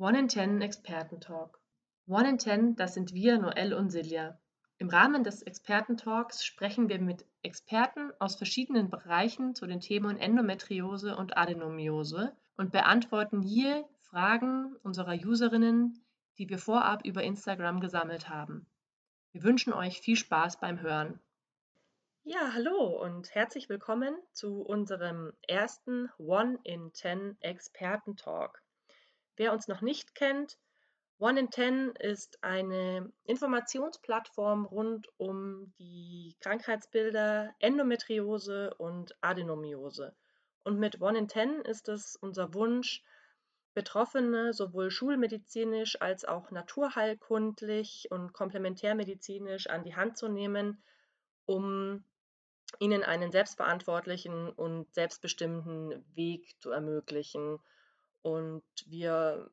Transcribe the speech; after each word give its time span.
One 0.00 0.16
in 0.16 0.28
Ten 0.28 0.62
Expertentalk. 0.62 1.58
One 2.06 2.28
in 2.28 2.38
Ten, 2.38 2.76
das 2.76 2.94
sind 2.94 3.14
wir, 3.14 3.36
Noelle 3.36 3.76
und 3.76 3.90
Silja. 3.90 4.38
Im 4.76 4.90
Rahmen 4.90 5.24
des 5.24 5.42
Expertentalks 5.42 6.44
sprechen 6.44 6.88
wir 6.88 7.00
mit 7.00 7.26
Experten 7.42 8.12
aus 8.20 8.36
verschiedenen 8.36 8.90
Bereichen 8.90 9.56
zu 9.56 9.66
den 9.66 9.80
Themen 9.80 10.16
Endometriose 10.16 11.16
und 11.16 11.36
Adenomiose 11.36 12.32
und 12.56 12.70
beantworten 12.70 13.42
hier 13.42 13.88
Fragen 14.02 14.76
unserer 14.84 15.14
Userinnen, 15.14 16.00
die 16.38 16.48
wir 16.48 16.58
vorab 16.58 17.04
über 17.04 17.24
Instagram 17.24 17.80
gesammelt 17.80 18.28
haben. 18.28 18.68
Wir 19.32 19.42
wünschen 19.42 19.72
euch 19.72 20.00
viel 20.00 20.14
Spaß 20.14 20.60
beim 20.60 20.80
Hören. 20.80 21.18
Ja, 22.22 22.52
hallo 22.54 23.02
und 23.02 23.34
herzlich 23.34 23.68
willkommen 23.68 24.16
zu 24.30 24.62
unserem 24.62 25.32
ersten 25.48 26.08
One 26.18 26.60
in 26.62 26.92
Ten 26.92 27.36
Experten-Talk. 27.40 28.62
Wer 29.38 29.52
uns 29.52 29.68
noch 29.68 29.80
nicht 29.80 30.14
kennt, 30.14 30.58
One 31.20 31.38
in 31.40 31.50
Ten 31.50 31.90
ist 31.92 32.42
eine 32.42 33.12
Informationsplattform 33.24 34.66
rund 34.66 35.08
um 35.16 35.72
die 35.78 36.36
Krankheitsbilder 36.40 37.54
Endometriose 37.60 38.74
und 38.74 39.16
Adenomiose. 39.20 40.14
Und 40.64 40.78
mit 40.78 41.00
One 41.00 41.18
in 41.18 41.28
Ten 41.28 41.60
ist 41.62 41.88
es 41.88 42.16
unser 42.16 42.52
Wunsch, 42.52 43.02
Betroffene 43.74 44.52
sowohl 44.52 44.90
schulmedizinisch 44.90 46.00
als 46.00 46.24
auch 46.24 46.50
naturheilkundlich 46.50 48.08
und 48.10 48.32
komplementärmedizinisch 48.32 49.68
an 49.68 49.84
die 49.84 49.94
Hand 49.94 50.18
zu 50.18 50.28
nehmen, 50.28 50.82
um 51.46 52.02
ihnen 52.80 53.04
einen 53.04 53.30
selbstverantwortlichen 53.30 54.50
und 54.50 54.92
selbstbestimmten 54.94 56.04
Weg 56.16 56.60
zu 56.60 56.70
ermöglichen. 56.70 57.60
Und 58.22 58.64
wir 58.86 59.50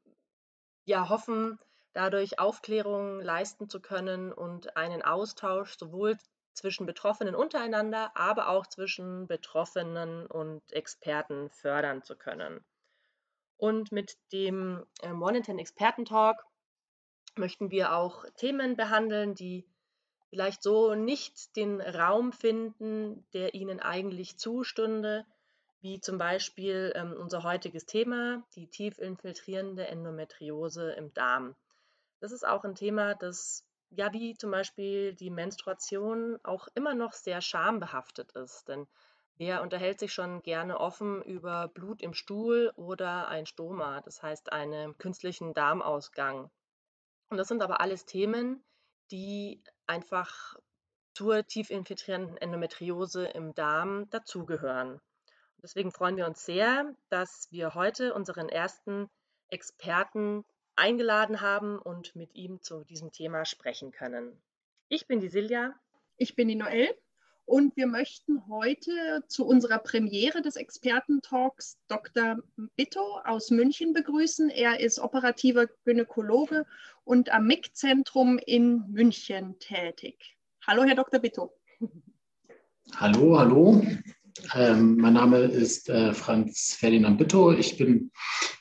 ja, 0.85 1.09
hoffen, 1.09 1.59
dadurch 1.93 2.39
Aufklärung 2.39 3.21
leisten 3.21 3.69
zu 3.69 3.81
können 3.81 4.31
und 4.31 4.77
einen 4.77 5.01
Austausch 5.01 5.77
sowohl 5.77 6.17
zwischen 6.53 6.85
Betroffenen 6.85 7.35
untereinander, 7.35 8.11
aber 8.15 8.49
auch 8.49 8.65
zwischen 8.67 9.27
Betroffenen 9.27 10.25
und 10.27 10.61
Experten 10.71 11.49
fördern 11.49 12.03
zu 12.03 12.15
können. 12.15 12.63
Und 13.57 13.91
mit 13.91 14.17
dem 14.31 14.85
ähm, 15.01 15.21
in 15.21 15.43
Ten 15.43 15.59
Experten 15.59 16.05
Talk 16.05 16.37
möchten 17.35 17.71
wir 17.71 17.93
auch 17.93 18.25
Themen 18.37 18.75
behandeln, 18.75 19.35
die 19.35 19.65
vielleicht 20.29 20.63
so 20.63 20.95
nicht 20.95 21.55
den 21.55 21.81
Raum 21.81 22.31
finden, 22.31 23.25
der 23.33 23.53
ihnen 23.53 23.79
eigentlich 23.79 24.37
zustünde, 24.37 25.25
wie 25.85 26.01
zum 26.01 26.17
Beispiel 26.17 26.91
ähm, 26.95 27.13
unser 27.13 27.43
heutiges 27.43 27.85
Thema, 27.85 28.43
die 28.55 28.67
tief 28.67 28.97
infiltrierende 28.97 29.87
Endometriose 29.87 30.91
im 30.93 31.13
Darm. 31.13 31.55
Das 32.19 32.31
ist 32.31 32.43
auch 32.43 32.63
ein 32.63 32.73
Thema, 32.73 33.13
das 33.13 33.63
ja 33.91 34.11
wie 34.11 34.33
zum 34.35 34.49
Beispiel 34.49 35.13
die 35.13 35.29
Menstruation 35.29 36.39
auch 36.41 36.67
immer 36.73 36.95
noch 36.95 37.13
sehr 37.13 37.39
schambehaftet 37.39 38.31
ist, 38.31 38.67
denn 38.67 38.87
Wer 39.37 39.61
unterhält 39.61 39.99
sich 39.99 40.13
schon 40.13 40.41
gerne 40.43 40.79
offen 40.79 41.21
über 41.21 41.67
Blut 41.67 42.01
im 42.01 42.13
Stuhl 42.13 42.71
oder 42.77 43.27
ein 43.27 43.45
Stoma, 43.45 43.99
das 43.99 44.23
heißt 44.23 44.53
einen 44.53 44.97
künstlichen 44.97 45.53
Darmausgang. 45.53 46.49
Und 47.29 47.37
das 47.37 47.49
sind 47.49 47.61
aber 47.61 47.81
alles 47.81 48.05
Themen, 48.05 48.63
die 49.11 49.61
einfach 49.87 50.55
zur 51.13 51.45
tief 51.45 51.69
infiltrierenden 51.69 52.37
Endometriose 52.37 53.25
im 53.25 53.53
Darm 53.53 54.09
dazugehören. 54.09 55.01
Deswegen 55.65 55.91
freuen 55.91 56.15
wir 56.15 56.27
uns 56.27 56.45
sehr, 56.45 56.95
dass 57.09 57.47
wir 57.49 57.73
heute 57.73 58.13
unseren 58.13 58.49
ersten 58.49 59.09
Experten 59.49 60.45
eingeladen 60.75 61.41
haben 61.41 61.79
und 61.79 62.15
mit 62.15 62.35
ihm 62.35 62.61
zu 62.61 62.83
diesem 62.83 63.11
Thema 63.11 63.45
sprechen 63.45 63.91
können. 63.91 64.39
Ich 64.89 65.07
bin 65.07 65.21
die 65.21 65.27
Silja. 65.27 65.73
Ich 66.17 66.35
bin 66.35 66.49
die 66.49 66.55
Noelle. 66.55 66.95
Und 67.45 67.75
wir 67.77 67.87
möchten 67.87 68.47
heute 68.47 69.23
zu 69.27 69.47
unserer 69.47 69.79
Premiere 69.79 70.43
des 70.43 70.55
Expertentalks 70.55 71.79
Dr. 71.87 72.37
Bitto 72.75 73.19
aus 73.23 73.49
München 73.49 73.93
begrüßen. 73.93 74.51
Er 74.51 74.79
ist 74.79 74.99
operativer 74.99 75.65
Gynäkologe 75.83 76.67
und 77.05 77.33
am 77.33 77.47
MIG-Zentrum 77.47 78.37
in 78.37 78.83
München 78.91 79.57
tätig. 79.57 80.37
Hallo, 80.67 80.83
Herr 80.83 80.95
Dr. 80.95 81.19
Bitto. 81.19 81.57
Hallo, 82.97 83.39
hallo. 83.39 83.81
Ähm, 84.53 84.97
mein 84.97 85.13
Name 85.13 85.39
ist 85.39 85.89
äh, 85.89 86.13
Franz 86.13 86.75
Ferdinand 86.77 87.17
Bitto. 87.17 87.53
Ich 87.53 87.77
bin, 87.77 88.11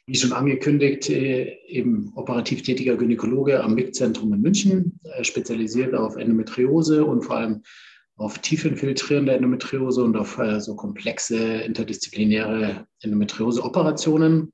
wie 0.06 0.14
schon 0.14 0.32
angekündigt, 0.32 1.10
äh, 1.10 1.56
eben 1.66 2.12
operativ 2.14 2.62
tätiger 2.62 2.96
Gynäkologe 2.96 3.62
am 3.62 3.74
MIG-Zentrum 3.74 4.32
in 4.32 4.40
München, 4.40 5.00
äh, 5.02 5.24
spezialisiert 5.24 5.94
auf 5.94 6.16
Endometriose 6.16 7.04
und 7.04 7.22
vor 7.22 7.36
allem 7.36 7.62
auf 8.16 8.38
tief 8.38 8.64
infiltrierende 8.64 9.32
Endometriose 9.32 10.04
und 10.04 10.16
auf 10.16 10.38
äh, 10.38 10.60
so 10.60 10.76
komplexe 10.76 11.36
interdisziplinäre 11.36 12.86
Endometriose-Operationen. 13.00 14.52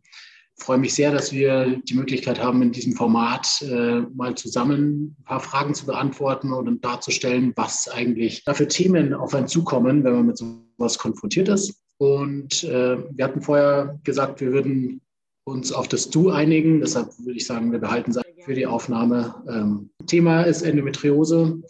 Freue 0.61 0.79
mich 0.79 0.95
sehr, 0.95 1.11
dass 1.11 1.33
wir 1.33 1.81
die 1.89 1.95
Möglichkeit 1.95 2.39
haben, 2.39 2.61
in 2.63 2.71
diesem 2.71 2.93
Format 2.93 3.63
äh, 3.63 4.01
mal 4.15 4.35
zusammen 4.35 5.17
ein 5.19 5.25
paar 5.25 5.41
Fragen 5.41 5.75
zu 5.75 5.87
beantworten 5.87 6.53
und 6.53 6.85
darzustellen, 6.85 7.53
was 7.57 7.89
eigentlich 7.89 8.45
da 8.45 8.53
für 8.53 8.69
Themen 8.69 9.15
auf 9.15 9.35
einen 9.35 9.49
zukommen, 9.49 10.05
wenn 10.05 10.13
man 10.13 10.27
mit 10.27 10.39
sowas 10.39 10.99
konfrontiert 10.99 11.49
ist. 11.49 11.81
Und 11.97 12.65
äh, 12.65 12.99
wir 13.11 13.25
hatten 13.25 13.41
vorher 13.41 13.99
gesagt, 14.05 14.41
wir 14.41 14.53
würden 14.53 15.01
uns 15.45 15.73
auf 15.73 15.89
das 15.89 16.11
Du 16.11 16.31
einigen. 16.31 16.81
Deshalb 16.81 17.09
würde 17.19 17.39
ich 17.39 17.47
sagen, 17.47 17.73
wir 17.73 17.79
behalten 17.79 18.11
es 18.11 18.21
für 18.45 18.55
die 18.55 18.67
Aufnahme. 18.67 19.35
Ähm, 19.49 19.91
Thema 20.07 20.43
ist 20.43 20.63
Endometriose. 20.63 21.63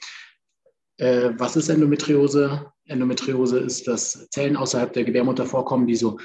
Äh, 0.99 1.31
was 1.39 1.57
ist 1.57 1.69
Endometriose? 1.69 2.67
Endometriose 2.87 3.59
ist, 3.59 3.87
dass 3.87 4.28
Zellen 4.31 4.57
außerhalb 4.57 4.93
der 4.93 5.05
Gebärmutter 5.05 5.47
vorkommen, 5.47 5.87
die 5.87 5.97
so 5.97 6.19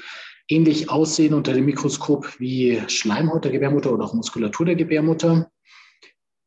ähnlich 0.48 0.90
aussehen 0.90 1.34
unter 1.34 1.52
dem 1.52 1.64
Mikroskop 1.66 2.38
wie 2.38 2.82
Schleimhaut 2.88 3.44
der 3.44 3.52
Gebärmutter 3.52 3.92
oder 3.92 4.04
auch 4.04 4.14
Muskulatur 4.14 4.66
der 4.66 4.76
Gebärmutter. 4.76 5.50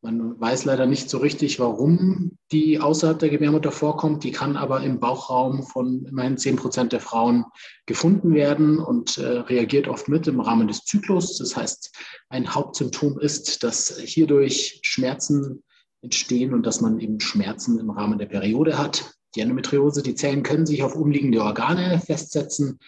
Man 0.02 0.40
weiß 0.40 0.64
leider 0.64 0.86
nicht 0.86 1.10
so 1.10 1.18
richtig, 1.18 1.60
warum 1.60 2.38
die 2.54 2.80
außerhalb 2.80 3.20
der 3.20 3.30
Gebärmutter 3.30 3.72
vorkommt. 3.72 4.24
Die 4.24 4.32
kann 4.32 4.56
aber 4.56 4.82
im 4.82 5.02
Bauchraum 5.02 5.64
von 5.64 6.06
immerhin 6.06 6.38
10 6.38 6.56
Prozent 6.56 6.94
der 6.94 7.02
Frauen 7.02 7.44
gefunden 7.86 8.34
werden 8.34 8.80
und 8.80 9.18
äh, 9.18 9.26
reagiert 9.28 9.90
oft 9.90 10.08
mit 10.08 10.26
im 10.28 10.40
Rahmen 10.40 10.70
des 10.70 10.86
Zyklus. 10.86 11.38
Das 11.38 11.58
heißt, 11.58 11.94
ein 12.30 12.56
Hauptsymptom 12.56 13.20
ist, 13.20 13.62
dass 13.64 14.00
hierdurch 14.00 14.80
Schmerzen 14.84 15.64
entstehen 16.02 16.54
und 16.54 16.66
dass 16.66 16.80
man 16.80 17.00
eben 17.02 17.20
Schmerzen 17.20 17.78
im 17.78 17.90
Rahmen 17.90 18.20
der 18.20 18.28
Periode 18.28 18.78
hat. 18.78 19.14
Die 19.36 19.42
Endometriose, 19.42 20.02
die 20.02 20.16
Zellen 20.16 20.44
können 20.44 20.66
sich 20.66 20.82
auf 20.82 20.96
umliegende 20.96 21.44
Organe 21.44 22.00
festsetzen, 22.00 22.80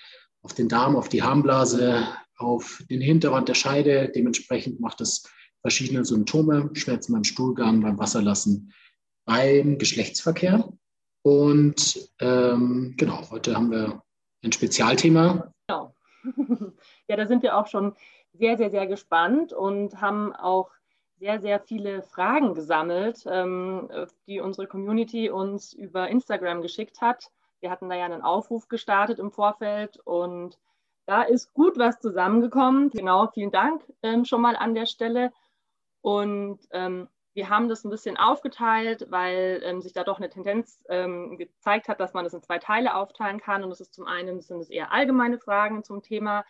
auf 0.43 0.53
den 0.53 0.69
Darm, 0.69 0.95
auf 0.95 1.09
die 1.09 1.23
Harnblase, 1.23 2.07
auf 2.37 2.83
den 2.89 3.01
Hinterwand 3.01 3.47
der 3.47 3.53
Scheide. 3.53 4.11
Dementsprechend 4.13 4.79
macht 4.79 5.01
es 5.01 5.29
verschiedene 5.61 6.03
Symptome, 6.03 6.69
Schmerzen 6.73 7.13
beim 7.13 7.23
Stuhlgang, 7.23 7.81
beim 7.81 7.99
Wasserlassen, 7.99 8.73
beim 9.25 9.77
Geschlechtsverkehr. 9.77 10.71
Und 11.23 12.09
ähm, 12.19 12.95
genau, 12.97 13.29
heute 13.29 13.55
haben 13.55 13.71
wir 13.71 14.01
ein 14.43 14.51
Spezialthema. 14.51 15.53
Genau. 15.67 15.95
Ja, 17.07 17.17
da 17.17 17.27
sind 17.27 17.43
wir 17.43 17.57
auch 17.57 17.67
schon 17.67 17.93
sehr, 18.33 18.55
sehr, 18.55 18.69
sehr 18.69 18.87
gespannt 18.87 19.51
und 19.51 19.99
haben 19.99 20.33
auch 20.33 20.69
sehr, 21.19 21.41
sehr 21.41 21.59
viele 21.59 22.01
Fragen 22.03 22.53
gesammelt, 22.53 23.25
ähm, 23.29 23.89
die 24.27 24.39
unsere 24.39 24.65
Community 24.65 25.29
uns 25.29 25.73
über 25.73 26.07
Instagram 26.07 26.61
geschickt 26.61 27.01
hat. 27.01 27.31
Wir 27.61 27.71
hatten 27.71 27.89
da 27.89 27.95
ja 27.95 28.05
einen 28.05 28.21
Aufruf 28.21 28.67
gestartet 28.67 29.19
im 29.19 29.31
Vorfeld 29.31 29.97
und 30.03 30.57
da 31.05 31.23
ist 31.23 31.53
gut 31.53 31.77
was 31.77 31.99
zusammengekommen. 31.99 32.89
Genau, 32.89 33.27
vielen 33.27 33.51
Dank 33.51 33.83
ähm, 34.03 34.25
schon 34.25 34.41
mal 34.41 34.55
an 34.55 34.75
der 34.75 34.85
Stelle. 34.85 35.31
Und 36.01 36.59
ähm, 36.71 37.07
wir 37.33 37.49
haben 37.49 37.69
das 37.69 37.83
ein 37.85 37.89
bisschen 37.89 38.17
aufgeteilt, 38.17 39.07
weil 39.09 39.61
ähm, 39.63 39.81
sich 39.81 39.93
da 39.93 40.03
doch 40.03 40.17
eine 40.17 40.29
Tendenz 40.29 40.83
ähm, 40.89 41.37
gezeigt 41.37 41.87
hat, 41.87 41.99
dass 41.99 42.13
man 42.13 42.23
das 42.23 42.33
in 42.33 42.41
zwei 42.41 42.59
Teile 42.59 42.95
aufteilen 42.95 43.39
kann. 43.39 43.63
Und 43.63 43.69
das 43.69 43.79
ist 43.79 43.93
zum 43.93 44.05
einen 44.05 44.41
sind 44.41 44.59
es 44.59 44.69
eher 44.69 44.91
allgemeine 44.91 45.39
Fragen 45.39 45.83
zum 45.83 46.01
Thema 46.01 46.43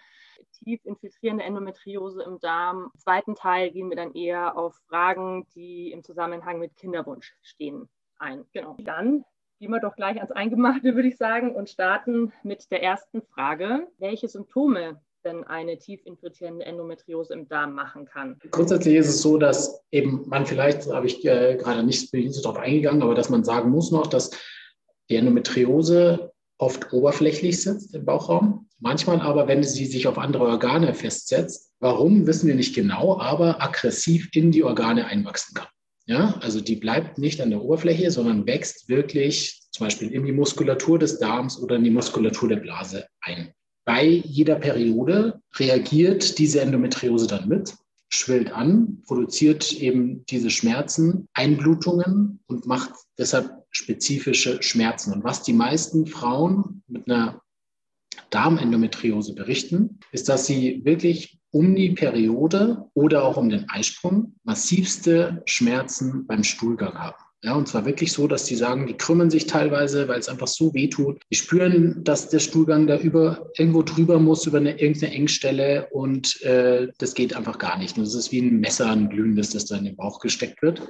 tief 0.54 0.84
infiltrierende 0.86 1.44
Endometriose 1.44 2.24
im 2.24 2.40
Darm. 2.40 2.90
Im 2.94 3.00
zweiten 3.00 3.36
Teil 3.36 3.72
gehen 3.72 3.90
wir 3.90 3.98
dann 3.98 4.14
eher 4.14 4.58
auf 4.58 4.76
Fragen, 4.88 5.46
die 5.56 5.92
im 5.92 6.04
Zusammenhang 6.04 6.60
mit 6.60 6.76
Kinderwunsch 6.76 7.36
stehen, 7.42 7.90
ein. 8.18 8.46
Genau. 8.52 8.76
Dann 8.80 9.24
gehen 9.62 9.70
wir 9.70 9.80
doch 9.80 9.96
gleich 9.96 10.18
ans 10.18 10.32
Eingemachte, 10.32 10.96
würde 10.96 11.08
ich 11.08 11.18
sagen, 11.18 11.56
und 11.56 11.70
starten 11.70 12.34
mit 12.42 12.72
der 12.72 12.82
ersten 12.82 13.22
Frage. 13.22 13.88
Welche 14.00 14.28
Symptome 14.28 15.00
denn 15.24 15.44
eine 15.44 15.78
tief 15.78 16.02
infiltrierende 16.04 16.66
Endometriose 16.66 17.34
im 17.36 17.48
Darm 17.48 17.76
machen 17.76 18.06
kann? 18.06 18.40
Grundsätzlich 18.50 18.96
ist 18.96 19.10
es 19.10 19.22
so, 19.22 19.38
dass 19.38 19.84
eben 19.92 20.24
man 20.28 20.48
vielleicht, 20.48 20.88
da 20.88 20.96
habe 20.96 21.06
ich 21.06 21.24
äh, 21.26 21.58
gerade 21.58 21.84
nicht, 21.84 22.12
bin 22.12 22.34
darauf 22.42 22.58
eingegangen, 22.58 23.04
aber 23.04 23.14
dass 23.14 23.30
man 23.30 23.44
sagen 23.44 23.70
muss 23.70 23.92
noch, 23.92 24.08
dass 24.08 24.32
die 25.12 25.16
Endometriose 25.16 26.32
oft 26.58 26.92
oberflächlich 26.92 27.62
sitzt 27.62 27.94
im 27.94 28.04
Bauchraum 28.04 28.68
manchmal 28.80 29.22
aber, 29.22 29.48
wenn 29.48 29.62
sie 29.62 29.86
sich 29.86 30.08
auf 30.08 30.18
andere 30.18 30.46
Organe 30.46 30.96
festsetzt, 30.96 31.72
warum 31.80 32.26
wissen 32.26 32.48
wir 32.48 32.56
nicht 32.56 32.74
genau, 32.74 33.20
aber 33.20 33.62
aggressiv 33.62 34.30
in 34.34 34.50
die 34.52 34.64
Organe 34.64 35.06
einwachsen 35.06 35.54
kann. 35.54 35.68
Ja, 36.12 36.38
also 36.42 36.60
die 36.60 36.76
bleibt 36.76 37.20
nicht 37.20 37.40
an 37.40 37.52
der 37.52 37.62
Oberfläche, 37.62 38.12
sondern 38.12 38.46
wächst 38.46 38.90
wirklich 38.90 39.62
zum 39.72 39.86
Beispiel 39.86 40.12
in 40.12 40.26
die 40.26 40.34
Muskulatur 40.34 41.00
des 41.00 41.20
Darms 41.20 41.58
oder 41.58 41.78
in 41.78 41.86
die 41.86 41.90
Muskulatur 41.90 42.50
der 42.50 42.58
Blase 42.58 43.08
ein. 43.22 43.54
Bei 43.86 44.04
jeder 44.04 44.56
Periode 44.56 45.42
reagiert 45.56 46.38
diese 46.38 46.60
Endometriose 46.60 47.28
dann 47.28 47.48
mit, 47.48 47.76
schwillt 48.10 48.52
an, 48.52 49.02
produziert 49.08 49.72
eben 49.72 50.26
diese 50.26 50.50
Schmerzen, 50.50 51.30
Einblutungen 51.32 52.42
und 52.48 52.66
macht 52.66 52.92
deshalb 53.18 53.50
spezifische 53.70 54.62
Schmerzen. 54.62 55.14
Und 55.14 55.24
was 55.24 55.44
die 55.44 55.54
meisten 55.54 56.08
Frauen 56.08 56.84
mit 56.90 57.10
einer 57.10 57.42
Darmendometriose 58.32 59.34
berichten, 59.34 60.02
ist, 60.12 60.28
dass 60.28 60.46
sie 60.46 60.84
wirklich 60.84 61.41
um 61.52 61.76
die 61.76 61.92
Periode 61.92 62.86
oder 62.94 63.24
auch 63.24 63.38
um 63.38 63.50
den 63.50 63.70
Eisprung 63.70 64.34
massivste 64.44 65.44
Schmerzen 65.46 66.26
beim 66.26 66.44
Stuhlgang 66.44 66.94
haben. 66.94 67.18
Ja, 67.44 67.56
und 67.56 67.68
zwar 67.68 67.86
wirklich 67.86 68.12
so, 68.12 68.28
dass 68.28 68.44
die 68.44 68.56
sagen, 68.56 68.86
die 68.86 68.94
krümmen 68.94 69.32
sich 69.32 69.48
teilweise, 69.48 70.08
weil 70.08 70.20
es 70.20 70.30
einfach 70.30 70.48
so 70.48 70.76
weh 70.76 70.88
tut. 70.88 71.20
Die 71.32 71.36
spüren, 71.36 72.04
dass 72.04 72.30
der 72.30 72.38
Stuhlgang 72.38 72.86
da 72.86 72.98
über, 72.98 73.50
irgendwo 73.58 73.82
drüber 73.82 74.20
muss, 74.20 74.46
über 74.46 74.60
eine, 74.60 74.80
irgendeine 74.80 75.14
Engstelle 75.14 75.88
und 75.90 76.40
äh, 76.44 76.90
das 77.00 77.16
geht 77.16 77.36
einfach 77.36 77.58
gar 77.58 77.80
nicht. 77.80 77.98
Und 77.98 78.04
es 78.04 78.14
ist 78.14 78.32
wie 78.32 78.42
ein 78.42 78.60
Messer, 78.60 78.92
ein 78.92 79.10
glühendes, 79.10 79.50
das 79.50 79.66
da 79.66 79.78
in 79.78 79.86
den 79.86 79.96
Bauch 79.96 80.20
gesteckt 80.20 80.62
wird. 80.62 80.88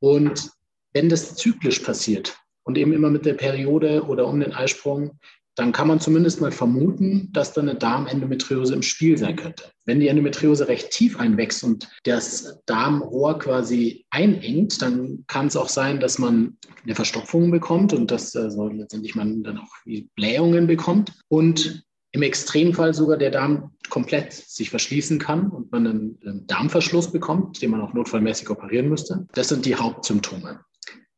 Und 0.00 0.50
wenn 0.94 1.08
das 1.08 1.36
zyklisch 1.36 1.78
passiert 1.78 2.36
und 2.64 2.76
eben 2.76 2.92
immer 2.92 3.10
mit 3.10 3.24
der 3.24 3.34
Periode 3.34 4.02
oder 4.02 4.26
um 4.26 4.40
den 4.40 4.52
Eisprung, 4.52 5.20
dann 5.54 5.72
kann 5.72 5.88
man 5.88 6.00
zumindest 6.00 6.40
mal 6.40 6.52
vermuten, 6.52 7.28
dass 7.32 7.52
da 7.52 7.60
eine 7.60 7.74
Darmendometriose 7.74 8.74
im 8.74 8.82
Spiel 8.82 9.18
sein 9.18 9.36
könnte. 9.36 9.64
Wenn 9.84 10.00
die 10.00 10.08
Endometriose 10.08 10.68
recht 10.68 10.90
tief 10.90 11.18
einwächst 11.18 11.62
und 11.62 11.88
das 12.04 12.60
Darmrohr 12.66 13.38
quasi 13.38 14.06
einengt, 14.10 14.80
dann 14.80 15.24
kann 15.26 15.48
es 15.48 15.56
auch 15.56 15.68
sein, 15.68 16.00
dass 16.00 16.18
man 16.18 16.56
eine 16.84 16.94
Verstopfung 16.94 17.50
bekommt 17.50 17.92
und 17.92 18.10
dass 18.10 18.34
also 18.34 18.68
letztendlich 18.68 19.14
man 19.14 19.42
dann 19.42 19.58
auch 19.58 19.72
Blähungen 20.14 20.66
bekommt 20.66 21.12
und 21.28 21.84
im 22.12 22.22
Extremfall 22.22 22.92
sogar 22.92 23.16
der 23.16 23.30
Darm 23.30 23.72
komplett 23.88 24.32
sich 24.32 24.70
verschließen 24.70 25.18
kann 25.18 25.48
und 25.48 25.72
man 25.72 25.86
einen 25.86 26.46
Darmverschluss 26.46 27.10
bekommt, 27.10 27.62
den 27.62 27.70
man 27.70 27.80
auch 27.80 27.94
notfallmäßig 27.94 28.50
operieren 28.50 28.88
müsste. 28.88 29.26
Das 29.32 29.48
sind 29.48 29.64
die 29.64 29.76
Hauptsymptome. 29.76 30.60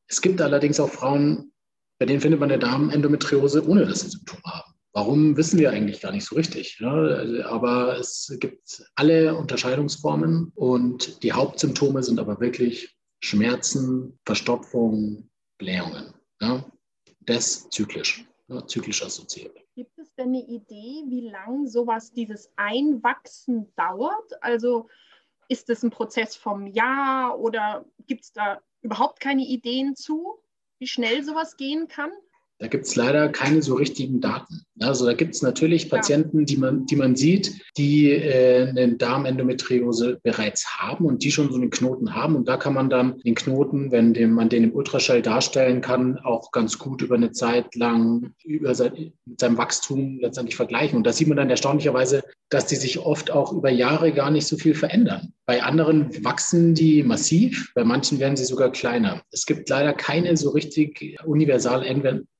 Es 0.06 0.22
gibt 0.22 0.40
allerdings 0.40 0.78
auch 0.78 0.90
Frauen, 0.90 1.52
bei 1.98 2.06
denen 2.06 2.20
findet 2.20 2.40
man 2.40 2.50
eine 2.50 2.58
Darmendometriose, 2.58 3.66
ohne 3.66 3.86
dass 3.86 4.00
sie 4.00 4.08
Symptome 4.08 4.42
haben. 4.44 4.74
Warum 4.92 5.36
wissen 5.36 5.58
wir 5.58 5.70
eigentlich 5.70 6.00
gar 6.00 6.12
nicht 6.12 6.24
so 6.24 6.36
richtig. 6.36 6.78
Ja? 6.78 6.92
Aber 7.46 7.98
es 7.98 8.36
gibt 8.38 8.84
alle 8.94 9.34
Unterscheidungsformen 9.36 10.52
und 10.54 11.22
die 11.24 11.32
Hauptsymptome 11.32 12.02
sind 12.02 12.20
aber 12.20 12.40
wirklich 12.40 12.96
Schmerzen, 13.20 14.18
Verstopfung, 14.24 15.30
Blähungen. 15.58 16.14
Ja? 16.40 16.64
Das 17.20 17.68
zyklisch, 17.70 18.24
ja, 18.48 18.64
zyklisch 18.66 19.02
assoziiert. 19.02 19.56
Gibt 19.74 19.98
es 19.98 20.14
denn 20.14 20.28
eine 20.28 20.46
Idee, 20.46 21.02
wie 21.08 21.28
lang 21.28 21.66
sowas, 21.66 22.12
dieses 22.12 22.52
Einwachsen 22.54 23.72
dauert? 23.74 24.42
Also 24.42 24.88
ist 25.48 25.68
es 25.70 25.82
ein 25.82 25.90
Prozess 25.90 26.36
vom 26.36 26.68
Jahr 26.68 27.40
oder 27.40 27.84
gibt 28.06 28.24
es 28.24 28.32
da 28.32 28.60
überhaupt 28.82 29.18
keine 29.18 29.44
Ideen 29.44 29.96
zu? 29.96 30.38
Wie 30.78 30.86
schnell 30.88 31.22
sowas 31.24 31.56
gehen 31.56 31.88
kann? 31.88 32.10
Da 32.64 32.68
gibt 32.68 32.86
es 32.86 32.96
leider 32.96 33.28
keine 33.28 33.60
so 33.60 33.74
richtigen 33.74 34.22
Daten. 34.22 34.62
Also 34.80 35.04
da 35.04 35.12
gibt 35.12 35.34
es 35.34 35.42
natürlich 35.42 35.90
Patienten, 35.90 36.46
die 36.46 36.56
man, 36.56 36.86
die 36.86 36.96
man 36.96 37.14
sieht, 37.14 37.60
die 37.76 38.10
äh, 38.10 38.70
eine 38.70 38.94
Darmendometriose 38.94 40.18
bereits 40.22 40.66
haben 40.78 41.04
und 41.04 41.22
die 41.22 41.30
schon 41.30 41.50
so 41.50 41.56
einen 41.56 41.68
Knoten 41.68 42.14
haben. 42.14 42.36
Und 42.36 42.48
da 42.48 42.56
kann 42.56 42.72
man 42.72 42.88
dann 42.88 43.18
den 43.18 43.34
Knoten, 43.34 43.92
wenn 43.92 44.14
dem, 44.14 44.32
man 44.32 44.48
den 44.48 44.64
im 44.64 44.72
Ultraschall 44.74 45.20
darstellen 45.20 45.82
kann, 45.82 46.18
auch 46.20 46.52
ganz 46.52 46.78
gut 46.78 47.02
über 47.02 47.16
eine 47.16 47.32
Zeit 47.32 47.74
lang 47.74 48.32
über 48.42 48.74
sein, 48.74 49.12
mit 49.26 49.40
seinem 49.40 49.58
Wachstum 49.58 50.20
letztendlich 50.22 50.56
vergleichen. 50.56 50.96
Und 50.96 51.06
da 51.06 51.12
sieht 51.12 51.28
man 51.28 51.36
dann 51.36 51.50
erstaunlicherweise, 51.50 52.24
dass 52.48 52.64
die 52.64 52.76
sich 52.76 52.98
oft 52.98 53.30
auch 53.30 53.52
über 53.52 53.68
Jahre 53.68 54.10
gar 54.12 54.30
nicht 54.30 54.46
so 54.46 54.56
viel 54.56 54.74
verändern. 54.74 55.34
Bei 55.44 55.62
anderen 55.62 56.24
wachsen 56.24 56.74
die 56.74 57.02
massiv, 57.02 57.72
bei 57.74 57.84
manchen 57.84 58.20
werden 58.20 58.38
sie 58.38 58.44
sogar 58.46 58.72
kleiner. 58.72 59.20
Es 59.32 59.44
gibt 59.44 59.68
leider 59.68 59.92
keine 59.92 60.34
so 60.38 60.48
richtig 60.48 61.18
universal 61.26 61.84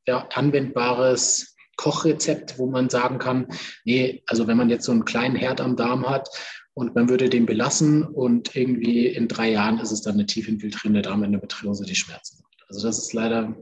anwendbares 0.06 1.54
Kochrezept, 1.76 2.58
wo 2.58 2.66
man 2.66 2.88
sagen 2.88 3.18
kann, 3.18 3.48
nee, 3.84 4.22
also 4.26 4.46
wenn 4.46 4.56
man 4.56 4.70
jetzt 4.70 4.84
so 4.84 4.92
einen 4.92 5.04
kleinen 5.04 5.36
Herd 5.36 5.60
am 5.60 5.76
Darm 5.76 6.08
hat 6.08 6.28
und 6.74 6.94
man 6.94 7.08
würde 7.08 7.28
den 7.28 7.46
belassen 7.46 8.02
und 8.02 8.54
irgendwie 8.54 9.06
in 9.06 9.28
drei 9.28 9.50
Jahren 9.50 9.78
ist 9.78 9.92
es 9.92 10.02
dann 10.02 10.14
eine 10.14 10.26
tief 10.26 10.48
infiltrierende 10.48 11.02
Darmendometriose, 11.02 11.84
die 11.84 11.94
Schmerzen 11.94 12.42
macht. 12.42 12.64
Also 12.68 12.86
das 12.86 12.98
ist 12.98 13.12
leider 13.12 13.54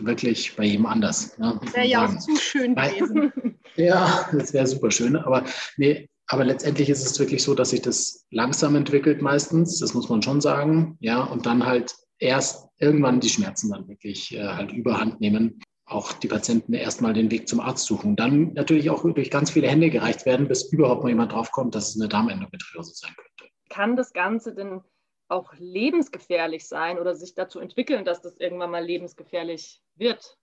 wirklich 0.00 0.54
bei 0.56 0.64
jedem 0.64 0.86
anders. 0.86 1.38
Ne, 1.38 1.60
wäre 1.72 1.86
ja 1.86 2.06
auch 2.06 2.18
zu 2.18 2.36
schön 2.36 2.74
gewesen. 2.74 3.32
Ja, 3.76 4.28
das 4.32 4.52
wäre 4.52 4.66
super 4.66 4.90
schön. 4.90 5.14
Aber 5.14 5.44
nee, 5.76 6.08
aber 6.26 6.44
letztendlich 6.44 6.90
ist 6.90 7.06
es 7.06 7.16
wirklich 7.20 7.44
so, 7.44 7.54
dass 7.54 7.70
sich 7.70 7.80
das 7.80 8.26
langsam 8.30 8.74
entwickelt 8.74 9.22
meistens. 9.22 9.78
Das 9.78 9.94
muss 9.94 10.08
man 10.08 10.20
schon 10.20 10.40
sagen. 10.40 10.96
Ja, 10.98 11.22
und 11.22 11.46
dann 11.46 11.64
halt 11.64 11.94
erst 12.18 12.70
irgendwann 12.78 13.20
die 13.20 13.28
Schmerzen 13.28 13.70
dann 13.70 13.86
wirklich 13.86 14.34
äh, 14.34 14.42
halt 14.42 14.72
überhand 14.72 15.20
nehmen 15.20 15.60
auch 15.88 16.12
die 16.12 16.28
Patienten 16.28 16.74
erstmal 16.74 17.14
den 17.14 17.30
Weg 17.30 17.48
zum 17.48 17.60
Arzt 17.60 17.86
suchen. 17.86 18.16
Dann 18.16 18.52
natürlich 18.52 18.90
auch 18.90 19.02
durch 19.14 19.30
ganz 19.30 19.50
viele 19.50 19.68
Hände 19.68 19.90
gereicht 19.90 20.26
werden, 20.26 20.48
bis 20.48 20.70
überhaupt 20.70 21.02
mal 21.02 21.08
jemand 21.08 21.32
draufkommt, 21.32 21.74
dass 21.74 21.90
es 21.90 22.00
eine 22.00 22.08
Darmendometriose 22.08 22.92
sein 22.94 23.14
könnte. 23.16 23.52
Kann 23.70 23.96
das 23.96 24.12
Ganze 24.12 24.54
denn 24.54 24.82
auch 25.28 25.52
lebensgefährlich 25.58 26.66
sein 26.66 26.98
oder 26.98 27.14
sich 27.14 27.34
dazu 27.34 27.60
entwickeln, 27.60 28.04
dass 28.04 28.20
das 28.20 28.38
irgendwann 28.38 28.70
mal 28.70 28.84
lebensgefährlich 28.84 29.82
wird? 29.96 30.38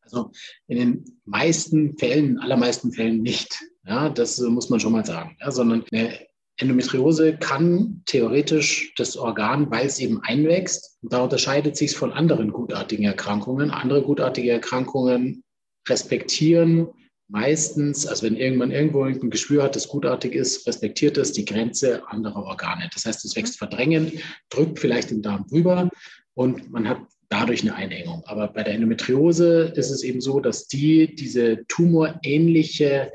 Also 0.00 0.32
in 0.66 0.78
den 0.78 1.20
meisten 1.24 1.96
Fällen, 1.98 2.38
allermeisten 2.38 2.92
Fällen 2.92 3.22
nicht. 3.22 3.58
Ja, 3.84 4.08
das 4.08 4.38
muss 4.38 4.70
man 4.70 4.80
schon 4.80 4.92
mal 4.92 5.04
sagen. 5.04 5.36
Ja, 5.40 5.50
sondern 5.50 5.84
eine 5.92 6.18
Endometriose 6.58 7.36
kann 7.36 8.02
theoretisch 8.06 8.92
das 8.96 9.16
Organ, 9.16 9.70
weil 9.70 9.86
es 9.86 10.00
eben 10.00 10.20
einwächst, 10.22 10.98
da 11.02 11.22
unterscheidet 11.22 11.76
sich 11.76 11.92
es 11.92 11.96
von 11.96 12.12
anderen 12.12 12.52
gutartigen 12.52 13.04
Erkrankungen. 13.04 13.70
Andere 13.70 14.02
gutartige 14.02 14.50
Erkrankungen 14.50 15.44
respektieren 15.88 16.88
meistens, 17.28 18.06
also 18.06 18.26
wenn 18.26 18.36
irgendwann 18.36 18.70
irgendwo 18.70 19.02
ein 19.02 19.30
Geschwür 19.30 19.62
hat, 19.64 19.76
das 19.76 19.88
gutartig 19.88 20.34
ist, 20.34 20.66
respektiert 20.66 21.16
es 21.18 21.32
die 21.32 21.44
Grenze 21.44 22.02
anderer 22.08 22.42
Organe. 22.42 22.88
Das 22.92 23.04
heißt, 23.04 23.24
es 23.24 23.36
wächst 23.36 23.58
verdrängend, 23.58 24.12
drückt 24.50 24.78
vielleicht 24.78 25.10
den 25.10 25.22
Darm 25.22 25.46
rüber 25.52 25.90
und 26.34 26.70
man 26.70 26.88
hat 26.88 27.00
dadurch 27.28 27.62
eine 27.62 27.74
Einengung. 27.74 28.22
Aber 28.26 28.48
bei 28.48 28.62
der 28.62 28.74
Endometriose 28.74 29.72
ist 29.76 29.90
es 29.90 30.02
eben 30.02 30.20
so, 30.20 30.40
dass 30.40 30.66
die 30.66 31.14
diese 31.14 31.64
tumorähnliche 31.68 33.12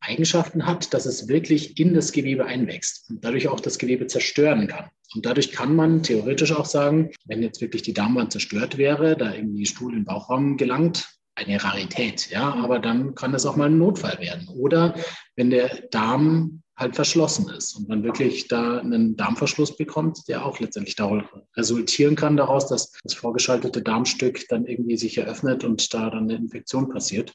Eigenschaften 0.00 0.66
hat, 0.66 0.94
dass 0.94 1.06
es 1.06 1.28
wirklich 1.28 1.78
in 1.78 1.94
das 1.94 2.12
Gewebe 2.12 2.46
einwächst 2.46 3.08
und 3.10 3.24
dadurch 3.24 3.48
auch 3.48 3.60
das 3.60 3.78
Gewebe 3.78 4.06
zerstören 4.06 4.66
kann. 4.66 4.90
Und 5.14 5.24
dadurch 5.24 5.52
kann 5.52 5.74
man 5.74 6.02
theoretisch 6.02 6.52
auch 6.52 6.66
sagen, 6.66 7.10
wenn 7.24 7.42
jetzt 7.42 7.60
wirklich 7.60 7.82
die 7.82 7.94
Darmwand 7.94 8.32
zerstört 8.32 8.76
wäre, 8.76 9.16
da 9.16 9.34
irgendwie 9.34 9.66
Stuhl 9.66 9.92
in 9.92 10.00
den 10.00 10.04
Bauchraum 10.04 10.56
gelangt, 10.56 11.08
eine 11.34 11.62
Rarität, 11.62 12.30
ja, 12.30 12.52
aber 12.52 12.80
dann 12.80 13.14
kann 13.14 13.32
es 13.32 13.46
auch 13.46 13.56
mal 13.56 13.68
ein 13.68 13.78
Notfall 13.78 14.18
werden. 14.18 14.48
Oder 14.48 14.94
wenn 15.36 15.50
der 15.50 15.68
Darm 15.90 16.62
halt 16.76 16.94
verschlossen 16.94 17.48
ist 17.50 17.74
und 17.74 17.88
man 17.88 18.02
wirklich 18.02 18.48
da 18.48 18.78
einen 18.78 19.16
Darmverschluss 19.16 19.76
bekommt, 19.76 20.28
der 20.28 20.44
auch 20.44 20.60
letztendlich 20.60 20.96
daraus 20.96 21.24
resultieren 21.56 22.16
kann 22.16 22.36
daraus, 22.36 22.68
dass 22.68 22.92
das 23.02 23.14
vorgeschaltete 23.14 23.82
Darmstück 23.82 24.46
dann 24.48 24.66
irgendwie 24.66 24.96
sich 24.96 25.18
eröffnet 25.18 25.64
und 25.64 25.92
da 25.92 26.10
dann 26.10 26.24
eine 26.24 26.36
Infektion 26.36 26.88
passiert 26.88 27.34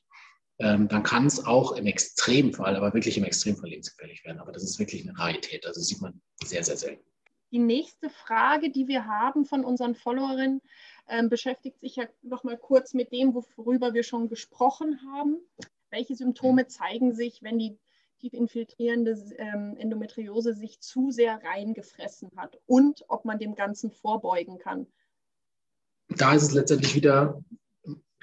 ähm, 0.60 0.88
dann 0.88 1.04
kann 1.04 1.26
es 1.26 1.46
auch 1.46 1.74
im 1.74 1.86
Extremfall, 1.86 2.76
aber 2.76 2.94
wirklich 2.94 3.18
im 3.18 3.24
Extremfall 3.24 3.70
lebensgefährlich 3.70 4.24
werden. 4.24 4.40
Aber 4.40 4.52
das 4.52 4.64
ist 4.64 4.80
wirklich 4.80 5.08
eine 5.08 5.18
Rarität. 5.18 5.66
Also 5.66 5.82
sieht 5.82 6.02
man 6.02 6.22
sehr, 6.44 6.64
sehr 6.64 6.78
selten. 6.78 7.04
Die 7.52 7.60
nächste 7.60 8.10
Frage, 8.10 8.72
die 8.72 8.88
wir 8.88 9.06
haben 9.06 9.46
von 9.46 9.64
unseren 9.64 9.96
Followerinnen, 9.96 10.62
ähm, 11.08 11.30
beschäftigt 11.30 11.80
sich 11.80 11.98
ja 11.98 12.06
noch 12.22 12.44
mal 12.44 12.58
kurz 12.58 12.94
mit 12.94 13.12
dem, 13.12 13.36
worüber 13.36 13.94
wir 13.94 14.04
schon 14.04 14.30
gesprochen 14.30 15.00
haben. 15.14 15.38
Welche 15.90 16.16
Symptome 16.16 16.68
zeigen 16.68 17.14
sich, 17.14 17.44
wenn 17.44 17.60
die 17.60 17.78
tief 18.20 18.34
infiltrierende 18.34 19.12
ähm, 19.38 19.76
Endometriose 19.78 20.54
sich 20.54 20.80
zu 20.80 21.12
sehr 21.12 21.44
reingefressen 21.44 22.32
hat 22.38 22.58
und 22.66 23.04
ob 23.08 23.26
man 23.26 23.38
dem 23.38 23.54
Ganzen 23.54 23.92
vorbeugen 23.92 24.58
kann? 24.58 24.88
Da 26.10 26.34
ist 26.34 26.44
es 26.44 26.54
letztendlich 26.54 26.96
wieder 26.96 27.44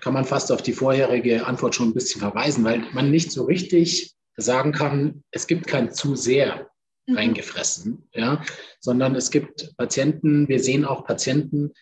kann 0.00 0.14
man 0.14 0.24
fast 0.24 0.50
auf 0.52 0.62
die 0.62 0.72
vorherige 0.72 1.46
Antwort 1.46 1.74
schon 1.74 1.88
ein 1.88 1.94
bisschen 1.94 2.20
verweisen, 2.20 2.64
weil 2.64 2.84
man 2.92 3.10
nicht 3.10 3.32
so 3.32 3.44
richtig 3.44 4.14
sagen 4.36 4.72
kann, 4.72 5.22
es 5.30 5.46
gibt 5.46 5.66
kein 5.66 5.92
zu 5.92 6.16
sehr 6.16 6.70
mhm. 7.06 7.16
reingefressen, 7.16 8.08
ja, 8.14 8.42
sondern 8.80 9.14
es 9.14 9.30
gibt 9.30 9.76
Patienten, 9.76 10.48
wir 10.48 10.60
sehen 10.60 10.84
auch 10.84 11.04
Patienten, 11.04 11.72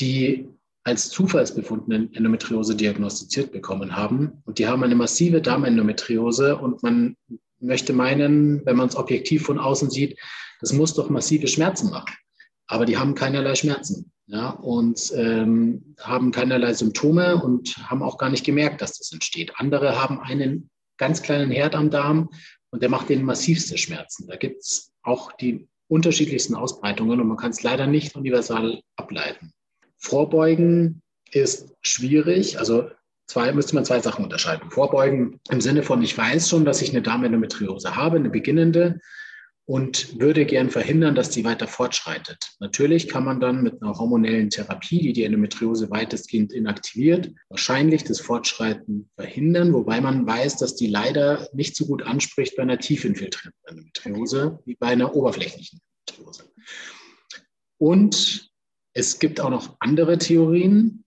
die 0.00 0.48
als 0.82 1.10
Zufallsbefund 1.10 1.92
eine 1.92 2.08
Endometriose 2.12 2.74
diagnostiziert 2.74 3.52
bekommen 3.52 3.96
haben. 3.96 4.42
Und 4.44 4.58
die 4.58 4.66
haben 4.66 4.82
eine 4.82 4.94
massive 4.94 5.42
Darmendometriose 5.42 6.56
und 6.56 6.82
man 6.82 7.16
möchte 7.60 7.92
meinen, 7.92 8.64
wenn 8.64 8.76
man 8.76 8.88
es 8.88 8.96
objektiv 8.96 9.44
von 9.44 9.58
außen 9.58 9.90
sieht, 9.90 10.18
das 10.60 10.72
muss 10.72 10.94
doch 10.94 11.10
massive 11.10 11.46
Schmerzen 11.46 11.90
machen. 11.90 12.14
Aber 12.66 12.86
die 12.86 12.96
haben 12.96 13.14
keinerlei 13.14 13.54
Schmerzen 13.54 14.10
ja, 14.30 14.50
und 14.50 15.12
ähm, 15.16 15.96
haben 15.98 16.30
keinerlei 16.30 16.72
Symptome 16.72 17.42
und 17.42 17.76
haben 17.88 18.02
auch 18.02 18.16
gar 18.16 18.30
nicht 18.30 18.44
gemerkt, 18.44 18.80
dass 18.80 18.96
das 18.96 19.10
entsteht. 19.12 19.52
Andere 19.56 20.00
haben 20.00 20.20
einen 20.20 20.70
ganz 20.98 21.22
kleinen 21.22 21.50
Herd 21.50 21.74
am 21.74 21.90
Darm 21.90 22.30
und 22.70 22.80
der 22.80 22.90
macht 22.90 23.08
den 23.08 23.24
massivste 23.24 23.76
Schmerzen. 23.76 24.28
Da 24.28 24.36
gibt 24.36 24.62
es 24.62 24.92
auch 25.02 25.32
die 25.32 25.68
unterschiedlichsten 25.88 26.54
Ausbreitungen 26.54 27.20
und 27.20 27.26
man 27.26 27.38
kann 27.38 27.50
es 27.50 27.64
leider 27.64 27.88
nicht 27.88 28.14
universal 28.14 28.80
ableiten. 28.94 29.52
Vorbeugen 29.98 31.02
ist 31.32 31.74
schwierig. 31.82 32.56
Also 32.60 32.88
zwei, 33.26 33.50
müsste 33.52 33.74
man 33.74 33.84
zwei 33.84 33.98
Sachen 33.98 34.22
unterscheiden. 34.22 34.70
Vorbeugen 34.70 35.40
im 35.50 35.60
Sinne 35.60 35.82
von, 35.82 36.02
ich 36.02 36.16
weiß 36.16 36.48
schon, 36.48 36.64
dass 36.64 36.82
ich 36.82 36.90
eine 36.90 37.02
Darmendometriose 37.02 37.96
habe, 37.96 38.16
eine 38.16 38.30
beginnende 38.30 39.00
und 39.70 40.18
würde 40.18 40.46
gern 40.46 40.68
verhindern, 40.68 41.14
dass 41.14 41.30
die 41.30 41.44
weiter 41.44 41.68
fortschreitet. 41.68 42.56
Natürlich 42.58 43.06
kann 43.06 43.24
man 43.24 43.38
dann 43.38 43.62
mit 43.62 43.80
einer 43.80 43.96
hormonellen 43.96 44.50
Therapie, 44.50 44.98
die 44.98 45.12
die 45.12 45.22
Endometriose 45.22 45.92
weitestgehend 45.92 46.52
inaktiviert, 46.52 47.30
wahrscheinlich 47.50 48.02
das 48.02 48.18
Fortschreiten 48.18 49.08
verhindern, 49.14 49.72
wobei 49.72 50.00
man 50.00 50.26
weiß, 50.26 50.56
dass 50.56 50.74
die 50.74 50.88
leider 50.88 51.48
nicht 51.52 51.76
so 51.76 51.86
gut 51.86 52.02
anspricht 52.02 52.56
bei 52.56 52.64
einer 52.64 52.80
tief 52.80 53.04
infiltrierten 53.04 53.60
Endometriose 53.64 54.58
wie 54.64 54.74
bei 54.74 54.88
einer 54.88 55.14
oberflächlichen 55.14 55.78
Endometriose. 56.08 56.50
Und 57.78 58.50
es 58.92 59.20
gibt 59.20 59.40
auch 59.40 59.50
noch 59.50 59.76
andere 59.78 60.18
Theorien, 60.18 61.04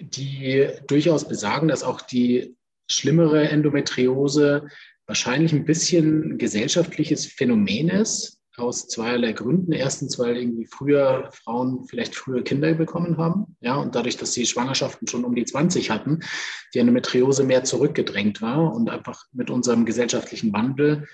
die 0.00 0.70
durchaus 0.86 1.28
besagen, 1.28 1.68
dass 1.68 1.82
auch 1.82 2.00
die 2.00 2.56
schlimmere 2.90 3.46
Endometriose 3.50 4.68
wahrscheinlich 5.06 5.52
ein 5.52 5.64
bisschen 5.64 6.38
gesellschaftliches 6.38 7.26
Phänomen 7.26 7.88
ist, 7.88 8.38
aus 8.56 8.88
zweierlei 8.88 9.32
Gründen. 9.32 9.72
Erstens, 9.72 10.18
weil 10.18 10.36
irgendwie 10.36 10.66
früher 10.66 11.30
Frauen 11.32 11.86
vielleicht 11.86 12.14
früher 12.14 12.42
Kinder 12.42 12.72
bekommen 12.74 13.18
haben, 13.18 13.56
ja, 13.60 13.76
und 13.76 13.94
dadurch, 13.94 14.16
dass 14.16 14.32
sie 14.32 14.46
Schwangerschaften 14.46 15.06
schon 15.06 15.24
um 15.24 15.34
die 15.34 15.44
20 15.44 15.90
hatten, 15.90 16.20
die 16.74 16.78
Endometriose 16.78 17.44
mehr 17.44 17.64
zurückgedrängt 17.64 18.40
war 18.40 18.74
und 18.74 18.88
einfach 18.88 19.24
mit 19.32 19.50
unserem 19.50 19.84
gesellschaftlichen 19.84 20.52
Wandel 20.52 21.06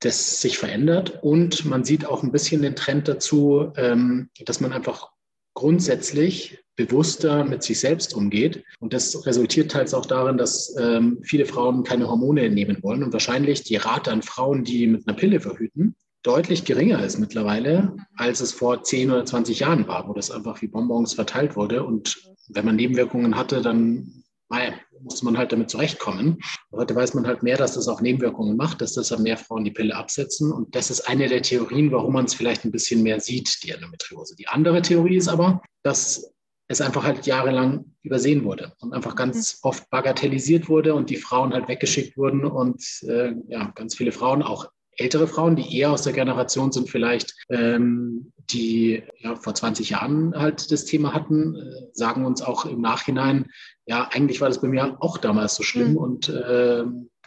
das 0.00 0.40
sich 0.40 0.58
verändert. 0.58 1.22
Und 1.22 1.64
man 1.64 1.84
sieht 1.84 2.04
auch 2.04 2.22
ein 2.22 2.32
bisschen 2.32 2.62
den 2.62 2.76
Trend 2.76 3.08
dazu, 3.08 3.72
ähm, 3.76 4.28
dass 4.44 4.60
man 4.60 4.72
einfach 4.72 5.10
grundsätzlich 5.54 6.63
bewusster 6.76 7.44
mit 7.44 7.62
sich 7.62 7.80
selbst 7.80 8.14
umgeht. 8.14 8.64
Und 8.80 8.92
das 8.92 9.26
resultiert 9.26 9.70
teils 9.70 9.94
auch 9.94 10.06
darin, 10.06 10.36
dass 10.36 10.74
ähm, 10.78 11.18
viele 11.22 11.46
Frauen 11.46 11.84
keine 11.84 12.08
Hormone 12.08 12.50
nehmen 12.50 12.82
wollen 12.82 13.02
und 13.02 13.12
wahrscheinlich 13.12 13.62
die 13.62 13.76
Rate 13.76 14.10
an 14.10 14.22
Frauen, 14.22 14.64
die 14.64 14.86
mit 14.86 15.06
einer 15.06 15.16
Pille 15.16 15.40
verhüten, 15.40 15.94
deutlich 16.22 16.64
geringer 16.64 17.04
ist 17.04 17.18
mittlerweile, 17.18 17.96
als 18.16 18.40
es 18.40 18.52
vor 18.52 18.82
10 18.82 19.10
oder 19.10 19.24
20 19.24 19.60
Jahren 19.60 19.86
war, 19.86 20.08
wo 20.08 20.14
das 20.14 20.30
einfach 20.30 20.60
wie 20.62 20.68
Bonbons 20.68 21.14
verteilt 21.14 21.54
wurde. 21.54 21.84
Und 21.84 22.16
wenn 22.48 22.64
man 22.64 22.76
Nebenwirkungen 22.76 23.36
hatte, 23.36 23.62
dann 23.62 24.24
naja, 24.50 24.74
musste 25.00 25.24
man 25.24 25.36
halt 25.36 25.52
damit 25.52 25.70
zurechtkommen. 25.70 26.38
Heute 26.72 26.94
weiß 26.94 27.14
man 27.14 27.26
halt 27.26 27.42
mehr, 27.42 27.56
dass 27.56 27.74
das 27.74 27.88
auch 27.88 28.00
Nebenwirkungen 28.00 28.56
macht, 28.56 28.80
dass 28.80 28.94
deshalb 28.94 29.20
mehr 29.20 29.36
Frauen 29.36 29.64
die 29.64 29.70
Pille 29.70 29.94
absetzen. 29.94 30.52
Und 30.52 30.74
das 30.74 30.90
ist 30.90 31.08
eine 31.08 31.28
der 31.28 31.42
Theorien, 31.42 31.90
warum 31.92 32.14
man 32.14 32.26
es 32.26 32.34
vielleicht 32.34 32.64
ein 32.64 32.70
bisschen 32.70 33.02
mehr 33.02 33.20
sieht, 33.20 33.62
die 33.62 33.70
Endometriose. 33.70 34.36
Die 34.36 34.48
andere 34.48 34.82
Theorie 34.82 35.16
ist 35.16 35.28
aber, 35.28 35.62
dass 35.82 36.33
es 36.68 36.80
einfach 36.80 37.04
halt 37.04 37.26
jahrelang 37.26 37.84
übersehen 38.02 38.44
wurde 38.44 38.72
und 38.80 38.92
einfach 38.94 39.16
ganz 39.16 39.56
mhm. 39.62 39.68
oft 39.68 39.90
bagatellisiert 39.90 40.68
wurde 40.68 40.94
und 40.94 41.10
die 41.10 41.16
Frauen 41.16 41.52
halt 41.52 41.68
weggeschickt 41.68 42.16
wurden 42.16 42.44
und 42.44 42.82
äh, 43.02 43.34
ja, 43.48 43.70
ganz 43.74 43.96
viele 43.96 44.12
Frauen, 44.12 44.42
auch 44.42 44.70
ältere 44.96 45.26
Frauen, 45.26 45.56
die 45.56 45.76
eher 45.76 45.90
aus 45.90 46.02
der 46.02 46.12
Generation 46.12 46.72
sind, 46.72 46.88
vielleicht, 46.88 47.34
ähm, 47.48 48.32
die 48.50 49.02
ja, 49.18 49.36
vor 49.36 49.54
20 49.54 49.90
Jahren 49.90 50.34
halt 50.34 50.70
das 50.70 50.84
Thema 50.84 51.12
hatten, 51.12 51.56
äh, 51.56 51.88
sagen 51.92 52.24
uns 52.24 52.42
auch 52.42 52.64
im 52.64 52.80
Nachhinein, 52.80 53.46
ja, 53.86 54.08
eigentlich 54.12 54.40
war 54.40 54.48
das 54.48 54.60
bei 54.60 54.68
mir 54.68 54.96
auch 55.00 55.18
damals 55.18 55.56
so 55.56 55.62
schlimm 55.62 55.92
mhm. 55.92 55.96
und 55.96 56.28
äh, 56.28 56.84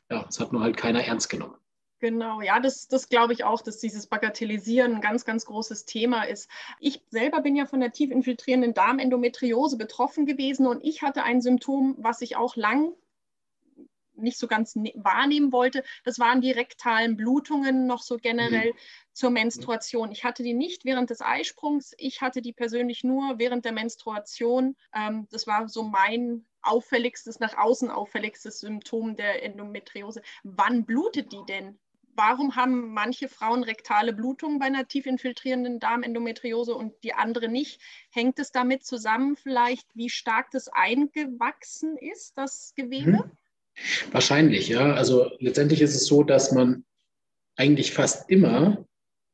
ja, 0.09 0.25
es 0.29 0.39
hat 0.39 0.53
nur 0.53 0.61
halt 0.61 0.77
keiner 0.77 1.03
ernst 1.03 1.29
genommen. 1.29 1.55
Genau, 1.99 2.41
ja, 2.41 2.59
das, 2.59 2.87
das 2.87 3.09
glaube 3.09 3.33
ich 3.33 3.43
auch, 3.43 3.61
dass 3.61 3.79
dieses 3.79 4.05
Bagatellisieren 4.05 4.95
ein 4.95 5.01
ganz, 5.01 5.25
ganz 5.25 5.45
großes 5.45 5.85
Thema 5.85 6.23
ist. 6.23 6.47
Ich 6.79 7.01
selber 7.09 7.41
bin 7.41 7.55
ja 7.55 7.65
von 7.65 7.79
der 7.79 7.91
tief 7.91 8.11
infiltrierenden 8.11 8.75
Darmendometriose 8.75 9.77
betroffen 9.77 10.27
gewesen 10.27 10.67
und 10.67 10.83
ich 10.83 11.01
hatte 11.01 11.23
ein 11.23 11.41
Symptom, 11.41 11.95
was 11.97 12.21
ich 12.21 12.35
auch 12.35 12.55
lang 12.55 12.93
nicht 14.17 14.37
so 14.37 14.47
ganz 14.47 14.75
ne 14.75 14.93
wahrnehmen 14.95 15.51
wollte. 15.51 15.83
Das 16.03 16.19
waren 16.19 16.41
die 16.41 16.51
rektalen 16.51 17.17
Blutungen 17.17 17.87
noch 17.87 18.01
so 18.01 18.17
generell 18.17 18.71
mhm. 18.71 18.77
zur 19.13 19.29
Menstruation. 19.31 20.11
Ich 20.11 20.23
hatte 20.23 20.43
die 20.43 20.53
nicht 20.53 20.85
während 20.85 21.09
des 21.09 21.21
Eisprungs, 21.21 21.93
ich 21.97 22.21
hatte 22.21 22.41
die 22.41 22.53
persönlich 22.53 23.03
nur 23.03 23.39
während 23.39 23.65
der 23.65 23.71
Menstruation. 23.71 24.75
Ähm, 24.93 25.27
das 25.31 25.47
war 25.47 25.67
so 25.67 25.83
mein 25.83 26.45
auffälligstes, 26.61 27.39
nach 27.39 27.57
außen 27.57 27.89
auffälligstes 27.89 28.59
Symptom 28.59 29.15
der 29.15 29.43
Endometriose. 29.43 30.21
Wann 30.43 30.85
blutet 30.85 31.31
die 31.31 31.43
denn? 31.47 31.79
Warum 32.17 32.55
haben 32.55 32.93
manche 32.93 33.29
Frauen 33.29 33.63
rektale 33.63 34.11
Blutungen 34.11 34.59
bei 34.59 34.65
einer 34.65 34.87
tief 34.87 35.05
infiltrierenden 35.05 35.79
Darmendometriose 35.79 36.73
und 36.73 36.93
die 37.03 37.13
andere 37.13 37.47
nicht? 37.47 37.79
Hängt 38.11 38.39
es 38.39 38.51
damit 38.51 38.83
zusammen 38.83 39.37
vielleicht, 39.37 39.87
wie 39.93 40.09
stark 40.09 40.51
das 40.51 40.67
eingewachsen 40.67 41.95
ist, 41.97 42.37
das 42.37 42.73
Gewebe? 42.75 43.11
Mhm. 43.11 43.31
Wahrscheinlich, 44.11 44.67
ja. 44.67 44.93
Also 44.93 45.31
letztendlich 45.39 45.81
ist 45.81 45.95
es 45.95 46.07
so, 46.07 46.23
dass 46.23 46.51
man 46.51 46.83
eigentlich 47.55 47.93
fast 47.93 48.29
immer, 48.29 48.85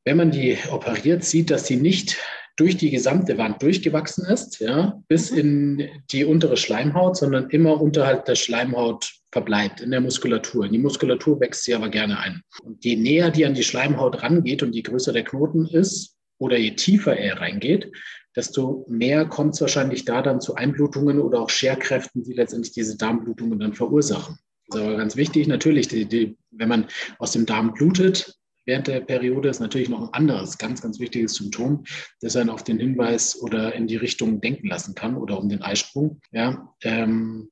wenn 0.04 0.18
man 0.18 0.30
die 0.30 0.58
operiert, 0.70 1.24
sieht, 1.24 1.50
dass 1.50 1.66
sie 1.66 1.76
nicht 1.76 2.18
durch 2.56 2.76
die 2.76 2.90
gesamte 2.90 3.36
Wand 3.38 3.62
durchgewachsen 3.62 4.26
ist, 4.26 4.60
ja, 4.60 5.02
bis 5.08 5.30
in 5.30 5.88
die 6.12 6.24
untere 6.24 6.56
Schleimhaut, 6.56 7.16
sondern 7.16 7.50
immer 7.50 7.80
unterhalb 7.80 8.26
der 8.26 8.36
Schleimhaut 8.36 9.12
verbleibt, 9.34 9.80
in 9.80 9.90
der 9.90 10.00
Muskulatur. 10.00 10.68
Die 10.68 10.78
Muskulatur 10.78 11.40
wächst 11.40 11.64
sie 11.64 11.74
aber 11.74 11.88
gerne 11.88 12.20
ein. 12.20 12.42
Und 12.62 12.84
je 12.84 12.94
näher 12.94 13.32
die 13.32 13.44
an 13.44 13.54
die 13.54 13.64
Schleimhaut 13.64 14.22
rangeht 14.22 14.62
und 14.62 14.76
je 14.76 14.82
größer 14.82 15.12
der 15.12 15.24
Knoten 15.24 15.66
ist 15.66 16.16
oder 16.38 16.56
je 16.56 16.76
tiefer 16.76 17.16
er 17.16 17.40
reingeht, 17.40 17.90
desto 18.36 18.86
mehr 18.88 19.26
kommt 19.26 19.54
es 19.54 19.60
wahrscheinlich 19.60 20.04
da 20.04 20.22
dann 20.22 20.40
zu 20.40 20.54
Einblutungen 20.54 21.18
oder 21.18 21.40
auch 21.40 21.50
Scherkräften, 21.50 22.22
die 22.22 22.32
letztendlich 22.32 22.74
diese 22.74 22.96
Darmblutungen 22.96 23.58
dann 23.58 23.74
verursachen. 23.74 24.38
Das 24.68 24.80
ist 24.80 24.86
aber 24.86 24.96
ganz 24.96 25.16
wichtig, 25.16 25.48
natürlich, 25.48 25.88
die, 25.88 26.06
die, 26.06 26.36
wenn 26.52 26.68
man 26.68 26.86
aus 27.18 27.32
dem 27.32 27.44
Darm 27.44 27.74
blutet, 27.74 28.36
während 28.66 28.86
der 28.86 29.00
Periode 29.00 29.48
ist 29.48 29.60
natürlich 29.60 29.88
noch 29.88 30.00
ein 30.00 30.14
anderes, 30.14 30.58
ganz, 30.58 30.80
ganz 30.80 31.00
wichtiges 31.00 31.34
Symptom, 31.34 31.82
das 32.20 32.36
einen 32.36 32.50
auf 32.50 32.62
den 32.62 32.78
Hinweis 32.78 33.36
oder 33.42 33.74
in 33.74 33.88
die 33.88 33.96
Richtung 33.96 34.40
denken 34.40 34.68
lassen 34.68 34.94
kann 34.94 35.16
oder 35.16 35.38
um 35.38 35.48
den 35.48 35.60
Eisprung. 35.60 36.20
Ja, 36.30 36.72
ähm, 36.82 37.50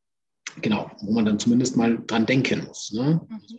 genau, 0.61 0.91
wo 1.01 1.13
man 1.13 1.25
dann 1.25 1.39
zumindest 1.39 1.77
mal 1.77 1.99
dran 2.07 2.27
denken 2.27 2.65
muss. 2.67 2.93
Ne? 2.93 3.21
Mhm. 3.29 3.59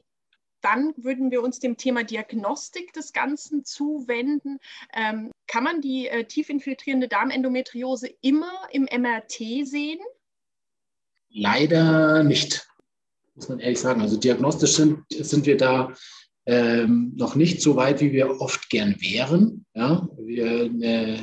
Dann 0.61 0.93
würden 0.95 1.29
wir 1.29 1.43
uns 1.43 1.59
dem 1.59 1.75
Thema 1.75 2.03
Diagnostik 2.03 2.93
des 2.93 3.11
Ganzen 3.11 3.65
zuwenden. 3.65 4.59
Ähm, 4.93 5.31
kann 5.45 5.65
man 5.65 5.81
die 5.81 6.07
äh, 6.07 6.23
tief 6.23 6.49
infiltrierende 6.49 7.09
Darmendometriose 7.09 8.09
immer 8.21 8.51
im 8.71 8.83
MRT 8.83 9.67
sehen? 9.67 9.99
Leider 11.29 12.23
nicht, 12.23 12.65
muss 13.35 13.49
man 13.49 13.59
ehrlich 13.59 13.79
sagen. 13.79 14.01
Also 14.01 14.17
diagnostisch 14.17 14.73
sind, 14.73 15.03
sind 15.09 15.45
wir 15.45 15.57
da 15.57 15.93
ähm, 16.45 17.13
noch 17.17 17.35
nicht 17.35 17.61
so 17.61 17.75
weit, 17.75 17.99
wie 17.99 18.13
wir 18.13 18.39
oft 18.39 18.69
gern 18.69 18.95
wären. 19.01 19.65
Ja? 19.73 20.07
Wir, 20.17 20.71
äh, 20.81 21.19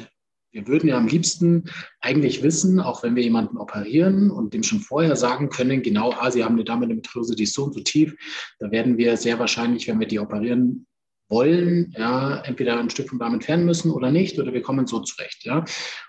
wir 0.53 0.67
würden 0.67 0.89
ja 0.89 0.97
am 0.97 1.07
liebsten 1.07 1.65
eigentlich 2.01 2.43
wissen, 2.43 2.81
auch 2.81 3.03
wenn 3.03 3.17
wir 3.17 3.23
jemanden 3.23 3.57
operieren 3.57 4.31
und 4.31 4.55
dem 4.55 4.63
schon 4.63 4.81
vorher 4.81 5.17
sagen 5.17 5.49
können, 5.49 5.83
genau, 5.83 6.13
ah, 6.13 6.31
Sie 6.31 6.45
haben 6.45 6.55
eine 6.55 6.65
Darmendometriose, 6.65 7.37
die 7.37 7.45
ist 7.45 7.55
so 7.55 7.65
und 7.65 7.75
so 7.75 7.81
tief, 7.81 8.15
da 8.59 8.71
werden 8.71 8.99
wir 8.99 9.17
sehr 9.17 9.39
wahrscheinlich, 9.39 9.87
wenn 9.89 10.01
wir 10.01 10.09
die 10.09 10.19
operieren 10.19 10.87
wollen, 11.29 11.95
ja, 11.97 12.41
entweder 12.43 12.79
ein 12.79 12.91
Stück 12.91 13.09
vom 13.09 13.19
Darm 13.19 13.35
entfernen 13.35 13.65
müssen 13.65 13.93
oder 13.93 14.11
nicht, 14.11 14.39
oder 14.39 14.53
wir 14.53 14.63
kommen 14.63 14.87
so 14.87 15.01
zurecht. 15.01 15.45
Ja? 15.45 15.65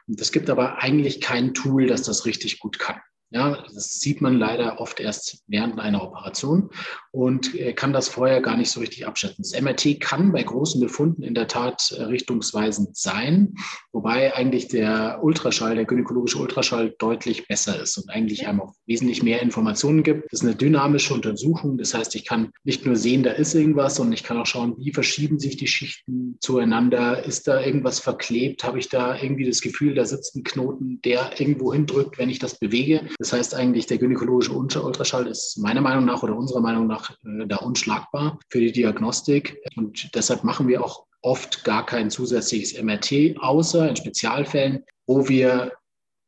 Und 0.08 0.20
es 0.20 0.32
gibt 0.32 0.50
aber 0.50 0.82
eigentlich 0.82 1.22
kein 1.22 1.54
Tool, 1.54 1.86
das 1.86 2.02
das 2.02 2.26
richtig 2.26 2.60
gut 2.60 2.80
kann. 2.80 3.00
Ja, 3.34 3.64
das 3.74 4.02
sieht 4.02 4.20
man 4.20 4.38
leider 4.38 4.82
oft 4.82 5.00
erst 5.00 5.44
während 5.48 5.80
einer 5.80 6.04
Operation 6.04 6.70
und 7.12 7.56
äh, 7.56 7.72
kann 7.72 7.94
das 7.94 8.10
vorher 8.10 8.42
gar 8.42 8.58
nicht 8.58 8.70
so 8.70 8.82
richtig 8.82 9.08
abschätzen. 9.08 9.44
Das 9.44 9.60
MRT 9.60 10.02
kann 10.02 10.34
bei 10.34 10.44
großen 10.44 10.82
Befunden 10.82 11.24
in 11.24 11.34
der 11.34 11.48
Tat 11.48 11.92
äh, 11.92 12.04
richtungsweisend 12.04 12.98
sein, 12.98 13.56
wobei 13.94 14.36
eigentlich 14.36 14.68
der 14.68 15.20
Ultraschall, 15.22 15.76
der 15.76 15.86
gynäkologische 15.86 16.40
Ultraschall 16.40 16.94
deutlich 17.00 17.48
besser 17.48 17.82
ist 17.82 17.98
und 17.98 18.10
eigentlich 18.10 18.48
einem 18.48 18.62
auch 18.62 18.74
wesentlich 18.86 19.24
mehr 19.24 19.42
Informationen 19.42 20.04
gibt. 20.04 20.26
Das 20.26 20.42
ist 20.42 20.46
eine 20.46 20.56
dynamische 20.56 21.14
Untersuchung. 21.14 21.78
Das 21.78 21.94
heißt, 21.94 22.16
ich 22.16 22.26
kann 22.26 22.52
nicht 22.66 22.86
nur 22.86 22.98
sehen, 22.98 23.24
da 23.24 23.32
ist 23.32 23.56
irgendwas, 23.56 23.96
sondern 23.96 24.14
ich 24.14 24.24
kann 24.24 24.38
auch 24.38 24.46
schauen, 24.46 24.76
wie 24.78 24.92
verschieben 24.92 25.40
sich 25.40 25.56
die 25.56 25.68
Schichten 25.68 26.36
zueinander. 26.42 27.24
Ist 27.24 27.48
da 27.48 27.62
irgendwas 27.62 28.02
verklebt? 28.02 28.66
Habe 28.66 28.80
ich 28.80 28.90
da 28.90 29.18
irgendwie 29.18 29.46
das 29.46 29.62
Gefühl, 29.62 29.96
da 29.96 30.04
sitzt 30.04 30.36
ein 30.36 30.44
Knoten, 30.44 31.02
der 31.04 31.40
irgendwo 31.40 31.72
hindrückt, 31.72 32.18
wenn 32.18 32.30
ich 32.30 32.40
das 32.40 32.60
bewege? 32.60 33.08
Das 33.22 33.34
heißt 33.34 33.54
eigentlich, 33.54 33.86
der 33.86 34.00
gynäkologische 34.00 34.52
Ultraschall 34.52 35.28
ist 35.28 35.60
meiner 35.60 35.82
Meinung 35.82 36.06
nach 36.06 36.24
oder 36.24 36.36
unserer 36.36 36.60
Meinung 36.60 36.88
nach 36.88 37.12
äh, 37.24 37.46
da 37.46 37.58
unschlagbar 37.58 38.40
für 38.50 38.60
die 38.60 38.72
Diagnostik. 38.72 39.62
Und 39.76 40.16
deshalb 40.16 40.44
machen 40.44 40.68
wir 40.68 40.84
auch 40.84 41.06
oft 41.22 41.64
gar 41.64 41.86
kein 41.86 42.10
zusätzliches 42.10 42.82
MRT, 42.82 43.38
außer 43.38 43.88
in 43.88 43.96
Spezialfällen, 43.96 44.86
wo 45.06 45.30
wir 45.30 45.72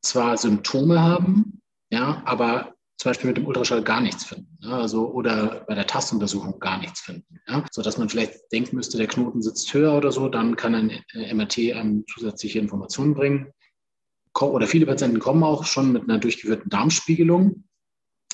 zwar 0.03 0.37
Symptome 0.37 1.01
haben, 1.01 1.61
ja, 1.89 2.21
aber 2.25 2.75
zum 2.97 3.09
Beispiel 3.09 3.29
mit 3.29 3.37
dem 3.37 3.47
Ultraschall 3.47 3.81
gar 3.81 3.99
nichts 3.99 4.25
finden. 4.25 4.55
Ja, 4.61 4.77
also, 4.77 5.11
oder 5.11 5.65
bei 5.67 5.73
der 5.73 5.87
Tastuntersuchung 5.87 6.59
gar 6.59 6.77
nichts 6.77 6.99
finden. 6.99 7.39
Ja, 7.47 7.65
so 7.71 7.81
dass 7.81 7.97
man 7.97 8.07
vielleicht 8.07 8.35
denken 8.51 8.75
müsste, 8.75 8.99
der 8.99 9.07
Knoten 9.07 9.41
sitzt 9.41 9.73
höher 9.73 9.97
oder 9.97 10.11
so, 10.11 10.29
dann 10.29 10.55
kann 10.55 10.75
ein 10.75 10.91
äh, 11.13 11.33
MRT 11.33 11.57
einem 11.73 12.05
zusätzliche 12.07 12.59
Informationen 12.59 13.15
bringen 13.15 13.51
oder 14.41 14.67
viele 14.67 14.85
Patienten 14.85 15.19
kommen 15.19 15.43
auch 15.43 15.65
schon 15.65 15.91
mit 15.91 16.03
einer 16.03 16.17
durchgeführten 16.17 16.69
Darmspiegelung, 16.69 17.63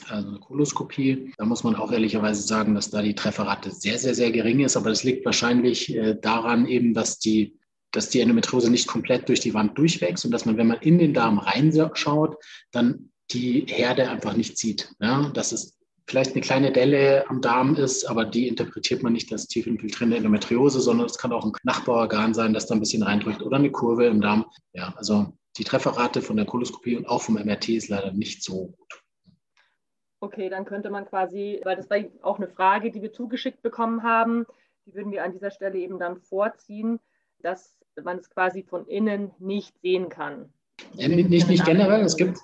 also 0.08 0.30
eine 0.30 0.40
Koloskopie. 0.40 1.34
Da 1.38 1.46
muss 1.46 1.64
man 1.64 1.76
auch 1.76 1.92
ehrlicherweise 1.92 2.42
sagen, 2.42 2.76
dass 2.76 2.90
da 2.90 3.02
die 3.02 3.16
Trefferrate 3.16 3.72
sehr, 3.72 3.98
sehr, 3.98 4.16
sehr 4.16 4.32
gering 4.32 4.62
ist. 4.62 4.78
Aber 4.78 4.90
das 4.90 5.04
liegt 5.04 5.26
wahrscheinlich 5.26 5.96
äh, 5.96 6.16
daran 6.20 6.68
eben, 6.68 6.94
dass 6.94 7.20
die, 7.20 7.58
dass 7.92 8.10
die 8.10 8.22
Endometriose 8.22 8.70
nicht 8.70 8.88
komplett 8.88 9.28
durch 9.28 9.40
die 9.40 9.54
Wand 9.54 9.78
durchwächst 9.78 10.26
und 10.26 10.32
dass 10.32 10.46
man, 10.46 10.58
wenn 10.58 10.68
man 10.68 10.80
in 10.82 11.00
den 11.00 11.14
Darm 11.14 11.40
reinschaut, 11.40 12.38
dann 12.72 13.12
die 13.32 13.66
Herde 13.68 14.10
einfach 14.10 14.36
nicht 14.36 14.58
sieht. 14.58 14.94
Ja? 15.00 15.30
Dass 15.34 15.52
es 15.52 15.78
vielleicht 16.08 16.32
eine 16.32 16.42
kleine 16.42 16.72
Delle 16.72 17.30
am 17.30 17.42
Darm 17.42 17.76
ist, 17.76 18.06
aber 18.06 18.26
die 18.26 18.48
interpretiert 18.48 19.04
man 19.04 19.14
nicht 19.14 19.32
als 19.32 19.48
tief 19.48 19.68
infiltrierende 19.68 20.18
Endometriose, 20.18 20.80
sondern 20.80 21.06
es 21.06 21.18
kann 21.18 21.32
auch 21.32 21.46
ein 21.46 21.52
Nachbarorgan 21.64 22.34
sein, 22.34 22.54
das 22.54 22.66
da 22.66 22.74
ein 22.74 22.80
bisschen 22.80 23.04
reindrückt 23.04 23.44
oder 23.44 23.58
eine 23.58 23.70
Kurve 23.70 24.08
im 24.08 24.22
Darm. 24.22 24.46
Ja, 24.74 24.94
also 24.98 25.34
die 25.58 25.64
Trefferrate 25.64 26.22
von 26.22 26.38
der 26.38 26.46
Koloskopie 26.46 26.96
und 26.96 27.08
auch 27.08 27.22
vom 27.22 27.36
MRT 27.36 27.70
ist 27.70 27.90
leider 27.90 28.12
nicht 28.12 28.44
so 28.44 28.68
gut. 28.68 29.04
Okay, 30.22 30.50
dann 30.50 30.66
könnte 30.66 30.90
man 30.90 31.06
quasi, 31.06 31.62
weil 31.64 31.78
das 31.78 31.90
war 31.90 31.98
auch 32.22 32.38
eine 32.38 32.50
Frage, 32.50 32.92
die 32.92 33.02
wir 33.02 33.14
zugeschickt 33.14 33.62
bekommen 33.62 34.04
haben, 34.04 34.46
die 34.86 34.94
würden 34.94 35.12
wir 35.12 35.24
an 35.24 35.32
dieser 35.32 35.52
Stelle 35.52 35.80
eben 35.80 35.98
dann 35.98 36.18
vorziehen, 36.18 37.00
dass 37.42 37.78
man 38.04 38.18
es 38.18 38.30
quasi 38.30 38.64
von 38.64 38.86
innen 38.88 39.32
nicht 39.40 39.80
sehen 39.82 40.10
kann. 40.10 40.52
Ja, 40.94 41.08
nicht, 41.08 41.30
nicht, 41.30 41.48
nicht 41.48 41.66
generell, 41.66 42.02
es 42.02 42.18
gibt, 42.18 42.40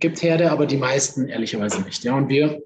gibt 0.00 0.22
Herde, 0.22 0.50
aber 0.50 0.66
die 0.66 0.76
meisten 0.76 1.28
ehrlicherweise 1.28 1.82
nicht. 1.82 2.02
Ja, 2.04 2.16
und 2.16 2.28
wir, 2.28 2.62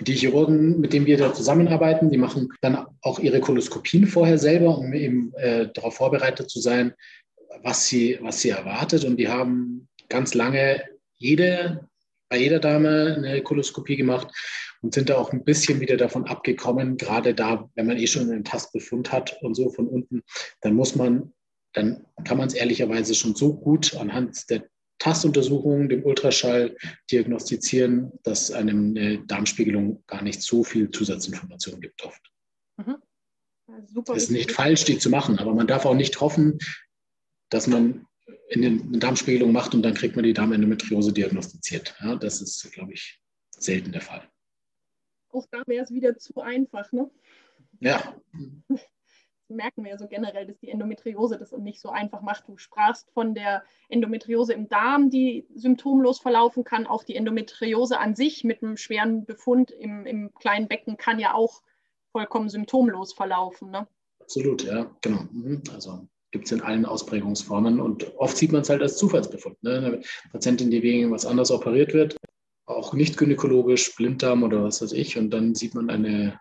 die 0.00 0.14
Chirurgen, 0.14 0.80
mit 0.80 0.92
denen 0.92 1.06
wir 1.06 1.16
da 1.16 1.32
zusammenarbeiten, 1.32 2.10
die 2.10 2.18
machen 2.18 2.52
dann 2.60 2.86
auch 3.02 3.18
ihre 3.18 3.40
Koloskopien 3.40 4.06
vorher 4.06 4.38
selber, 4.38 4.78
um 4.78 4.92
eben 4.92 5.32
äh, 5.34 5.72
darauf 5.72 5.96
vorbereitet 5.96 6.50
zu 6.50 6.60
sein, 6.60 6.94
was 7.62 7.86
sie, 7.86 8.18
was 8.20 8.40
sie 8.40 8.50
erwartet. 8.50 9.04
Und 9.04 9.16
die 9.16 9.28
haben 9.28 9.88
ganz 10.08 10.34
lange 10.34 10.82
jede, 11.16 11.88
bei 12.28 12.38
jeder 12.38 12.60
Dame 12.60 13.14
eine 13.16 13.42
Koloskopie 13.42 13.96
gemacht 13.96 14.28
und 14.82 14.94
sind 14.94 15.08
da 15.08 15.16
auch 15.16 15.32
ein 15.32 15.44
bisschen 15.44 15.80
wieder 15.80 15.96
davon 15.96 16.26
abgekommen, 16.26 16.96
gerade 16.96 17.34
da, 17.34 17.68
wenn 17.74 17.86
man 17.86 17.96
eh 17.96 18.06
schon 18.06 18.30
einen 18.30 18.44
Tastbefund 18.44 19.12
hat 19.12 19.36
und 19.42 19.54
so 19.54 19.70
von 19.70 19.88
unten, 19.88 20.22
dann 20.60 20.74
muss 20.74 20.94
man, 20.94 21.32
dann 21.72 22.06
kann 22.24 22.38
man 22.38 22.48
es 22.48 22.54
ehrlicherweise 22.54 23.14
schon 23.14 23.34
so 23.34 23.54
gut 23.54 23.96
anhand 23.96 24.48
der 24.50 24.64
Tastuntersuchung, 24.98 25.88
dem 25.88 26.04
Ultraschall 26.04 26.76
diagnostizieren, 27.10 28.12
dass 28.24 28.50
einem 28.50 28.96
eine 28.96 29.18
Darmspiegelung 29.26 30.02
gar 30.06 30.22
nicht 30.22 30.42
so 30.42 30.64
viel 30.64 30.90
Zusatzinformationen 30.90 31.80
gibt 31.80 32.04
oft. 32.04 32.20
Mhm. 32.76 32.96
Super. 33.86 34.14
Es 34.14 34.24
ist 34.24 34.30
nicht 34.30 34.50
falsch, 34.50 34.84
die 34.84 34.98
zu 34.98 35.08
machen, 35.08 35.38
aber 35.38 35.54
man 35.54 35.66
darf 35.66 35.86
auch 35.86 35.94
nicht 35.94 36.20
hoffen, 36.20 36.58
dass 37.50 37.66
man 37.66 38.06
in 38.48 38.62
den 38.62 39.00
Darmspiegelung 39.00 39.52
macht 39.52 39.74
und 39.74 39.82
dann 39.82 39.94
kriegt 39.94 40.16
man 40.16 40.24
die 40.24 40.32
Darmendometriose 40.32 41.12
diagnostiziert. 41.12 41.94
Ja, 42.00 42.16
das 42.16 42.40
ist, 42.40 42.70
glaube 42.72 42.92
ich, 42.92 43.20
selten 43.50 43.92
der 43.92 44.00
Fall. 44.00 44.22
Auch 45.30 45.46
da 45.50 45.62
wäre 45.66 45.84
es 45.84 45.90
wieder 45.90 46.16
zu 46.16 46.40
einfach, 46.40 46.90
ne? 46.92 47.10
Ja. 47.80 48.16
Das 48.68 48.80
merken 49.48 49.84
wir 49.84 49.92
ja 49.92 49.98
so 49.98 50.08
generell, 50.08 50.46
dass 50.46 50.58
die 50.58 50.70
Endometriose 50.70 51.38
das 51.38 51.52
nicht 51.52 51.80
so 51.80 51.90
einfach 51.90 52.22
macht. 52.22 52.48
Du 52.48 52.56
sprachst 52.56 53.10
von 53.12 53.34
der 53.34 53.62
Endometriose 53.88 54.52
im 54.52 54.68
Darm, 54.68 55.10
die 55.10 55.46
symptomlos 55.54 56.20
verlaufen 56.20 56.64
kann. 56.64 56.86
Auch 56.86 57.04
die 57.04 57.16
Endometriose 57.16 57.98
an 57.98 58.14
sich 58.14 58.44
mit 58.44 58.62
einem 58.62 58.76
schweren 58.76 59.24
Befund 59.24 59.70
im, 59.70 60.06
im 60.06 60.34
kleinen 60.34 60.68
Becken 60.68 60.96
kann 60.96 61.18
ja 61.18 61.34
auch 61.34 61.62
vollkommen 62.12 62.48
symptomlos 62.48 63.12
verlaufen. 63.12 63.70
Ne? 63.70 63.86
Absolut, 64.20 64.64
ja, 64.64 64.90
genau. 65.00 65.22
Mhm. 65.30 65.62
Also 65.72 66.08
gibt 66.30 66.46
es 66.46 66.52
in 66.52 66.60
allen 66.60 66.84
Ausprägungsformen. 66.84 67.80
Und 67.80 68.12
oft 68.18 68.36
sieht 68.36 68.52
man 68.52 68.62
es 68.62 68.70
halt 68.70 68.82
als 68.82 68.96
Zufallsbefund. 68.96 69.62
Ne? 69.62 69.76
Eine 69.76 70.00
Patientin, 70.32 70.70
die 70.70 70.82
wegen 70.82 71.10
was 71.10 71.26
anderes 71.26 71.50
operiert 71.50 71.94
wird, 71.94 72.16
auch 72.66 72.92
nicht 72.92 73.16
gynäkologisch, 73.16 73.94
Blinddarm 73.96 74.42
oder 74.42 74.62
was 74.62 74.82
weiß 74.82 74.92
ich, 74.92 75.16
und 75.16 75.30
dann 75.30 75.54
sieht 75.54 75.74
man 75.74 75.88
eine 75.90 76.38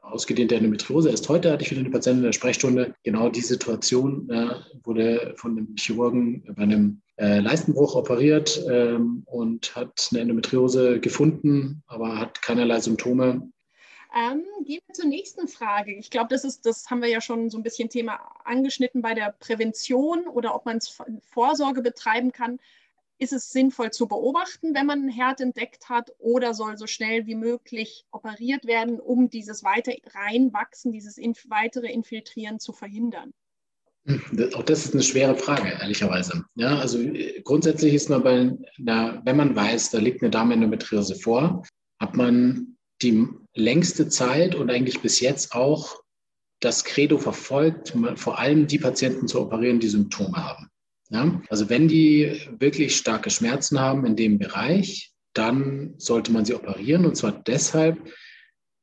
ausgedehnte 0.00 0.56
Endometriose. 0.56 1.10
Erst 1.10 1.28
heute 1.28 1.52
hatte 1.52 1.62
ich 1.62 1.70
wieder 1.70 1.80
eine 1.80 1.90
Patientin 1.90 2.20
in 2.20 2.28
der 2.28 2.32
Sprechstunde. 2.32 2.94
Genau 3.04 3.28
die 3.28 3.40
Situation 3.40 4.28
äh, 4.30 4.54
wurde 4.84 5.34
von 5.36 5.52
einem 5.52 5.74
Chirurgen 5.78 6.42
bei 6.56 6.62
einem 6.62 7.02
äh, 7.16 7.40
Leistenbruch 7.40 7.94
operiert 7.94 8.62
ähm, 8.68 9.22
und 9.26 9.74
hat 9.76 10.08
eine 10.10 10.20
Endometriose 10.20 11.00
gefunden, 11.00 11.82
aber 11.86 12.18
hat 12.18 12.42
keinerlei 12.42 12.80
Symptome. 12.80 13.50
Ähm, 14.14 14.44
gehen 14.64 14.80
wir 14.86 14.94
zur 14.94 15.06
nächsten 15.06 15.46
Frage. 15.46 15.94
Ich 15.94 16.10
glaube, 16.10 16.28
das 16.30 16.44
ist, 16.44 16.66
das 16.66 16.90
haben 16.90 17.00
wir 17.00 17.08
ja 17.08 17.20
schon 17.20 17.48
so 17.48 17.58
ein 17.58 17.62
bisschen 17.62 17.88
Thema 17.88 18.18
angeschnitten 18.44 19.02
bei 19.02 19.14
der 19.14 19.34
Prävention 19.38 20.26
oder 20.26 20.54
ob 20.54 20.66
man 20.66 20.80
Vorsorge 21.30 21.82
betreiben 21.82 22.32
kann. 22.32 22.58
Ist 23.18 23.32
es 23.32 23.50
sinnvoll 23.50 23.90
zu 23.90 24.08
beobachten, 24.08 24.74
wenn 24.74 24.86
man 24.86 25.00
einen 25.00 25.10
Herd 25.10 25.40
entdeckt 25.40 25.90
hat, 25.90 26.10
oder 26.18 26.54
soll 26.54 26.78
so 26.78 26.86
schnell 26.86 27.26
wie 27.26 27.34
möglich 27.34 28.06
operiert 28.10 28.64
werden, 28.64 28.98
um 28.98 29.28
dieses 29.28 29.62
weiter 29.62 29.92
reinwachsen, 30.14 30.90
dieses 30.90 31.18
inf 31.18 31.44
weitere 31.48 31.92
Infiltrieren 31.92 32.58
zu 32.58 32.72
verhindern? 32.72 33.32
Auch 34.54 34.62
das 34.62 34.86
ist 34.86 34.94
eine 34.94 35.02
schwere 35.02 35.36
Frage, 35.36 35.68
ehrlicherweise. 35.80 36.44
Ja, 36.54 36.78
also 36.78 36.98
äh, 36.98 37.42
grundsätzlich 37.42 37.94
ist 37.94 38.08
man 38.08 38.22
bei, 38.22 38.56
na, 38.78 39.20
wenn 39.24 39.36
man 39.36 39.54
weiß, 39.54 39.90
da 39.90 39.98
liegt 39.98 40.22
eine 40.22 40.30
Darmendometriose 40.30 41.14
vor, 41.14 41.62
hat 42.00 42.16
man 42.16 42.78
die 43.02 43.28
längste 43.54 44.08
Zeit 44.08 44.54
und 44.54 44.70
eigentlich 44.70 45.00
bis 45.00 45.20
jetzt 45.20 45.54
auch 45.54 46.00
das 46.60 46.84
Credo 46.84 47.18
verfolgt, 47.18 47.94
vor 48.16 48.38
allem 48.38 48.66
die 48.66 48.78
Patienten 48.78 49.26
zu 49.28 49.40
operieren, 49.40 49.80
die 49.80 49.88
Symptome 49.88 50.36
haben. 50.36 50.68
Ja? 51.10 51.40
Also 51.48 51.68
wenn 51.68 51.88
die 51.88 52.40
wirklich 52.58 52.96
starke 52.96 53.30
Schmerzen 53.30 53.80
haben 53.80 54.04
in 54.04 54.16
dem 54.16 54.38
Bereich, 54.38 55.12
dann 55.32 55.94
sollte 55.98 56.32
man 56.32 56.44
sie 56.44 56.54
operieren 56.54 57.06
und 57.06 57.16
zwar 57.16 57.32
deshalb 57.32 57.98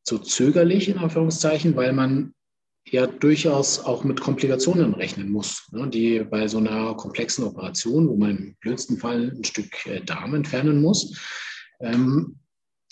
so 0.07 0.17
zögerlich 0.17 0.87
in 0.87 0.97
Anführungszeichen, 0.97 1.75
weil 1.75 1.93
man 1.93 2.33
ja 2.89 3.05
durchaus 3.05 3.79
auch 3.79 4.05
mit 4.05 4.21
Komplikationen 4.21 4.93
rechnen 4.93 5.29
muss, 5.29 5.67
ne, 5.71 5.89
die 5.89 6.23
bei 6.23 6.47
so 6.47 6.57
einer 6.57 6.95
komplexen 6.95 7.43
Operation, 7.43 8.07
wo 8.07 8.15
man 8.15 8.37
im 8.37 8.55
blödsten 8.61 8.97
Fall 8.97 9.33
ein 9.35 9.43
Stück 9.43 9.85
äh, 9.85 10.01
Darm 10.01 10.33
entfernen 10.35 10.81
muss, 10.81 11.19
ähm, 11.81 12.39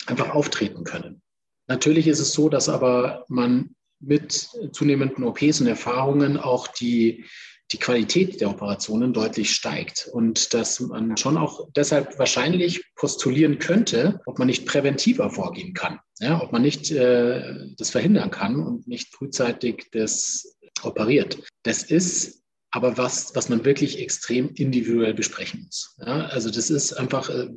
einfach 0.06 0.30
auftreten 0.30 0.84
können. 0.84 1.22
Natürlich 1.68 2.06
ist 2.06 2.20
es 2.20 2.32
so, 2.32 2.48
dass 2.48 2.68
aber 2.68 3.24
man 3.28 3.74
mit 4.00 4.48
zunehmenden 4.72 5.24
OPs 5.24 5.60
und 5.60 5.66
Erfahrungen 5.66 6.36
auch 6.36 6.68
die, 6.68 7.24
die 7.72 7.78
Qualität 7.78 8.40
der 8.40 8.50
Operationen 8.50 9.12
deutlich 9.12 9.50
steigt 9.50 10.08
und 10.12 10.54
dass 10.54 10.80
man 10.80 11.16
schon 11.16 11.36
auch 11.36 11.68
deshalb 11.74 12.18
wahrscheinlich 12.18 12.84
postulieren 12.94 13.58
könnte, 13.58 14.20
ob 14.26 14.38
man 14.38 14.46
nicht 14.46 14.66
präventiver 14.66 15.30
vorgehen 15.30 15.74
kann, 15.74 15.98
ja, 16.20 16.40
ob 16.42 16.52
man 16.52 16.62
nicht 16.62 16.90
äh, 16.90 17.66
das 17.76 17.90
verhindern 17.90 18.30
kann 18.30 18.60
und 18.60 18.86
nicht 18.86 19.12
frühzeitig 19.14 19.88
das 19.92 20.56
operiert. 20.82 21.38
Das 21.64 21.82
ist 21.82 22.42
aber 22.70 22.98
was, 22.98 23.34
was 23.34 23.48
man 23.48 23.64
wirklich 23.64 24.00
extrem 24.00 24.50
individuell 24.50 25.14
besprechen 25.14 25.64
muss. 25.64 25.96
Ja, 25.98 26.26
also 26.26 26.50
das 26.50 26.70
ist 26.70 26.92
einfach, 26.92 27.30
äh, 27.30 27.48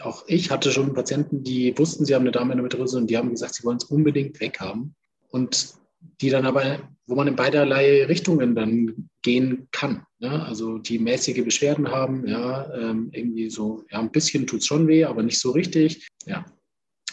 auch 0.00 0.24
ich 0.26 0.50
hatte 0.50 0.70
schon 0.72 0.94
Patienten, 0.94 1.42
die 1.42 1.76
wussten, 1.76 2.04
sie 2.04 2.14
haben 2.14 2.22
eine 2.22 2.32
Darmendometriose 2.32 2.96
und 2.96 3.08
die 3.08 3.16
haben 3.16 3.30
gesagt, 3.30 3.54
sie 3.54 3.64
wollen 3.64 3.76
es 3.76 3.84
unbedingt 3.84 4.40
weghaben. 4.40 4.94
Und 5.28 5.74
die 6.20 6.30
dann 6.30 6.46
aber, 6.46 6.88
wo 7.06 7.14
man 7.14 7.28
in 7.28 7.36
beiderlei 7.36 8.04
Richtungen 8.04 8.54
dann 8.54 9.08
gehen 9.22 9.68
kann. 9.70 10.04
Ja? 10.18 10.42
Also 10.42 10.78
die 10.78 10.98
mäßige 10.98 11.44
Beschwerden 11.44 11.90
haben, 11.90 12.26
ja, 12.26 12.72
ähm, 12.74 13.10
irgendwie 13.12 13.50
so, 13.50 13.84
ja, 13.90 14.00
ein 14.00 14.10
bisschen 14.10 14.46
tut 14.46 14.60
es 14.60 14.66
schon 14.66 14.88
weh, 14.88 15.04
aber 15.04 15.22
nicht 15.22 15.38
so 15.38 15.50
richtig. 15.52 16.08
Ja. 16.26 16.44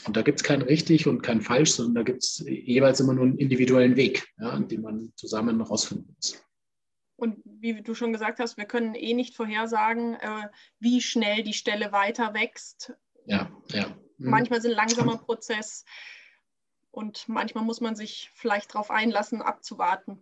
Und 0.05 0.15
da 0.15 0.21
gibt 0.21 0.39
es 0.39 0.43
kein 0.43 0.61
richtig 0.61 1.07
und 1.07 1.21
kein 1.21 1.41
falsch, 1.41 1.71
sondern 1.71 1.95
da 1.95 2.03
gibt 2.03 2.23
es 2.23 2.43
jeweils 2.47 2.99
immer 2.99 3.13
nur 3.13 3.25
einen 3.25 3.37
individuellen 3.37 3.95
Weg, 3.95 4.27
ja, 4.39 4.57
den 4.59 4.81
man 4.81 5.11
zusammen 5.15 5.61
rausfinden 5.61 6.13
muss. 6.15 6.41
Und 7.19 7.41
wie 7.43 7.81
du 7.81 7.93
schon 7.93 8.13
gesagt 8.13 8.39
hast, 8.39 8.57
wir 8.57 8.65
können 8.65 8.95
eh 8.95 9.13
nicht 9.13 9.35
vorhersagen, 9.35 10.15
äh, 10.15 10.47
wie 10.79 11.01
schnell 11.01 11.43
die 11.43 11.53
Stelle 11.53 11.91
weiter 11.91 12.33
wächst. 12.33 12.93
Ja, 13.25 13.51
ja. 13.71 13.87
Mhm. 14.17 14.29
Manchmal 14.29 14.61
sind 14.61 14.71
langsamer 14.71 15.17
Prozess 15.17 15.83
und 16.91 17.27
manchmal 17.27 17.65
muss 17.65 17.81
man 17.81 17.95
sich 17.95 18.31
vielleicht 18.33 18.73
darauf 18.73 18.89
einlassen, 18.89 19.41
abzuwarten. 19.41 20.21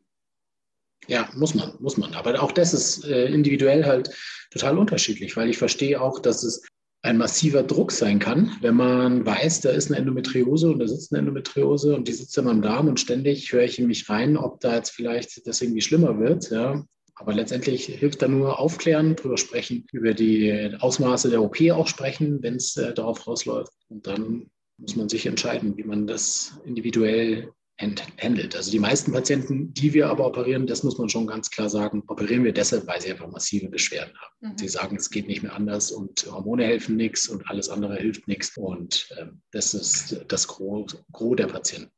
Ja, 1.08 1.30
muss 1.36 1.54
man, 1.54 1.76
muss 1.80 1.98
man. 1.98 2.16
Aber 2.16 2.42
auch 2.42 2.52
das 2.52 2.74
ist 2.74 3.06
äh, 3.06 3.28
individuell 3.28 3.86
halt 3.86 4.10
total 4.50 4.80
unterschiedlich, 4.80 5.38
weil 5.38 5.50
ich 5.50 5.58
verstehe 5.58 6.02
auch, 6.02 6.20
dass 6.20 6.44
es 6.44 6.66
ein 7.04 7.18
massiver 7.18 7.64
Druck 7.64 7.92
sein 7.92 8.20
kann, 8.20 8.52
wenn 8.62 8.76
man 8.76 9.26
weiß, 9.26 9.62
da 9.62 9.70
ist 9.70 9.90
eine 9.90 10.00
Endometriose 10.00 10.70
und 10.70 10.80
da 10.80 10.88
sitzt 10.88 11.12
eine 11.12 11.20
Endometriose 11.20 11.96
und 11.96 12.08
die 12.08 12.14
sitzt 12.14 12.38
in 12.38 12.46
meinem 12.46 12.62
Darm 12.62 12.88
und 12.88 13.00
ständig 13.00 13.52
höre 13.54 13.64
ich 13.64 13.80
in 13.80 13.88
mich 13.88 14.10
rein, 14.10 14.36
ob 14.36 14.60
da 14.60 14.76
jetzt 14.76 14.92
vielleicht 14.92 15.46
das 15.48 15.62
irgendwie 15.62 15.82
schlimmer 15.82 16.20
wird. 16.20 16.50
Ja. 16.50 16.84
Aber 17.16 17.34
letztendlich 17.34 17.86
hilft 17.86 18.22
da 18.22 18.28
nur 18.28 18.60
aufklären, 18.60 19.16
drüber 19.16 19.38
sprechen, 19.38 19.86
über 19.92 20.14
die 20.14 20.76
Ausmaße 20.80 21.30
der 21.30 21.42
OP 21.42 21.60
auch 21.72 21.88
sprechen, 21.88 22.44
wenn 22.44 22.56
es 22.56 22.78
äh, 22.78 22.94
darauf 22.94 23.26
rausläuft. 23.26 23.74
Und 23.90 24.06
dann 24.06 24.50
muss 24.78 24.96
man 24.96 25.10
sich 25.10 25.26
entscheiden, 25.26 25.78
wie 25.78 25.84
man 25.84 26.06
das 26.06 26.60
individuell 26.66 27.52
handelt. 27.80 28.56
Also 28.56 28.72
die 28.72 28.80
meisten 28.80 29.12
Patienten, 29.12 29.74
die 29.74 29.94
wir 29.94 30.10
aber 30.10 30.26
operieren, 30.26 30.66
das 30.66 30.84
muss 30.84 30.98
man 30.98 31.10
schon 31.10 31.28
ganz 31.28 31.50
klar 31.52 31.70
sagen, 31.70 32.04
operieren 32.08 32.44
wir 32.44 32.54
deshalb, 32.54 32.88
weil 32.88 33.02
sie 33.02 33.12
einfach 33.12 33.28
massive 33.28 33.70
Beschwerden 33.70 34.14
haben. 34.20 34.52
Mhm. 34.52 34.58
Sie 34.58 34.68
sagen, 34.68 34.96
es 34.96 35.10
geht 35.10 35.28
nicht 35.28 35.44
mehr 35.44 35.54
anders 35.54 35.92
und 35.92 36.26
Hormone 36.32 36.66
helfen 36.66 36.96
nichts 36.96 37.28
und 37.28 37.48
alles 37.50 37.70
andere 37.70 37.96
hilft 37.98 38.28
nichts. 38.28 38.58
Und 38.58 39.10
äh, 39.18 39.28
das 39.52 39.74
ist 39.74 40.26
das 40.28 40.48
Gros, 40.48 40.98
Gros 41.12 41.36
der 41.36 41.48
Patienten. 41.48 41.92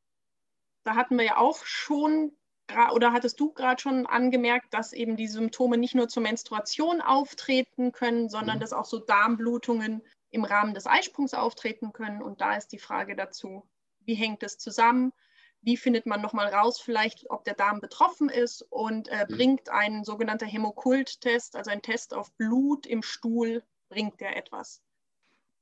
Da 0.84 0.96
hatten 0.96 1.16
wir 1.16 1.24
ja 1.24 1.36
auch 1.36 1.64
schon 1.64 2.32
oder 2.94 3.12
hattest 3.12 3.40
du 3.40 3.52
gerade 3.52 3.82
schon 3.82 4.06
angemerkt, 4.06 4.72
dass 4.72 4.92
eben 4.92 5.16
die 5.16 5.26
Symptome 5.26 5.76
nicht 5.76 5.96
nur 5.96 6.08
zur 6.08 6.22
Menstruation 6.22 7.00
auftreten 7.00 7.90
können, 7.90 8.28
sondern 8.28 8.58
mhm. 8.58 8.60
dass 8.60 8.72
auch 8.72 8.84
so 8.84 9.00
Darmblutungen 9.00 10.02
im 10.30 10.44
Rahmen 10.44 10.74
des 10.74 10.86
Eisprungs 10.86 11.34
auftreten 11.34 11.92
können. 11.92 12.22
Und 12.22 12.40
da 12.40 12.54
ist 12.54 12.68
die 12.68 12.78
Frage 12.78 13.16
dazu, 13.16 13.68
wie 14.04 14.14
hängt 14.14 14.44
es 14.44 14.56
zusammen? 14.58 15.12
Wie 15.62 15.76
findet 15.76 16.06
man 16.06 16.22
nochmal 16.22 16.52
raus, 16.52 16.80
vielleicht, 16.80 17.30
ob 17.30 17.44
der 17.44 17.54
Darm 17.54 17.80
betroffen 17.80 18.28
ist 18.28 18.62
und 18.70 19.08
äh, 19.08 19.26
mhm. 19.28 19.34
bringt 19.34 19.68
ein 19.68 20.04
sogenannter 20.04 20.46
Hämokult-Test, 20.46 21.56
also 21.56 21.70
ein 21.70 21.82
Test 21.82 22.14
auf 22.14 22.32
Blut 22.36 22.86
im 22.86 23.02
Stuhl, 23.02 23.62
bringt 23.88 24.20
der 24.20 24.36
etwas? 24.36 24.82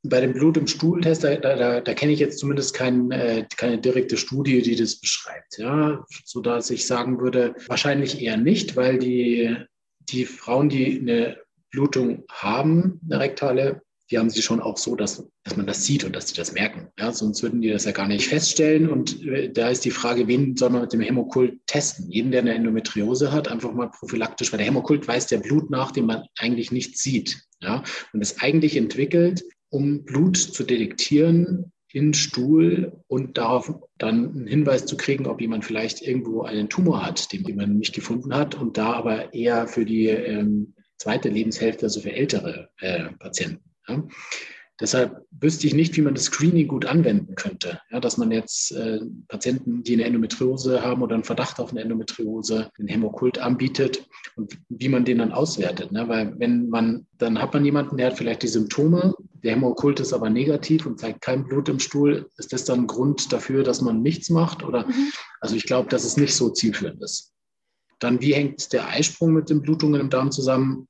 Bei 0.04 0.20
dem 0.20 0.32
Blut 0.32 0.56
im 0.56 0.68
Stuhl-Test, 0.68 1.24
da, 1.24 1.34
da, 1.34 1.80
da 1.80 1.94
kenne 1.94 2.12
ich 2.12 2.20
jetzt 2.20 2.38
zumindest 2.38 2.74
kein, 2.74 3.10
äh, 3.10 3.46
keine 3.56 3.78
direkte 3.78 4.16
Studie, 4.16 4.62
die 4.62 4.76
das 4.76 5.00
beschreibt. 5.00 5.58
Ja? 5.58 6.04
Sodass 6.24 6.70
ich 6.70 6.86
sagen 6.86 7.20
würde, 7.20 7.56
wahrscheinlich 7.66 8.22
eher 8.22 8.36
nicht, 8.36 8.76
weil 8.76 8.98
die, 8.98 9.56
die 9.98 10.24
Frauen, 10.24 10.68
die 10.68 11.00
eine 11.00 11.38
Blutung 11.70 12.24
haben, 12.30 13.00
eine 13.10 13.20
rektale, 13.20 13.82
die 14.10 14.18
haben 14.18 14.30
sie 14.30 14.42
schon 14.42 14.60
auch 14.60 14.78
so, 14.78 14.96
dass, 14.96 15.26
dass 15.44 15.56
man 15.56 15.66
das 15.66 15.84
sieht 15.84 16.04
und 16.04 16.16
dass 16.16 16.28
sie 16.28 16.34
das 16.34 16.52
merken. 16.52 16.88
Ja, 16.98 17.12
sonst 17.12 17.42
würden 17.42 17.60
die 17.60 17.70
das 17.70 17.84
ja 17.84 17.92
gar 17.92 18.08
nicht 18.08 18.28
feststellen. 18.28 18.88
Und 18.88 19.22
äh, 19.26 19.50
da 19.52 19.68
ist 19.68 19.84
die 19.84 19.90
Frage, 19.90 20.26
wen 20.28 20.56
soll 20.56 20.70
man 20.70 20.82
mit 20.82 20.92
dem 20.92 21.00
Hämokult 21.00 21.58
testen? 21.66 22.10
Jeden, 22.10 22.30
der 22.30 22.40
eine 22.40 22.54
Endometriose 22.54 23.32
hat, 23.32 23.48
einfach 23.48 23.72
mal 23.72 23.90
prophylaktisch, 23.90 24.52
weil 24.52 24.58
der 24.58 24.66
Hämokult 24.66 25.06
weist 25.08 25.30
der 25.30 25.38
Blut 25.38 25.70
nach, 25.70 25.90
den 25.90 26.06
man 26.06 26.24
eigentlich 26.38 26.72
nicht 26.72 26.98
sieht. 26.98 27.42
Ja, 27.60 27.82
und 28.12 28.20
ist 28.20 28.42
eigentlich 28.42 28.76
entwickelt, 28.76 29.42
um 29.68 30.04
Blut 30.04 30.36
zu 30.36 30.62
detektieren 30.62 31.72
in 31.92 32.14
Stuhl 32.14 32.92
und 33.08 33.38
darauf 33.38 33.74
dann 33.96 34.30
einen 34.30 34.46
Hinweis 34.46 34.86
zu 34.86 34.96
kriegen, 34.96 35.26
ob 35.26 35.40
jemand 35.40 35.64
vielleicht 35.64 36.02
irgendwo 36.02 36.42
einen 36.42 36.68
Tumor 36.68 37.04
hat, 37.04 37.32
den 37.32 37.56
man 37.56 37.78
nicht 37.78 37.94
gefunden 37.94 38.34
hat 38.34 38.54
und 38.54 38.76
da 38.76 38.92
aber 38.92 39.34
eher 39.34 39.66
für 39.66 39.84
die 39.84 40.06
ähm, 40.06 40.74
zweite 40.98 41.28
Lebenshälfte, 41.28 41.86
also 41.86 42.00
für 42.00 42.12
ältere 42.12 42.70
äh, 42.80 43.10
Patienten. 43.18 43.67
Ja? 43.88 44.02
Deshalb 44.80 45.26
wüsste 45.32 45.66
ich 45.66 45.74
nicht, 45.74 45.96
wie 45.96 46.02
man 46.02 46.14
das 46.14 46.24
Screening 46.24 46.68
gut 46.68 46.86
anwenden 46.86 47.34
könnte. 47.34 47.80
Ja, 47.90 47.98
dass 47.98 48.16
man 48.16 48.30
jetzt 48.30 48.70
äh, 48.72 49.00
Patienten, 49.26 49.82
die 49.82 49.94
eine 49.94 50.04
Endometriose 50.04 50.82
haben 50.82 51.02
oder 51.02 51.14
einen 51.14 51.24
Verdacht 51.24 51.58
auf 51.58 51.72
eine 51.72 51.80
Endometriose, 51.80 52.70
den 52.78 52.86
Hämokult 52.86 53.38
anbietet 53.38 54.06
und 54.36 54.56
wie 54.68 54.88
man 54.88 55.04
den 55.04 55.18
dann 55.18 55.32
auswertet. 55.32 55.90
Ne? 55.90 56.08
Weil 56.08 56.38
wenn 56.38 56.68
man, 56.68 57.06
dann 57.18 57.40
hat 57.40 57.54
man 57.54 57.64
jemanden, 57.64 57.96
der 57.96 58.08
hat 58.08 58.18
vielleicht 58.18 58.44
die 58.44 58.48
Symptome, 58.48 59.14
der 59.42 59.52
Hämokult 59.52 59.98
ist 59.98 60.12
aber 60.12 60.30
negativ 60.30 60.86
und 60.86 61.00
zeigt 61.00 61.22
kein 61.22 61.44
Blut 61.44 61.68
im 61.68 61.80
Stuhl. 61.80 62.30
Ist 62.36 62.52
das 62.52 62.64
dann 62.64 62.80
ein 62.80 62.86
Grund 62.86 63.32
dafür, 63.32 63.64
dass 63.64 63.80
man 63.80 64.00
nichts 64.00 64.30
macht? 64.30 64.62
Oder 64.62 64.86
mhm. 64.86 65.10
also 65.40 65.56
ich 65.56 65.64
glaube, 65.64 65.88
dass 65.88 66.04
es 66.04 66.16
nicht 66.16 66.34
so 66.34 66.50
zielführend 66.50 67.02
ist. 67.02 67.32
Dann, 67.98 68.20
wie 68.20 68.34
hängt 68.34 68.72
der 68.72 68.88
Eisprung 68.88 69.32
mit 69.32 69.50
den 69.50 69.60
Blutungen 69.60 70.00
im 70.00 70.10
Darm 70.10 70.30
zusammen? 70.30 70.86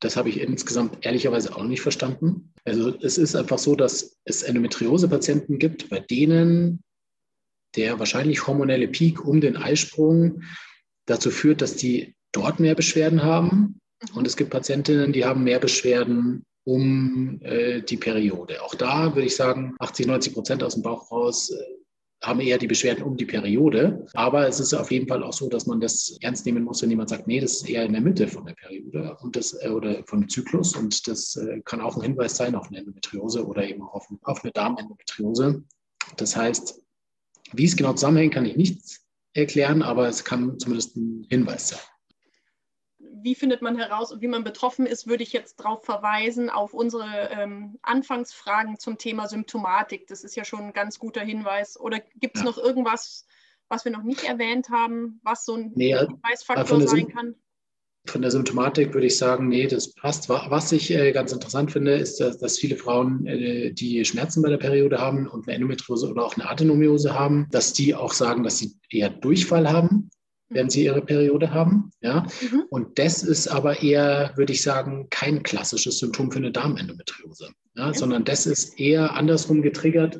Das 0.00 0.16
habe 0.16 0.28
ich 0.28 0.40
insgesamt 0.40 1.04
ehrlicherweise 1.04 1.56
auch 1.56 1.64
nicht 1.64 1.80
verstanden. 1.80 2.52
Also 2.64 2.94
es 3.00 3.18
ist 3.18 3.34
einfach 3.36 3.58
so, 3.58 3.74
dass 3.74 4.18
es 4.24 4.42
Endometriose-Patienten 4.42 5.58
gibt, 5.58 5.88
bei 5.88 6.00
denen 6.00 6.82
der 7.76 7.98
wahrscheinlich 7.98 8.46
hormonelle 8.46 8.88
Peak 8.88 9.24
um 9.24 9.40
den 9.40 9.56
Eisprung 9.56 10.42
dazu 11.06 11.30
führt, 11.30 11.60
dass 11.60 11.76
die 11.76 12.14
dort 12.32 12.60
mehr 12.60 12.74
Beschwerden 12.74 13.22
haben. 13.22 13.80
Und 14.14 14.26
es 14.26 14.36
gibt 14.36 14.50
Patientinnen, 14.50 15.12
die 15.12 15.24
haben 15.24 15.44
mehr 15.44 15.58
Beschwerden 15.58 16.44
um 16.64 17.40
äh, 17.42 17.82
die 17.82 17.96
Periode. 17.96 18.62
Auch 18.62 18.74
da 18.74 19.14
würde 19.14 19.26
ich 19.26 19.36
sagen, 19.36 19.74
80, 19.78 20.06
90 20.06 20.34
Prozent 20.34 20.62
aus 20.62 20.74
dem 20.74 20.82
Bauch 20.82 21.10
raus 21.10 21.50
äh, 21.50 21.62
haben 22.22 22.40
eher 22.40 22.58
die 22.58 22.66
Beschwerden 22.66 23.04
um 23.04 23.16
die 23.16 23.26
Periode. 23.26 24.06
Aber 24.14 24.48
es 24.48 24.60
ist 24.60 24.72
auf 24.74 24.90
jeden 24.90 25.08
Fall 25.08 25.22
auch 25.22 25.32
so, 25.32 25.48
dass 25.48 25.66
man 25.66 25.80
das 25.80 26.16
ernst 26.20 26.46
nehmen 26.46 26.64
muss, 26.64 26.82
wenn 26.82 26.90
jemand 26.90 27.10
sagt, 27.10 27.26
nee, 27.26 27.40
das 27.40 27.54
ist 27.54 27.68
eher 27.68 27.84
in 27.84 27.92
der 27.92 28.00
Mitte 28.00 28.28
von 28.28 28.46
der 28.46 28.54
Periode 28.54 29.16
und 29.20 29.36
das, 29.36 29.52
äh, 29.62 29.68
oder 29.68 30.02
vom 30.06 30.28
Zyklus. 30.28 30.74
Und 30.76 31.06
das 31.06 31.36
äh, 31.36 31.60
kann 31.64 31.80
auch 31.80 31.96
ein 31.96 32.02
Hinweis 32.02 32.36
sein 32.36 32.54
auf 32.54 32.68
eine 32.68 32.78
Endometriose 32.78 33.46
oder 33.46 33.68
eben 33.68 33.82
auch 33.82 33.94
auf, 33.94 34.08
auf 34.22 34.42
eine 34.42 34.52
Darmendometriose. 34.52 35.62
Das 36.16 36.36
heißt, 36.36 36.80
wie 37.52 37.64
es 37.64 37.76
genau 37.76 37.92
zusammenhängt, 37.92 38.34
kann 38.34 38.46
ich 38.46 38.56
nicht 38.56 39.00
erklären, 39.34 39.82
aber 39.82 40.08
es 40.08 40.24
kann 40.24 40.58
zumindest 40.58 40.96
ein 40.96 41.26
Hinweis 41.28 41.68
sein 41.68 41.80
wie 43.24 43.34
findet 43.34 43.62
man 43.62 43.76
heraus, 43.76 44.14
wie 44.20 44.28
man 44.28 44.44
betroffen 44.44 44.84
ist, 44.84 45.06
würde 45.08 45.22
ich 45.22 45.32
jetzt 45.32 45.58
darauf 45.58 45.82
verweisen, 45.82 46.50
auf 46.50 46.74
unsere 46.74 47.30
ähm, 47.32 47.78
Anfangsfragen 47.80 48.78
zum 48.78 48.98
Thema 48.98 49.26
Symptomatik. 49.28 50.06
Das 50.08 50.24
ist 50.24 50.36
ja 50.36 50.44
schon 50.44 50.60
ein 50.60 50.72
ganz 50.74 50.98
guter 50.98 51.22
Hinweis. 51.22 51.80
Oder 51.80 52.00
gibt 52.16 52.36
es 52.36 52.42
ja. 52.42 52.50
noch 52.50 52.58
irgendwas, 52.58 53.26
was 53.68 53.86
wir 53.86 53.92
noch 53.92 54.02
nicht 54.02 54.24
erwähnt 54.24 54.68
haben, 54.68 55.20
was 55.24 55.46
so 55.46 55.54
ein 55.54 55.72
nee, 55.74 55.96
Hinweisfaktor 55.96 56.86
sein 56.86 57.08
kann? 57.08 57.34
Von 58.06 58.20
der 58.20 58.30
Symptomatik 58.30 58.92
würde 58.92 59.06
ich 59.06 59.16
sagen, 59.16 59.48
nee, 59.48 59.66
das 59.66 59.94
passt. 59.94 60.28
Was 60.28 60.70
ich 60.72 60.90
äh, 60.90 61.10
ganz 61.12 61.32
interessant 61.32 61.72
finde, 61.72 61.94
ist, 61.94 62.20
dass, 62.20 62.36
dass 62.36 62.58
viele 62.58 62.76
Frauen, 62.76 63.26
äh, 63.26 63.72
die 63.72 64.04
Schmerzen 64.04 64.42
bei 64.42 64.50
der 64.50 64.58
Periode 64.58 64.98
haben 64.98 65.26
und 65.26 65.48
eine 65.48 65.54
Endometriose 65.54 66.10
oder 66.10 66.26
auch 66.26 66.36
eine 66.36 66.50
Adenomiose 66.50 67.18
haben, 67.18 67.48
dass 67.50 67.72
die 67.72 67.94
auch 67.94 68.12
sagen, 68.12 68.42
dass 68.42 68.58
sie 68.58 68.74
eher 68.90 69.08
Durchfall 69.08 69.72
haben 69.72 70.10
wenn 70.48 70.70
sie 70.70 70.84
ihre 70.84 71.02
Periode 71.02 71.52
haben. 71.52 71.90
Ja? 72.00 72.26
Mhm. 72.40 72.64
Und 72.70 72.98
das 72.98 73.22
ist 73.22 73.48
aber 73.48 73.82
eher, 73.82 74.32
würde 74.36 74.52
ich 74.52 74.62
sagen, 74.62 75.08
kein 75.10 75.42
klassisches 75.42 75.98
Symptom 75.98 76.30
für 76.30 76.38
eine 76.38 76.52
Darmendometriose, 76.52 77.50
ja? 77.76 77.88
Mhm. 77.88 77.94
sondern 77.94 78.24
das 78.24 78.46
ist 78.46 78.78
eher 78.78 79.14
andersrum 79.14 79.62
getriggert, 79.62 80.18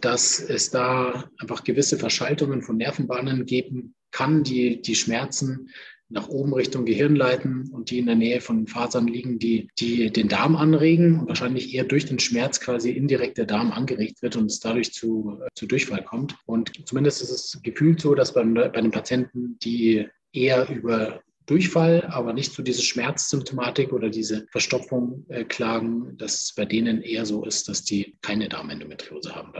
dass 0.00 0.40
es 0.40 0.70
da 0.70 1.30
einfach 1.38 1.64
gewisse 1.64 1.98
Verschaltungen 1.98 2.62
von 2.62 2.76
Nervenbahnen 2.76 3.46
geben 3.46 3.94
kann, 4.10 4.42
die 4.42 4.82
die 4.82 4.94
Schmerzen 4.94 5.70
nach 6.10 6.28
oben 6.28 6.54
Richtung 6.54 6.86
Gehirn 6.86 7.16
leiten 7.16 7.70
und 7.70 7.90
die 7.90 7.98
in 7.98 8.06
der 8.06 8.14
Nähe 8.14 8.40
von 8.40 8.66
Fasern 8.66 9.06
liegen, 9.06 9.38
die, 9.38 9.68
die 9.78 10.10
den 10.10 10.28
Darm 10.28 10.56
anregen 10.56 11.20
und 11.20 11.28
wahrscheinlich 11.28 11.74
eher 11.74 11.84
durch 11.84 12.06
den 12.06 12.18
Schmerz 12.18 12.60
quasi 12.60 12.90
indirekt 12.90 13.38
der 13.38 13.46
Darm 13.46 13.72
angeregt 13.72 14.22
wird 14.22 14.36
und 14.36 14.46
es 14.46 14.60
dadurch 14.60 14.92
zu, 14.92 15.40
zu 15.54 15.66
Durchfall 15.66 16.02
kommt. 16.04 16.36
Und 16.46 16.86
zumindest 16.86 17.22
ist 17.22 17.30
es 17.30 17.60
gefühlt 17.62 18.00
so, 18.00 18.14
dass 18.14 18.32
bei, 18.32 18.42
bei 18.42 18.80
den 18.80 18.90
Patienten, 18.90 19.58
die 19.62 20.08
eher 20.32 20.68
über 20.68 21.20
Durchfall, 21.46 22.06
aber 22.10 22.32
nicht 22.32 22.52
so 22.52 22.62
diese 22.62 22.82
Schmerzsymptomatik 22.82 23.92
oder 23.92 24.10
diese 24.10 24.46
Verstopfung 24.50 25.24
äh, 25.28 25.44
klagen, 25.44 26.16
dass 26.18 26.44
es 26.44 26.54
bei 26.54 26.66
denen 26.66 27.02
eher 27.02 27.24
so 27.24 27.44
ist, 27.44 27.68
dass 27.68 27.84
die 27.84 28.18
keine 28.20 28.48
Darmendometriose 28.48 29.34
haben. 29.34 29.52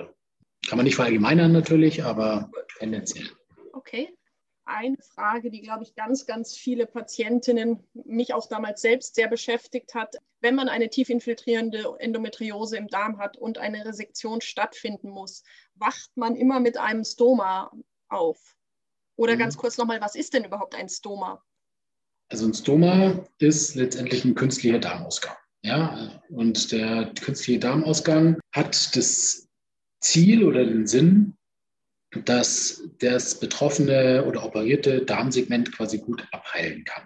Kann 0.67 0.77
man 0.77 0.85
nicht 0.85 0.97
verallgemeinern 0.97 1.53
natürlich, 1.53 2.05
aber 2.05 2.51
tendenziell. 2.79 3.29
Okay 3.73 4.11
eine 4.69 4.97
Frage, 5.15 5.51
die, 5.51 5.63
glaube 5.63 5.83
ich, 5.83 5.95
ganz, 5.95 6.27
ganz 6.27 6.57
viele 6.57 6.87
Patientinnen, 6.87 7.83
mich 8.05 8.35
auch 8.35 8.49
damals 8.49 8.81
selbst 8.81 9.15
sehr 9.15 9.29
beschäftigt 9.29 9.95
hat. 9.95 10.17
Wenn 10.41 10.55
man 10.55 10.69
eine 10.69 10.91
tief 10.91 11.09
infiltrierende 11.09 11.97
Endometriose 11.99 12.77
im 12.77 12.89
Darm 12.89 13.19
hat 13.19 13.37
und 13.37 13.59
eine 13.59 13.85
Resektion 13.85 14.41
stattfinden 14.41 15.11
muss, 15.11 15.43
wacht 15.75 16.11
man 16.17 16.37
immer 16.37 16.61
mit 16.61 16.77
einem 16.77 17.05
Stoma 17.05 17.73
auf. 18.09 18.57
Oder 19.17 19.35
mhm. 19.35 19.39
ganz 19.41 19.57
kurz 19.57 19.79
nochmal, 19.79 20.01
was 20.01 20.15
ist 20.15 20.35
denn 20.35 20.45
überhaupt 20.45 20.75
ein 20.75 20.89
Stoma? 20.89 21.43
Also 22.29 22.47
ein 22.47 22.55
Stoma 22.55 23.25
ist 23.39 23.75
letztendlich 23.75 24.25
ein 24.25 24.35
künstlicher 24.35 24.79
Darmausgang. 24.79 25.37
Ja, 25.63 26.23
und 26.29 26.71
der 26.71 27.13
künstliche 27.21 27.59
Darmausgang 27.59 28.39
hat 28.53 28.97
das 28.97 29.49
Ziel 30.01 30.45
oder 30.45 30.65
den 30.65 30.87
Sinn, 30.87 31.38
dass 32.25 32.83
das 33.01 33.39
betroffene 33.39 34.25
oder 34.25 34.45
operierte 34.45 35.05
Darmsegment 35.05 35.73
quasi 35.73 35.99
gut 35.99 36.27
abheilen 36.33 36.85
kann. 36.85 37.05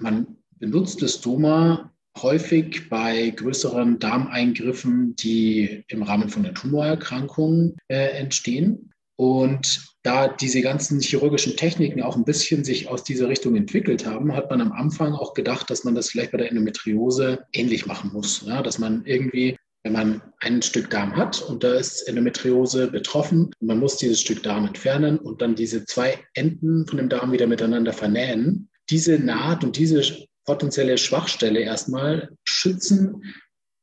Man 0.00 0.36
benutzt 0.58 1.02
das 1.02 1.16
Stoma 1.16 1.92
häufig 2.20 2.88
bei 2.88 3.30
größeren 3.30 3.98
Darmeingriffen, 3.98 5.16
die 5.16 5.84
im 5.88 6.02
Rahmen 6.02 6.28
von 6.28 6.44
der 6.44 6.54
Tumorerkrankung 6.54 7.76
äh, 7.88 8.18
entstehen. 8.18 8.90
Und 9.16 9.94
da 10.02 10.28
diese 10.28 10.60
ganzen 10.60 11.00
chirurgischen 11.00 11.56
Techniken 11.56 12.02
auch 12.02 12.16
ein 12.16 12.24
bisschen 12.24 12.64
sich 12.64 12.88
aus 12.88 13.04
dieser 13.04 13.28
Richtung 13.28 13.56
entwickelt 13.56 14.06
haben, 14.06 14.34
hat 14.34 14.50
man 14.50 14.60
am 14.60 14.72
Anfang 14.72 15.12
auch 15.12 15.34
gedacht, 15.34 15.70
dass 15.70 15.84
man 15.84 15.94
das 15.94 16.10
vielleicht 16.10 16.32
bei 16.32 16.38
der 16.38 16.50
Endometriose 16.50 17.44
ähnlich 17.52 17.86
machen 17.86 18.10
muss. 18.12 18.44
Ja, 18.46 18.62
dass 18.62 18.78
man 18.78 19.04
irgendwie, 19.06 19.56
wenn 19.84 19.92
man 19.92 20.22
ein 20.40 20.62
Stück 20.62 20.90
Darm 20.90 21.14
hat 21.14 21.40
und 21.42 21.62
da 21.62 21.74
ist 21.74 22.08
Endometriose 22.08 22.90
betroffen, 22.90 23.50
man 23.60 23.78
muss 23.78 23.98
dieses 23.98 24.20
Stück 24.20 24.42
Darm 24.42 24.66
entfernen 24.66 25.18
und 25.18 25.40
dann 25.40 25.54
diese 25.54 25.84
zwei 25.84 26.18
Enden 26.34 26.86
von 26.86 26.96
dem 26.96 27.08
Darm 27.08 27.30
wieder 27.30 27.46
miteinander 27.46 27.92
vernähen. 27.92 28.70
Diese 28.90 29.18
Naht 29.18 29.62
und 29.62 29.76
diese 29.76 30.26
potenzielle 30.44 30.98
Schwachstelle 30.98 31.60
erstmal 31.60 32.30
schützen 32.44 33.22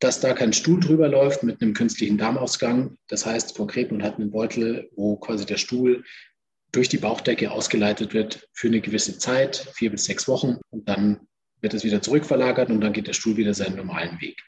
dass 0.01 0.19
da 0.19 0.33
kein 0.33 0.51
Stuhl 0.51 0.79
drüber 0.79 1.07
läuft 1.07 1.43
mit 1.43 1.61
einem 1.61 1.73
künstlichen 1.73 2.17
Darmausgang. 2.17 2.97
Das 3.07 3.25
heißt 3.25 3.55
konkret, 3.55 3.91
man 3.91 4.01
hat 4.01 4.17
einen 4.17 4.31
Beutel, 4.31 4.89
wo 4.95 5.15
quasi 5.15 5.45
der 5.45 5.57
Stuhl 5.57 6.03
durch 6.71 6.89
die 6.89 6.97
Bauchdecke 6.97 7.51
ausgeleitet 7.51 8.13
wird 8.13 8.47
für 8.51 8.67
eine 8.67 8.81
gewisse 8.81 9.19
Zeit, 9.19 9.57
vier 9.75 9.91
bis 9.91 10.05
sechs 10.05 10.27
Wochen. 10.27 10.57
Und 10.71 10.89
dann 10.89 11.27
wird 11.61 11.75
es 11.75 11.83
wieder 11.83 12.01
zurückverlagert 12.01 12.71
und 12.71 12.81
dann 12.81 12.93
geht 12.93 13.07
der 13.07 13.13
Stuhl 13.13 13.37
wieder 13.37 13.53
seinen 13.53 13.75
normalen 13.75 14.19
Weg. 14.19 14.41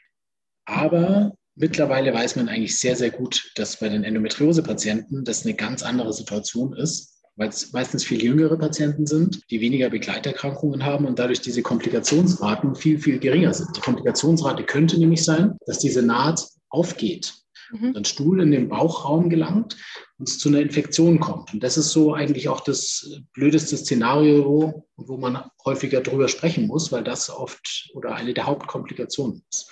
Aber 0.64 1.36
mittlerweile 1.56 2.12
weiß 2.12 2.36
man 2.36 2.48
eigentlich 2.48 2.78
sehr, 2.78 2.96
sehr 2.96 3.10
gut, 3.10 3.52
dass 3.56 3.78
bei 3.78 3.88
den 3.88 4.04
Endometriose-Patienten 4.04 5.24
das 5.24 5.44
eine 5.44 5.54
ganz 5.54 5.82
andere 5.82 6.12
Situation 6.12 6.74
ist 6.74 7.14
weil 7.36 7.48
es 7.48 7.72
meistens 7.72 8.04
viel 8.04 8.22
jüngere 8.22 8.56
Patienten 8.56 9.06
sind, 9.06 9.40
die 9.50 9.60
weniger 9.60 9.90
Begleiterkrankungen 9.90 10.84
haben 10.84 11.04
und 11.06 11.18
dadurch 11.18 11.40
diese 11.40 11.62
Komplikationsraten 11.62 12.74
viel, 12.76 12.98
viel 12.98 13.18
geringer 13.18 13.52
sind. 13.52 13.76
Die 13.76 13.80
Komplikationsrate 13.80 14.64
könnte 14.64 14.98
nämlich 14.98 15.24
sein, 15.24 15.56
dass 15.66 15.78
diese 15.78 16.02
Naht 16.02 16.46
aufgeht 16.68 17.34
mhm. 17.72 17.88
und 17.88 17.96
ein 17.96 18.04
Stuhl 18.04 18.40
in 18.40 18.52
den 18.52 18.68
Bauchraum 18.68 19.30
gelangt 19.30 19.76
und 20.18 20.28
es 20.28 20.38
zu 20.38 20.48
einer 20.48 20.60
Infektion 20.60 21.18
kommt. 21.18 21.52
Und 21.52 21.62
das 21.64 21.76
ist 21.76 21.90
so 21.90 22.14
eigentlich 22.14 22.48
auch 22.48 22.60
das 22.60 23.20
blödeste 23.32 23.76
Szenario, 23.76 24.86
wo 24.96 25.16
man 25.16 25.42
häufiger 25.64 26.00
drüber 26.00 26.28
sprechen 26.28 26.68
muss, 26.68 26.92
weil 26.92 27.02
das 27.02 27.30
oft 27.30 27.90
oder 27.94 28.14
eine 28.14 28.32
der 28.32 28.46
Hauptkomplikationen 28.46 29.42
ist. 29.50 29.70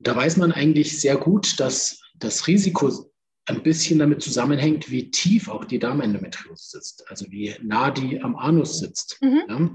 Da 0.00 0.14
weiß 0.14 0.36
man 0.36 0.52
eigentlich 0.52 1.00
sehr 1.00 1.16
gut, 1.16 1.58
dass 1.60 2.00
das 2.16 2.46
Risiko 2.46 3.10
ein 3.46 3.62
bisschen 3.62 3.98
damit 3.98 4.22
zusammenhängt, 4.22 4.90
wie 4.90 5.10
tief 5.10 5.48
auch 5.48 5.64
die 5.64 5.78
Darmendometriose 5.78 6.78
sitzt, 6.78 7.08
also 7.10 7.26
wie 7.30 7.54
nah 7.62 7.90
die 7.90 8.20
am 8.20 8.36
Anus 8.36 8.78
sitzt. 8.78 9.18
Mhm. 9.22 9.42
Ja, 9.48 9.70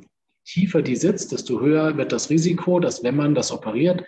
tiefer 0.46 0.82
die 0.82 0.96
sitzt, 0.96 1.32
desto 1.32 1.60
höher 1.60 1.98
wird 1.98 2.12
das 2.12 2.30
Risiko, 2.30 2.80
dass 2.80 3.04
wenn 3.04 3.16
man 3.16 3.34
das 3.34 3.52
operiert 3.52 4.04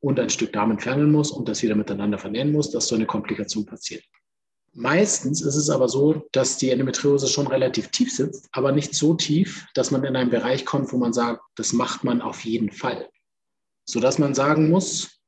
und 0.00 0.18
ein 0.18 0.30
Stück 0.30 0.52
Darm 0.52 0.70
entfernen 0.70 1.12
muss 1.12 1.30
und 1.30 1.48
das 1.48 1.62
wieder 1.62 1.74
miteinander 1.74 2.18
vernähen 2.18 2.52
muss, 2.52 2.70
dass 2.70 2.88
so 2.88 2.94
eine 2.94 3.06
Komplikation 3.06 3.64
passiert. 3.64 4.04
Meistens 4.72 5.40
ist 5.40 5.54
es 5.54 5.70
aber 5.70 5.88
so, 5.88 6.26
dass 6.32 6.56
die 6.56 6.70
Endometriose 6.70 7.28
schon 7.28 7.46
relativ 7.46 7.88
tief 7.88 8.12
sitzt, 8.12 8.48
aber 8.50 8.72
nicht 8.72 8.94
so 8.94 9.14
tief, 9.14 9.66
dass 9.74 9.92
man 9.92 10.02
in 10.02 10.16
einen 10.16 10.30
Bereich 10.30 10.64
kommt, 10.66 10.92
wo 10.92 10.96
man 10.96 11.12
sagt, 11.12 11.42
das 11.54 11.72
macht 11.72 12.02
man 12.02 12.20
auf 12.20 12.40
jeden 12.44 12.72
Fall. 12.72 13.08
Sodass 13.88 14.18
man 14.18 14.34
sagen 14.34 14.68
muss, 14.70 15.20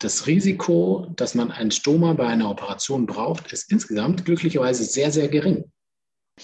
das 0.00 0.26
Risiko, 0.26 1.06
dass 1.16 1.34
man 1.34 1.52
ein 1.52 1.70
Stoma 1.70 2.14
bei 2.14 2.26
einer 2.26 2.50
Operation 2.50 3.06
braucht, 3.06 3.52
ist 3.52 3.70
insgesamt 3.70 4.24
glücklicherweise 4.24 4.84
sehr, 4.84 5.12
sehr 5.12 5.28
gering. 5.28 5.70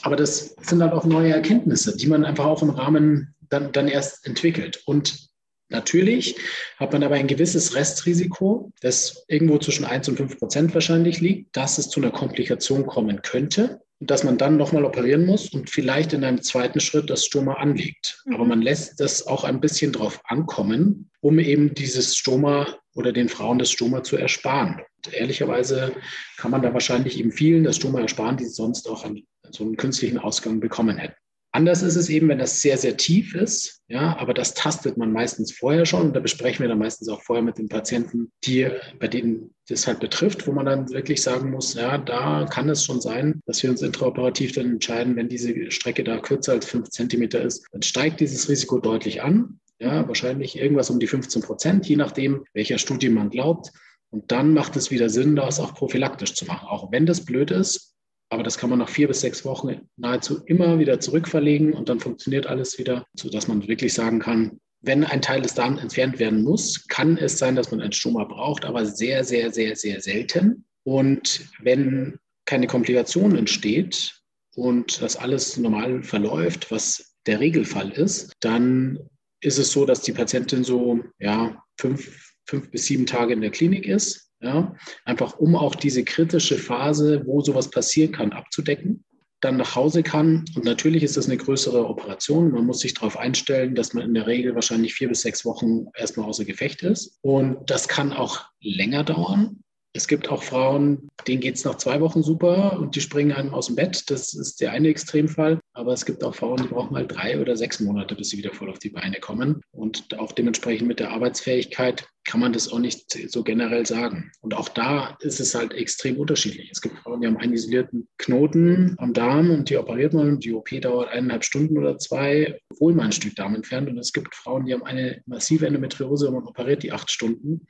Aber 0.02 0.14
das 0.14 0.54
sind 0.60 0.82
halt 0.82 0.92
auch 0.92 1.06
neue 1.06 1.32
Erkenntnisse, 1.32 1.96
die 1.96 2.06
man 2.06 2.24
einfach 2.24 2.44
auch 2.44 2.62
im 2.62 2.70
Rahmen 2.70 3.34
dann, 3.48 3.72
dann 3.72 3.88
erst 3.88 4.26
entwickelt. 4.26 4.82
Und 4.84 5.30
natürlich 5.70 6.36
hat 6.76 6.92
man 6.92 7.02
aber 7.02 7.14
ein 7.14 7.26
gewisses 7.26 7.74
Restrisiko, 7.74 8.72
das 8.82 9.24
irgendwo 9.26 9.58
zwischen 9.58 9.86
1 9.86 10.10
und 10.10 10.16
5 10.18 10.38
Prozent 10.38 10.74
wahrscheinlich 10.74 11.20
liegt, 11.20 11.56
dass 11.56 11.78
es 11.78 11.88
zu 11.88 12.00
einer 12.00 12.10
Komplikation 12.10 12.86
kommen 12.86 13.22
könnte 13.22 13.80
und 14.00 14.10
dass 14.10 14.22
man 14.22 14.36
dann 14.36 14.58
nochmal 14.58 14.84
operieren 14.84 15.24
muss 15.24 15.48
und 15.48 15.70
vielleicht 15.70 16.12
in 16.12 16.24
einem 16.24 16.42
zweiten 16.42 16.80
Schritt 16.80 17.08
das 17.08 17.24
Stoma 17.24 17.54
anlegt. 17.54 18.22
Aber 18.34 18.44
mhm. 18.44 18.50
man 18.50 18.62
lässt 18.62 19.00
das 19.00 19.26
auch 19.26 19.44
ein 19.44 19.60
bisschen 19.60 19.92
drauf 19.92 20.20
ankommen, 20.24 21.10
um 21.20 21.38
eben 21.38 21.72
dieses 21.72 22.18
Stoma 22.18 22.66
oder 22.96 23.12
den 23.12 23.28
Frauen 23.28 23.58
das 23.58 23.70
Stoma 23.70 24.02
zu 24.02 24.16
ersparen. 24.16 24.80
Und 25.04 25.14
ehrlicherweise 25.14 25.92
kann 26.38 26.50
man 26.50 26.62
da 26.62 26.72
wahrscheinlich 26.72 27.18
eben 27.18 27.30
vielen 27.30 27.64
das 27.64 27.76
Stoma 27.76 28.00
ersparen, 28.00 28.36
die 28.36 28.46
sonst 28.46 28.88
auch 28.88 29.04
einen, 29.04 29.26
so 29.50 29.62
einen 29.62 29.76
künstlichen 29.76 30.18
Ausgang 30.18 30.58
bekommen 30.58 30.96
hätten. 30.96 31.14
Anders 31.52 31.80
ist 31.80 31.96
es 31.96 32.10
eben, 32.10 32.28
wenn 32.28 32.38
das 32.38 32.60
sehr, 32.60 32.76
sehr 32.76 32.98
tief 32.98 33.34
ist, 33.34 33.80
ja, 33.88 34.14
aber 34.18 34.34
das 34.34 34.52
tastet 34.52 34.98
man 34.98 35.10
meistens 35.10 35.52
vorher 35.52 35.86
schon. 35.86 36.12
Da 36.12 36.20
besprechen 36.20 36.60
wir 36.62 36.68
dann 36.68 36.78
meistens 36.78 37.08
auch 37.08 37.22
vorher 37.22 37.42
mit 37.42 37.56
den 37.56 37.70
Patienten, 37.70 38.30
die, 38.44 38.68
bei 38.98 39.08
denen 39.08 39.54
das 39.66 39.86
halt 39.86 40.00
betrifft, 40.00 40.46
wo 40.46 40.52
man 40.52 40.66
dann 40.66 40.90
wirklich 40.90 41.22
sagen 41.22 41.50
muss, 41.50 41.72
ja, 41.72 41.96
da 41.96 42.44
kann 42.44 42.68
es 42.68 42.84
schon 42.84 43.00
sein, 43.00 43.40
dass 43.46 43.62
wir 43.62 43.70
uns 43.70 43.80
intraoperativ 43.80 44.52
dann 44.52 44.72
entscheiden, 44.72 45.16
wenn 45.16 45.30
diese 45.30 45.70
Strecke 45.70 46.04
da 46.04 46.18
kürzer 46.18 46.52
als 46.52 46.66
fünf 46.66 46.90
Zentimeter 46.90 47.40
ist, 47.40 47.66
dann 47.72 47.80
steigt 47.80 48.20
dieses 48.20 48.50
Risiko 48.50 48.78
deutlich 48.78 49.22
an. 49.22 49.58
Ja, 49.78 50.08
wahrscheinlich 50.08 50.58
irgendwas 50.58 50.90
um 50.90 50.98
die 50.98 51.06
15 51.06 51.42
Prozent, 51.42 51.86
je 51.86 51.96
nachdem, 51.96 52.44
welcher 52.54 52.78
Studie 52.78 53.10
man 53.10 53.30
glaubt. 53.30 53.72
Und 54.10 54.32
dann 54.32 54.54
macht 54.54 54.76
es 54.76 54.90
wieder 54.90 55.10
Sinn, 55.10 55.36
das 55.36 55.60
auch 55.60 55.74
prophylaktisch 55.74 56.34
zu 56.34 56.46
machen. 56.46 56.68
Auch 56.68 56.90
wenn 56.92 57.04
das 57.04 57.24
blöd 57.24 57.50
ist, 57.50 57.96
aber 58.28 58.42
das 58.42 58.58
kann 58.58 58.70
man 58.70 58.78
nach 58.78 58.88
vier 58.88 59.08
bis 59.08 59.20
sechs 59.20 59.44
Wochen 59.44 59.88
nahezu 59.96 60.42
immer 60.46 60.78
wieder 60.78 60.98
zurückverlegen 60.98 61.74
und 61.74 61.88
dann 61.88 62.00
funktioniert 62.00 62.46
alles 62.46 62.78
wieder, 62.78 63.06
sodass 63.14 63.46
man 63.46 63.66
wirklich 63.68 63.94
sagen 63.94 64.18
kann, 64.18 64.58
wenn 64.80 65.04
ein 65.04 65.22
Teil 65.22 65.42
des 65.42 65.54
Darms 65.54 65.80
entfernt 65.80 66.18
werden 66.18 66.42
muss, 66.42 66.86
kann 66.88 67.16
es 67.18 67.38
sein, 67.38 67.56
dass 67.56 67.70
man 67.70 67.80
ein 67.80 67.92
Stoma 67.92 68.24
braucht, 68.24 68.64
aber 68.64 68.86
sehr, 68.86 69.24
sehr, 69.24 69.52
sehr, 69.52 69.76
sehr 69.76 70.00
selten. 70.00 70.64
Und 70.84 71.48
wenn 71.60 72.18
keine 72.44 72.66
Komplikation 72.66 73.36
entsteht 73.36 74.20
und 74.54 75.02
das 75.02 75.16
alles 75.16 75.56
normal 75.56 76.02
verläuft, 76.02 76.70
was 76.70 77.16
der 77.26 77.40
Regelfall 77.40 77.90
ist, 77.90 78.32
dann 78.40 79.00
ist 79.46 79.58
es 79.58 79.70
so, 79.70 79.86
dass 79.86 80.02
die 80.02 80.12
Patientin 80.12 80.64
so 80.64 81.00
ja, 81.18 81.62
fünf, 81.78 82.32
fünf 82.46 82.70
bis 82.70 82.86
sieben 82.86 83.06
Tage 83.06 83.32
in 83.32 83.40
der 83.40 83.50
Klinik 83.50 83.86
ist 83.86 84.26
ja, 84.40 84.74
einfach 85.04 85.38
um 85.38 85.56
auch 85.56 85.74
diese 85.74 86.04
kritische 86.04 86.58
Phase, 86.58 87.22
wo 87.26 87.40
sowas 87.40 87.70
passieren 87.70 88.12
kann, 88.12 88.32
abzudecken, 88.32 89.04
dann 89.40 89.56
nach 89.56 89.74
Hause 89.74 90.02
kann. 90.02 90.44
Und 90.54 90.64
natürlich 90.64 91.02
ist 91.02 91.16
das 91.16 91.26
eine 91.26 91.36
größere 91.36 91.86
Operation. 91.86 92.52
Man 92.52 92.66
muss 92.66 92.80
sich 92.80 92.94
darauf 92.94 93.16
einstellen, 93.18 93.74
dass 93.74 93.92
man 93.94 94.04
in 94.04 94.14
der 94.14 94.26
Regel 94.26 94.54
wahrscheinlich 94.54 94.94
vier 94.94 95.08
bis 95.08 95.22
sechs 95.22 95.44
Wochen 95.44 95.86
erstmal 95.94 96.26
außer 96.26 96.44
Gefecht 96.44 96.82
ist. 96.82 97.18
Und 97.22 97.70
das 97.70 97.88
kann 97.88 98.12
auch 98.12 98.44
länger 98.60 99.04
dauern. 99.04 99.62
Es 99.96 100.08
gibt 100.08 100.28
auch 100.28 100.42
Frauen, 100.42 101.08
denen 101.26 101.40
geht 101.40 101.54
es 101.54 101.64
nach 101.64 101.76
zwei 101.76 102.00
Wochen 102.00 102.22
super 102.22 102.78
und 102.78 102.94
die 102.94 103.00
springen 103.00 103.32
einem 103.32 103.54
aus 103.54 103.66
dem 103.66 103.76
Bett. 103.76 104.10
Das 104.10 104.34
ist 104.34 104.60
der 104.60 104.72
eine 104.72 104.88
Extremfall. 104.88 105.58
Aber 105.72 105.92
es 105.92 106.04
gibt 106.04 106.22
auch 106.22 106.34
Frauen, 106.34 106.62
die 106.62 106.68
brauchen 106.68 106.92
mal 106.92 107.06
drei 107.06 107.40
oder 107.40 107.56
sechs 107.56 107.80
Monate, 107.80 108.14
bis 108.14 108.28
sie 108.28 108.38
wieder 108.38 108.52
voll 108.52 108.70
auf 108.70 108.78
die 108.78 108.90
Beine 108.90 109.18
kommen. 109.20 109.62
Und 109.72 110.18
auch 110.18 110.32
dementsprechend 110.32 110.86
mit 110.86 111.00
der 111.00 111.12
Arbeitsfähigkeit 111.12 112.08
kann 112.24 112.40
man 112.40 112.52
das 112.52 112.70
auch 112.70 112.78
nicht 112.78 113.10
so 113.30 113.42
generell 113.42 113.86
sagen. 113.86 114.32
Und 114.40 114.54
auch 114.54 114.68
da 114.68 115.16
ist 115.20 115.40
es 115.40 115.54
halt 115.54 115.72
extrem 115.72 116.18
unterschiedlich. 116.18 116.70
Es 116.70 116.82
gibt 116.82 116.98
Frauen, 116.98 117.20
die 117.20 117.26
haben 117.26 117.36
einen 117.38 117.54
isolierten 117.54 118.08
Knoten 118.18 118.96
am 118.98 119.14
Darm 119.14 119.50
und 119.50 119.70
die 119.70 119.78
operiert 119.78 120.12
man 120.12 120.28
und 120.28 120.44
die 120.44 120.52
OP 120.52 120.68
dauert 120.80 121.10
eineinhalb 121.10 121.44
Stunden 121.44 121.78
oder 121.78 121.98
zwei, 121.98 122.58
obwohl 122.70 122.94
man 122.94 123.06
ein 123.06 123.12
Stück 123.12 123.34
Darm 123.34 123.54
entfernt. 123.54 123.88
Und 123.88 123.98
es 123.98 124.12
gibt 124.12 124.34
Frauen, 124.34 124.66
die 124.66 124.74
haben 124.74 124.84
eine 124.84 125.22
massive 125.26 125.66
Endometriose 125.66 126.28
und 126.28 126.34
man 126.34 126.46
operiert 126.46 126.82
die 126.82 126.92
acht 126.92 127.10
Stunden. 127.10 127.66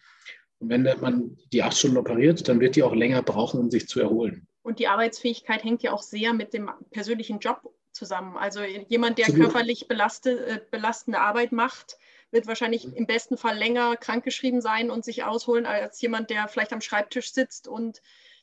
Und 0.59 0.71
wenn 0.71 0.83
man 1.01 1.37
die 1.53 1.63
acht 1.63 1.77
Stunden 1.77 1.99
operiert, 1.99 2.49
dann 2.49 2.61
wird 2.61 2.77
die 2.77 2.83
auch 2.83 2.95
länger 2.95 3.23
brauchen, 3.23 3.61
um 3.61 3.71
sich 3.71 3.89
zu 3.89 4.01
erholen. 4.01 4.47
Und 4.63 4.79
die 4.79 4.89
Arbeitsfähigkeit 4.89 5.63
hängt 5.63 5.83
ja 5.83 5.93
auch 5.93 6.03
sehr 6.03 6.33
mit 6.33 6.53
dem 6.53 6.71
persönlichen 6.91 7.39
Job 7.39 7.63
zusammen. 7.93 8.37
Also 8.37 8.63
jemand, 8.63 9.19
der 9.19 9.27
körperlich 9.27 9.89
belaste, 9.89 10.47
äh, 10.47 10.61
belastende 10.71 11.21
Arbeit 11.21 11.53
macht, 11.53 11.99
wird 12.31 12.47
wahrscheinlich 12.47 12.97
im 12.97 13.07
besten 13.07 13.37
Fall 13.37 13.57
länger 13.57 13.97
krankgeschrieben 13.97 14.61
sein 14.61 14.91
und 14.91 15.05
sich 15.05 15.25
ausholen, 15.25 15.67
als 15.67 16.01
jemand, 16.01 16.31
der 16.31 16.49
vielleicht 16.49 16.73
am 16.73 16.81
Schreibtisch 16.81 17.33
sitzt 17.33 17.69
und 17.69 18.03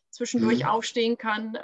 zwischendurch 0.09 0.59
mhm. 0.59 0.65
aufstehen 0.65 1.17
kann. 1.17 1.57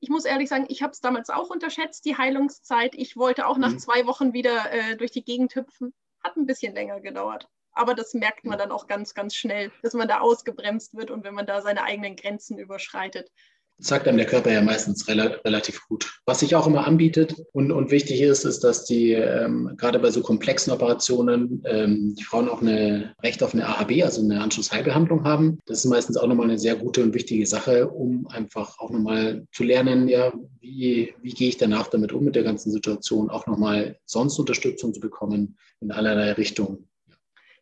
Ich 0.00 0.10
muss 0.10 0.24
ehrlich 0.24 0.48
sagen, 0.48 0.66
ich 0.68 0.82
habe 0.82 0.92
es 0.92 1.00
damals 1.00 1.30
auch 1.30 1.50
unterschätzt, 1.50 2.04
die 2.04 2.16
Heilungszeit. 2.16 2.94
Ich 2.94 3.16
wollte 3.16 3.46
auch 3.46 3.58
nach 3.58 3.72
mhm. 3.72 3.78
zwei 3.78 4.06
Wochen 4.06 4.32
wieder 4.32 4.70
äh, 4.72 4.96
durch 4.96 5.10
die 5.10 5.24
Gegend 5.24 5.54
hüpfen. 5.54 5.92
Hat 6.22 6.36
ein 6.36 6.46
bisschen 6.46 6.74
länger 6.74 7.00
gedauert. 7.00 7.48
Aber 7.74 7.94
das 7.94 8.14
merkt 8.14 8.44
man 8.44 8.58
dann 8.58 8.70
auch 8.70 8.86
ganz, 8.86 9.14
ganz 9.14 9.34
schnell, 9.34 9.70
dass 9.82 9.94
man 9.94 10.08
da 10.08 10.20
ausgebremst 10.20 10.94
wird 10.94 11.10
und 11.10 11.24
wenn 11.24 11.34
man 11.34 11.46
da 11.46 11.60
seine 11.60 11.82
eigenen 11.82 12.16
Grenzen 12.16 12.58
überschreitet. 12.58 13.30
sagt 13.78 14.06
einem 14.06 14.18
der 14.18 14.26
Körper 14.26 14.52
ja 14.52 14.62
meistens 14.62 15.08
rel 15.08 15.20
relativ 15.44 15.84
gut. 15.88 16.20
Was 16.24 16.40
sich 16.40 16.54
auch 16.54 16.68
immer 16.68 16.86
anbietet 16.86 17.34
und, 17.52 17.72
und 17.72 17.90
wichtig 17.90 18.20
ist, 18.20 18.44
ist, 18.44 18.62
dass 18.62 18.84
die 18.84 19.12
ähm, 19.12 19.72
gerade 19.76 19.98
bei 19.98 20.12
so 20.12 20.22
komplexen 20.22 20.72
Operationen 20.72 21.64
ähm, 21.66 22.14
die 22.16 22.22
Frauen 22.22 22.48
auch 22.48 22.62
eine 22.62 23.12
Recht 23.24 23.42
auf 23.42 23.52
eine 23.52 23.66
AHB, 23.66 24.04
also 24.04 24.22
eine 24.22 24.40
Anschlussheilbehandlung 24.40 25.24
haben. 25.24 25.58
Das 25.66 25.78
ist 25.78 25.90
meistens 25.90 26.16
auch 26.16 26.28
nochmal 26.28 26.46
eine 26.48 26.58
sehr 26.60 26.76
gute 26.76 27.02
und 27.02 27.14
wichtige 27.14 27.46
Sache, 27.46 27.88
um 27.88 28.28
einfach 28.28 28.78
auch 28.78 28.90
nochmal 28.90 29.44
zu 29.50 29.64
lernen, 29.64 30.06
ja, 30.06 30.32
wie, 30.60 31.12
wie 31.20 31.32
gehe 31.32 31.48
ich 31.48 31.56
danach 31.56 31.88
damit 31.88 32.12
um 32.12 32.22
mit 32.22 32.36
der 32.36 32.44
ganzen 32.44 32.70
Situation, 32.70 33.28
auch 33.28 33.48
nochmal 33.48 33.98
sonst 34.04 34.38
Unterstützung 34.38 34.94
zu 34.94 35.00
bekommen 35.00 35.58
in 35.80 35.90
allerlei 35.90 36.30
Richtungen 36.32 36.88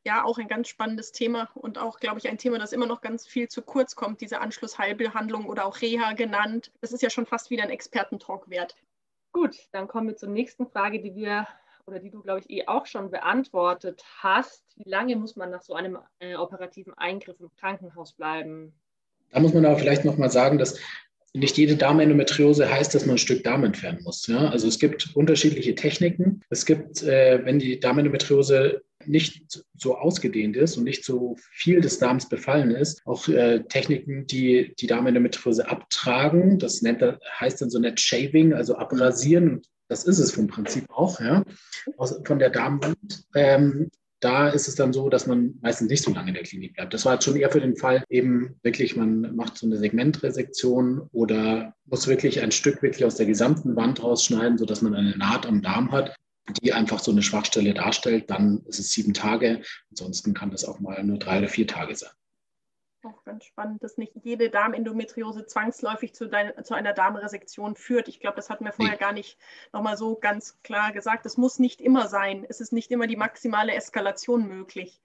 ja 0.04 0.24
auch 0.24 0.38
ein 0.38 0.48
ganz 0.48 0.68
spannendes 0.68 1.12
Thema 1.12 1.50
und 1.54 1.78
auch, 1.78 2.00
glaube 2.00 2.18
ich, 2.18 2.28
ein 2.28 2.38
Thema, 2.38 2.58
das 2.58 2.72
immer 2.72 2.86
noch 2.86 3.00
ganz 3.00 3.26
viel 3.26 3.48
zu 3.48 3.62
kurz 3.62 3.94
kommt, 3.94 4.20
diese 4.20 4.40
Anschlussheilbehandlung 4.40 5.46
oder 5.46 5.64
auch 5.64 5.80
Reha 5.80 6.12
genannt. 6.12 6.72
Das 6.80 6.92
ist 6.92 7.02
ja 7.02 7.10
schon 7.10 7.26
fast 7.26 7.50
wieder 7.50 7.62
ein 7.62 7.70
Expertentalk 7.70 8.50
wert. 8.50 8.76
Gut, 9.32 9.56
dann 9.72 9.88
kommen 9.88 10.08
wir 10.08 10.16
zur 10.16 10.28
nächsten 10.28 10.66
Frage, 10.66 11.00
die 11.00 11.14
wir 11.14 11.46
oder 11.86 11.98
die 11.98 12.10
du, 12.10 12.22
glaube 12.22 12.40
ich, 12.40 12.50
eh 12.50 12.66
auch 12.66 12.86
schon 12.86 13.10
beantwortet 13.10 14.04
hast. 14.18 14.62
Wie 14.76 14.88
lange 14.88 15.16
muss 15.16 15.36
man 15.36 15.50
nach 15.50 15.62
so 15.62 15.74
einem 15.74 15.98
äh, 16.20 16.36
operativen 16.36 16.94
Eingriff 16.94 17.40
im 17.40 17.50
Krankenhaus 17.58 18.12
bleiben? 18.12 18.72
Da 19.30 19.40
muss 19.40 19.54
man 19.54 19.64
aber 19.64 19.78
vielleicht 19.78 20.04
nochmal 20.04 20.30
sagen, 20.30 20.58
dass 20.58 20.78
nicht 21.34 21.56
jede 21.56 21.76
Darmendometriose 21.76 22.70
heißt, 22.70 22.94
dass 22.94 23.06
man 23.06 23.14
ein 23.14 23.18
Stück 23.18 23.42
Darm 23.42 23.64
entfernen 23.64 24.02
muss. 24.02 24.26
Ja? 24.26 24.50
Also 24.50 24.68
es 24.68 24.78
gibt 24.78 25.16
unterschiedliche 25.16 25.74
Techniken. 25.74 26.42
Es 26.50 26.66
gibt, 26.66 27.02
äh, 27.02 27.40
wenn 27.44 27.58
die 27.58 27.80
Darmendometriose 27.80 28.82
nicht 29.06 29.64
so 29.74 29.96
ausgedehnt 29.96 30.56
ist 30.56 30.76
und 30.76 30.84
nicht 30.84 31.04
so 31.04 31.36
viel 31.50 31.80
des 31.80 31.98
Darms 31.98 32.28
befallen 32.28 32.70
ist, 32.70 33.02
auch 33.06 33.28
äh, 33.28 33.64
Techniken, 33.64 34.26
die 34.26 34.74
die 34.78 34.86
Darmendometriose 34.86 35.68
abtragen. 35.68 36.58
Das 36.58 36.82
nennt, 36.82 37.02
heißt 37.40 37.60
dann 37.60 37.70
so 37.70 37.78
nett 37.78 38.00
Shaving, 38.00 38.52
also 38.52 38.76
abrasieren. 38.76 39.62
Das 39.88 40.04
ist 40.04 40.18
es 40.18 40.32
vom 40.32 40.46
Prinzip 40.46 40.84
auch, 40.90 41.20
ja, 41.20 41.44
Aus, 41.98 42.18
von 42.24 42.38
der 42.38 42.50
Darmwand. 42.50 43.24
Ähm, 43.34 43.90
da 44.20 44.48
ist 44.48 44.68
es 44.68 44.76
dann 44.76 44.92
so, 44.92 45.08
dass 45.08 45.26
man 45.26 45.54
meistens 45.62 45.90
nicht 45.90 46.04
so 46.04 46.12
lange 46.12 46.28
in 46.28 46.34
der 46.34 46.44
Klinik 46.44 46.74
bleibt. 46.74 46.94
Das 46.94 47.04
war 47.04 47.14
jetzt 47.14 47.24
schon 47.24 47.36
eher 47.36 47.50
für 47.50 47.60
den 47.60 47.76
Fall, 47.76 48.04
eben 48.08 48.54
wirklich, 48.62 48.96
man 48.96 49.34
macht 49.34 49.58
so 49.58 49.66
eine 49.66 49.76
Segmentresektion 49.76 51.08
oder 51.12 51.74
muss 51.86 52.06
wirklich 52.06 52.40
ein 52.40 52.52
Stück 52.52 52.82
wirklich 52.82 53.04
aus 53.04 53.16
der 53.16 53.26
gesamten 53.26 53.74
Wand 53.74 54.02
rausschneiden, 54.02 54.58
sodass 54.58 54.80
man 54.80 54.94
eine 54.94 55.16
Naht 55.16 55.44
am 55.44 55.60
Darm 55.60 55.90
hat, 55.90 56.14
die 56.48 56.72
einfach 56.72 56.98
so 56.98 57.10
eine 57.10 57.22
Schwachstelle 57.22 57.74
darstellt. 57.74 58.30
Dann 58.30 58.62
ist 58.66 58.78
es 58.78 58.92
sieben 58.92 59.14
Tage. 59.14 59.62
Ansonsten 59.90 60.34
kann 60.34 60.50
das 60.50 60.64
auch 60.64 60.80
mal 60.80 61.02
nur 61.04 61.18
drei 61.18 61.38
oder 61.38 61.48
vier 61.48 61.66
Tage 61.66 61.94
sein. 61.94 62.10
Auch 63.04 63.24
ganz 63.24 63.44
spannend, 63.44 63.82
dass 63.82 63.98
nicht 63.98 64.12
jede 64.22 64.48
Darmendometriose 64.48 65.46
zwangsläufig 65.46 66.14
zu, 66.14 66.28
dein, 66.28 66.52
zu 66.64 66.74
einer 66.74 66.92
Darmresektion 66.92 67.74
führt. 67.74 68.06
Ich 68.06 68.20
glaube, 68.20 68.36
das 68.36 68.48
hatten 68.48 68.64
wir 68.64 68.72
vorher 68.72 68.94
nee. 68.94 69.00
gar 69.00 69.12
nicht 69.12 69.38
nochmal 69.72 69.96
so 69.96 70.14
ganz 70.14 70.62
klar 70.62 70.92
gesagt. 70.92 71.26
Es 71.26 71.36
muss 71.36 71.58
nicht 71.58 71.80
immer 71.80 72.06
sein. 72.06 72.46
Es 72.48 72.60
ist 72.60 72.72
nicht 72.72 72.92
immer 72.92 73.08
die 73.08 73.16
maximale 73.16 73.74
Eskalation 73.74 74.46
möglich. 74.46 75.00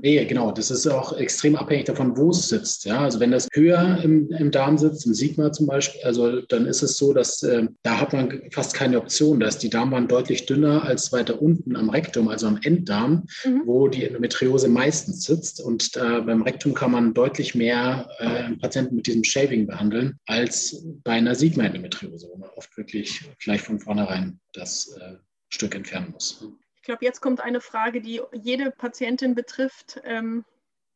Nee, 0.00 0.24
genau. 0.26 0.52
Das 0.52 0.70
ist 0.70 0.86
auch 0.86 1.16
extrem 1.16 1.56
abhängig 1.56 1.86
davon, 1.86 2.16
wo 2.16 2.30
es 2.30 2.48
sitzt. 2.48 2.84
Ja, 2.84 3.00
also 3.00 3.18
wenn 3.18 3.32
das 3.32 3.48
höher 3.52 3.98
im, 4.04 4.30
im 4.30 4.52
Darm 4.52 4.78
sitzt, 4.78 5.04
im 5.06 5.14
Sigma 5.14 5.50
zum 5.50 5.66
Beispiel, 5.66 6.00
also 6.04 6.40
dann 6.42 6.66
ist 6.66 6.82
es 6.82 6.96
so, 6.96 7.12
dass 7.12 7.42
äh, 7.42 7.66
da 7.82 8.00
hat 8.00 8.12
man 8.12 8.42
fast 8.52 8.74
keine 8.74 8.98
Option. 8.98 9.40
Da 9.40 9.48
ist 9.48 9.58
die 9.58 9.70
Darmwand 9.70 10.12
deutlich 10.12 10.46
dünner 10.46 10.84
als 10.84 11.10
weiter 11.10 11.42
unten 11.42 11.74
am 11.74 11.90
Rektum, 11.90 12.28
also 12.28 12.46
am 12.46 12.60
Enddarm, 12.62 13.26
mhm. 13.44 13.62
wo 13.64 13.88
die 13.88 14.04
Endometriose 14.04 14.68
meistens 14.68 15.24
sitzt. 15.24 15.60
Und 15.60 15.96
äh, 15.96 16.20
beim 16.20 16.42
Rektum 16.42 16.74
kann 16.74 16.92
man 16.92 17.12
deutlich 17.12 17.56
mehr 17.56 18.08
äh, 18.18 18.54
Patienten 18.60 18.94
mit 18.94 19.08
diesem 19.08 19.24
Shaving 19.24 19.66
behandeln 19.66 20.20
als 20.26 20.86
bei 21.02 21.12
einer 21.12 21.34
Sigma-Endometriose, 21.34 22.28
wo 22.32 22.38
man 22.38 22.50
oft 22.50 22.76
wirklich 22.76 23.22
vielleicht 23.38 23.64
von 23.64 23.80
vornherein 23.80 24.38
das 24.52 24.96
äh, 25.00 25.14
Stück 25.48 25.74
entfernen 25.74 26.12
muss 26.12 26.40
glaube, 26.88 27.04
jetzt 27.04 27.20
kommt 27.20 27.40
eine 27.40 27.60
Frage, 27.60 28.00
die 28.00 28.22
jede 28.32 28.70
Patientin 28.70 29.34
betrifft, 29.34 30.00
ähm, 30.04 30.44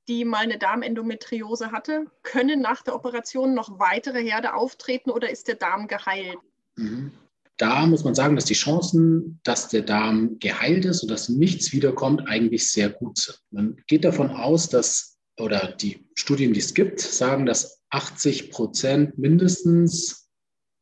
die 0.09 0.25
mal 0.25 0.39
eine 0.39 0.59
Darmendometriose 0.59 1.71
hatte. 1.71 2.07
Können 2.23 2.63
nach 2.63 2.83
der 2.83 2.95
Operation 2.95 3.55
noch 3.55 3.79
weitere 3.79 4.23
Herde 4.23 4.55
auftreten 4.55 5.11
oder 5.11 5.31
ist 5.31 5.49
der 5.49 5.57
Darm 5.57 5.87
geheilt? 5.87 6.39
Mhm. 6.77 7.13
Da 7.59 7.87
muss 7.87 8.03
man 8.03 8.15
sagen, 8.15 8.35
dass 8.35 8.47
die 8.47 8.55
Chancen, 8.55 9.39
dass 9.45 9.69
der 9.69 9.83
Darm 9.83 10.39
geheilt 10.41 10.87
ist 10.87 11.03
und 11.03 11.11
dass 11.11 11.29
nichts 11.29 11.73
wiederkommt, 11.73 12.27
eigentlich 12.27 12.71
sehr 12.73 12.89
gut 12.89 13.19
sind. 13.19 13.39
Man 13.51 13.77
geht 13.87 14.05
davon 14.05 14.31
aus, 14.31 14.71
dass, 14.71 15.19
oder 15.39 15.73
die 15.73 16.09
Studien, 16.15 16.55
die 16.55 16.61
es 16.61 16.73
gibt, 16.73 17.01
sagen, 17.01 17.45
dass 17.45 17.83
80 17.91 18.51
Prozent 18.51 19.19
mindestens 19.19 20.31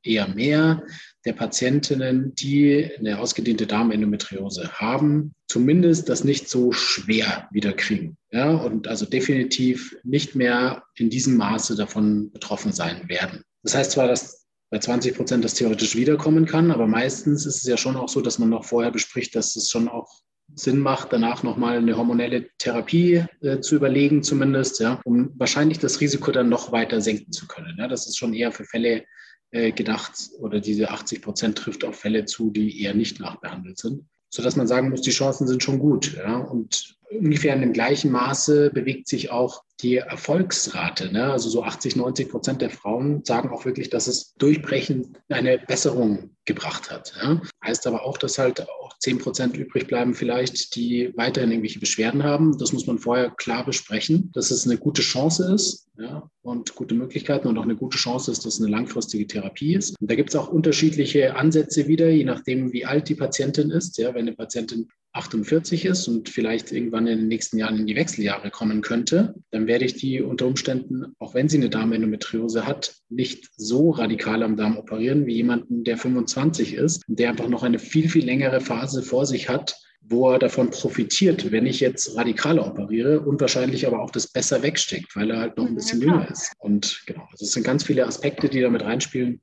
eher 0.04 0.28
mehr 0.28 0.84
der 1.26 1.34
Patientinnen, 1.34 2.34
die 2.34 2.90
eine 2.98 3.18
ausgedehnte 3.18 3.66
Darmendometriose 3.66 4.72
haben, 4.72 5.32
zumindest 5.48 6.08
das 6.08 6.24
nicht 6.24 6.48
so 6.48 6.72
schwer 6.72 7.48
wieder 7.52 7.72
kriegen. 7.72 8.16
Ja, 8.30 8.50
und 8.50 8.88
also 8.88 9.04
definitiv 9.04 9.96
nicht 10.02 10.34
mehr 10.34 10.84
in 10.94 11.10
diesem 11.10 11.36
Maße 11.36 11.76
davon 11.76 12.30
betroffen 12.32 12.72
sein 12.72 13.08
werden. 13.08 13.42
Das 13.62 13.74
heißt 13.74 13.92
zwar, 13.92 14.08
dass 14.08 14.46
bei 14.70 14.78
20 14.78 15.16
Prozent 15.16 15.44
das 15.44 15.54
theoretisch 15.54 15.96
wiederkommen 15.96 16.46
kann, 16.46 16.70
aber 16.70 16.86
meistens 16.86 17.44
ist 17.44 17.56
es 17.56 17.64
ja 17.64 17.76
schon 17.76 17.96
auch 17.96 18.08
so, 18.08 18.20
dass 18.20 18.38
man 18.38 18.48
noch 18.48 18.64
vorher 18.64 18.92
bespricht, 18.92 19.34
dass 19.34 19.56
es 19.56 19.68
schon 19.68 19.88
auch 19.88 20.08
Sinn 20.54 20.78
macht, 20.78 21.12
danach 21.12 21.42
nochmal 21.42 21.78
eine 21.78 21.96
hormonelle 21.96 22.48
Therapie 22.58 23.24
äh, 23.40 23.60
zu 23.60 23.76
überlegen, 23.76 24.22
zumindest, 24.22 24.80
ja, 24.80 25.00
um 25.04 25.32
wahrscheinlich 25.36 25.78
das 25.78 26.00
Risiko 26.00 26.32
dann 26.32 26.48
noch 26.48 26.72
weiter 26.72 27.00
senken 27.00 27.32
zu 27.32 27.46
können. 27.46 27.76
Ja. 27.78 27.88
Das 27.88 28.06
ist 28.06 28.18
schon 28.18 28.34
eher 28.34 28.52
für 28.52 28.64
Fälle 28.64 29.04
gedacht 29.50 30.30
oder 30.38 30.60
diese 30.60 30.90
80 30.90 31.22
Prozent 31.22 31.58
trifft 31.58 31.84
auf 31.84 31.96
Fälle 31.98 32.24
zu, 32.24 32.50
die 32.50 32.82
eher 32.82 32.94
nicht 32.94 33.18
nachbehandelt 33.18 33.78
sind, 33.78 34.04
sodass 34.28 34.54
man 34.54 34.68
sagen 34.68 34.90
muss, 34.90 35.00
die 35.00 35.10
Chancen 35.10 35.48
sind 35.48 35.62
schon 35.62 35.80
gut. 35.80 36.14
Ja? 36.16 36.36
Und 36.36 36.96
ungefähr 37.10 37.54
in 37.54 37.60
dem 37.60 37.72
gleichen 37.72 38.12
Maße 38.12 38.70
bewegt 38.70 39.08
sich 39.08 39.30
auch 39.30 39.64
die 39.82 39.96
Erfolgsrate. 39.96 41.12
Ne? 41.12 41.30
Also 41.30 41.48
so 41.48 41.62
80, 41.62 41.96
90 41.96 42.28
Prozent 42.28 42.62
der 42.62 42.70
Frauen 42.70 43.24
sagen 43.24 43.50
auch 43.50 43.64
wirklich, 43.64 43.90
dass 43.90 44.06
es 44.06 44.34
durchbrechend 44.34 45.20
eine 45.28 45.58
Besserung 45.58 46.30
gebracht 46.44 46.90
hat. 46.90 47.12
Ja? 47.22 47.40
Heißt 47.64 47.86
aber 47.86 48.04
auch, 48.04 48.18
dass 48.18 48.38
halt 48.38 48.60
auch 48.68 48.98
10 48.98 49.18
Prozent 49.18 49.56
übrig 49.56 49.86
bleiben 49.86 50.14
vielleicht, 50.14 50.74
die 50.76 51.12
weiterhin 51.16 51.50
irgendwelche 51.50 51.80
Beschwerden 51.80 52.22
haben. 52.22 52.58
Das 52.58 52.72
muss 52.72 52.86
man 52.86 52.98
vorher 52.98 53.30
klar 53.30 53.64
besprechen, 53.64 54.30
dass 54.34 54.50
es 54.50 54.66
eine 54.66 54.76
gute 54.76 55.02
Chance 55.02 55.52
ist 55.54 55.88
ja? 55.98 56.28
und 56.42 56.74
gute 56.74 56.94
Möglichkeiten 56.94 57.48
und 57.48 57.58
auch 57.58 57.64
eine 57.64 57.76
gute 57.76 57.98
Chance 57.98 58.30
ist, 58.30 58.44
dass 58.44 58.54
es 58.54 58.60
eine 58.60 58.70
langfristige 58.70 59.26
Therapie 59.26 59.74
ist. 59.74 60.00
Und 60.00 60.10
da 60.10 60.14
gibt 60.14 60.30
es 60.30 60.36
auch 60.36 60.48
unterschiedliche 60.48 61.36
Ansätze 61.36 61.86
wieder, 61.86 62.08
je 62.10 62.24
nachdem, 62.24 62.72
wie 62.72 62.84
alt 62.84 63.08
die 63.08 63.14
Patientin 63.14 63.70
ist. 63.70 63.98
Ja? 63.98 64.14
Wenn 64.14 64.26
eine 64.26 64.36
Patientin 64.36 64.88
48 65.12 65.86
ist 65.86 66.06
und 66.08 66.28
vielleicht 66.28 66.70
irgendwann 66.70 67.06
in 67.06 67.18
den 67.18 67.28
nächsten 67.28 67.58
Jahren 67.58 67.78
in 67.78 67.86
die 67.86 67.96
Wechseljahre 67.96 68.50
kommen 68.50 68.80
könnte, 68.80 69.34
dann 69.50 69.66
werde 69.66 69.84
ich 69.84 69.94
die 69.94 70.22
unter 70.22 70.46
Umständen, 70.46 71.14
auch 71.18 71.34
wenn 71.34 71.48
sie 71.48 71.56
eine 71.56 71.70
Darmendometriose 71.70 72.66
hat, 72.66 72.94
nicht 73.08 73.48
so 73.56 73.90
radikal 73.90 74.42
am 74.42 74.56
Darm 74.56 74.76
operieren 74.76 75.26
wie 75.26 75.34
jemanden, 75.34 75.82
der 75.82 75.96
25 75.96 76.74
ist 76.74 77.08
und 77.08 77.18
der 77.18 77.30
einfach 77.30 77.48
noch 77.48 77.64
eine 77.64 77.78
viel, 77.78 78.08
viel 78.08 78.24
längere 78.24 78.60
Phase 78.60 79.02
vor 79.02 79.26
sich 79.26 79.48
hat, 79.48 79.76
wo 80.00 80.30
er 80.30 80.38
davon 80.38 80.70
profitiert, 80.70 81.50
wenn 81.50 81.66
ich 81.66 81.80
jetzt 81.80 82.16
radikaler 82.16 82.66
operiere 82.66 83.20
und 83.20 83.40
wahrscheinlich 83.40 83.86
aber 83.86 84.00
auch 84.00 84.10
das 84.10 84.28
besser 84.28 84.62
wegsteckt, 84.62 85.14
weil 85.16 85.30
er 85.30 85.40
halt 85.40 85.56
noch 85.56 85.66
ein 85.66 85.74
bisschen 85.74 86.00
ja, 86.00 86.06
jünger 86.06 86.30
ist. 86.30 86.52
Und 86.58 87.02
genau, 87.06 87.26
also 87.30 87.44
es 87.44 87.52
sind 87.52 87.64
ganz 87.64 87.84
viele 87.84 88.06
Aspekte, 88.06 88.48
die 88.48 88.60
damit 88.60 88.82
reinspielen. 88.82 89.40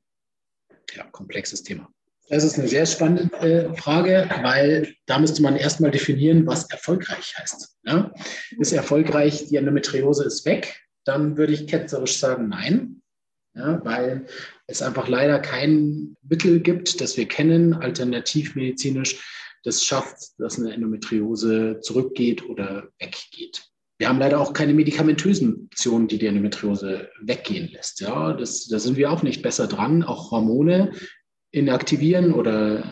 Ja, 0.96 1.04
komplexes 1.12 1.64
Thema. 1.64 1.90
Das 2.30 2.44
ist 2.44 2.60
eine 2.60 2.68
sehr 2.68 2.86
spannende 2.86 3.32
äh, 3.38 3.74
Frage, 3.76 4.30
weil 4.42 4.94
da 5.06 5.18
müsste 5.18 5.42
man 5.42 5.56
erstmal 5.56 5.92
definieren, 5.92 6.46
was 6.46 6.70
erfolgreich 6.70 7.36
heißt. 7.38 7.78
Ja? 7.86 8.12
Ist 8.60 8.74
erfolgreich, 8.74 9.48
die 9.48 9.56
Endometriose 9.56 10.26
ist 10.26 10.46
weg? 10.46 10.82
Dann 11.06 11.38
würde 11.38 11.54
ich 11.54 11.68
ketzerisch 11.68 12.18
sagen, 12.18 12.50
nein, 12.50 13.02
ja, 13.56 13.84
weil 13.84 14.26
es 14.68 14.82
einfach 14.82 15.08
leider 15.08 15.40
kein 15.40 16.16
Mittel 16.22 16.60
gibt, 16.60 17.00
das 17.00 17.16
wir 17.16 17.28
kennen, 17.28 17.74
alternativmedizinisch, 17.74 19.24
das 19.64 19.84
schafft, 19.84 20.18
dass 20.38 20.60
eine 20.60 20.74
Endometriose 20.74 21.80
zurückgeht 21.82 22.48
oder 22.48 22.90
weggeht. 23.00 23.64
Wir 24.00 24.10
haben 24.10 24.20
leider 24.20 24.40
auch 24.40 24.54
keine 24.54 24.74
medikamentösen 24.74 25.70
Optionen, 25.72 26.08
die 26.08 26.20
die 26.20 26.28
Endometriose 26.28 27.10
weggehen 27.22 27.70
lässt. 27.72 28.00
Ja, 28.02 28.34
das, 28.34 28.68
da 28.68 28.80
sind 28.80 28.96
wir 28.96 29.12
auch 29.12 29.24
nicht 29.24 29.42
besser 29.42 29.68
dran. 29.68 30.04
Auch 30.04 30.30
Hormone 30.30 30.92
inaktivieren 31.52 32.34
oder 32.34 32.84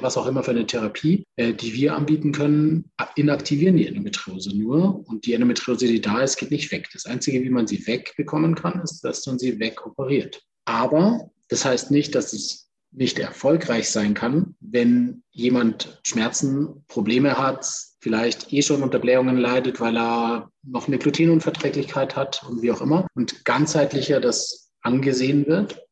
was 0.00 0.16
auch 0.16 0.26
immer 0.26 0.42
für 0.42 0.50
eine 0.50 0.66
Therapie, 0.66 1.24
äh, 1.36 1.54
die 1.54 1.72
wir 1.72 1.94
anbieten 1.94 2.32
können, 2.32 2.90
inaktivieren 3.16 3.76
die 3.76 3.86
Endometriose 3.86 4.56
nur. 4.56 5.06
Und 5.08 5.26
die 5.26 5.34
Endometriose, 5.34 5.86
die 5.86 6.00
da 6.00 6.20
ist, 6.20 6.36
geht 6.36 6.50
nicht 6.50 6.70
weg. 6.72 6.88
Das 6.92 7.06
Einzige, 7.06 7.42
wie 7.42 7.50
man 7.50 7.66
sie 7.66 7.86
wegbekommen 7.86 8.54
kann, 8.54 8.80
ist, 8.82 9.00
dass 9.02 9.26
man 9.26 9.38
sie 9.38 9.58
wegoperiert. 9.58 10.42
Aber 10.64 11.30
das 11.48 11.64
heißt 11.64 11.90
nicht, 11.90 12.14
dass 12.14 12.32
es 12.32 12.68
nicht 12.90 13.18
erfolgreich 13.18 13.90
sein 13.90 14.14
kann, 14.14 14.54
wenn 14.60 15.22
jemand 15.30 16.00
Schmerzen, 16.04 16.84
Probleme 16.88 17.36
hat, 17.38 17.66
vielleicht 18.00 18.52
eh 18.52 18.62
schon 18.62 18.82
unter 18.82 18.98
Blähungen 18.98 19.36
leidet, 19.36 19.80
weil 19.80 19.96
er 19.96 20.50
noch 20.62 20.88
eine 20.88 20.98
Glutenunverträglichkeit 20.98 22.16
hat 22.16 22.42
und 22.48 22.62
wie 22.62 22.72
auch 22.72 22.80
immer. 22.80 23.06
Und 23.14 23.44
ganzheitlicher 23.44 24.20
das 24.20 24.70
angesehen 24.80 25.46
wird 25.46 25.86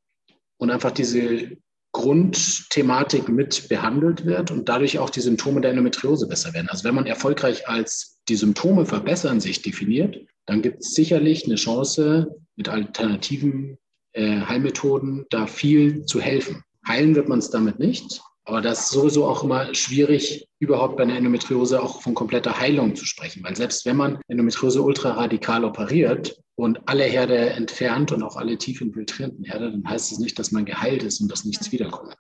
und 0.57 0.71
einfach 0.71 0.91
diese 0.91 1.57
Grundthematik 1.97 3.31
mit 3.31 3.71
behandelt 3.71 4.27
wird 4.27 4.51
und 4.51 4.69
dadurch 4.69 4.99
auch 4.99 5.09
die 5.09 5.23
Symptome 5.23 5.63
der 5.63 5.71
Endometriose 5.71 6.29
besser 6.29 6.53
werden. 6.53 6.69
Also 6.69 6.85
wenn 6.85 6.95
man 6.95 7.07
erfolgreich 7.07 7.67
als 7.71 8.19
die 8.29 8.37
Symptome 8.37 8.85
verbessern 8.85 9.41
sich 9.41 9.63
definiert, 9.63 10.19
dann 10.45 10.61
gibt 10.61 10.83
es 10.83 10.93
sicherlich 10.93 11.47
eine 11.47 11.55
Chance, 11.55 12.37
mit 12.55 12.69
alternativen 12.69 13.79
äh, 14.13 14.43
Heilmethoden 14.43 15.25
da 15.31 15.47
viel 15.47 16.05
zu 16.05 16.21
helfen. 16.21 16.63
Heilen 16.87 17.15
wird 17.15 17.31
man 17.31 17.39
es 17.39 17.49
damit 17.49 17.79
nicht, 17.79 18.21
aber 18.47 18.61
das 18.61 18.81
ist 18.81 18.91
sowieso 18.91 19.27
auch 19.27 19.43
immer 19.43 19.75
schwierig, 19.75 20.49
überhaupt 20.61 20.97
bei 20.97 21.03
einer 21.03 21.17
Endometriose 21.17 21.83
auch 21.83 22.01
von 22.01 22.15
kompletter 22.15 22.59
Heilung 22.59 22.95
zu 22.95 23.05
sprechen. 23.05 23.43
Weil 23.43 23.57
selbst 23.57 23.85
wenn 23.85 23.97
man 23.97 24.21
Endometriose 24.29 24.81
ultraradikal 24.81 25.65
operiert 25.65 26.41
und 26.55 26.89
alle 26.89 27.05
Herde 27.05 27.51
entfernt 27.51 28.13
und 28.13 28.23
auch 28.23 28.37
alle 28.37 28.57
tief 28.57 28.81
infiltrierenden 28.81 29.45
Herde, 29.45 29.73
dann 29.73 29.87
heißt 29.87 30.07
es 30.07 30.11
das 30.11 30.19
nicht, 30.21 30.39
dass 30.39 30.53
man 30.53 30.65
geheilt 30.65 31.03
ist 31.03 31.21
und 31.21 31.31
dass 31.31 31.45
nichts 31.45 31.73
wiederkommt. 31.73 32.15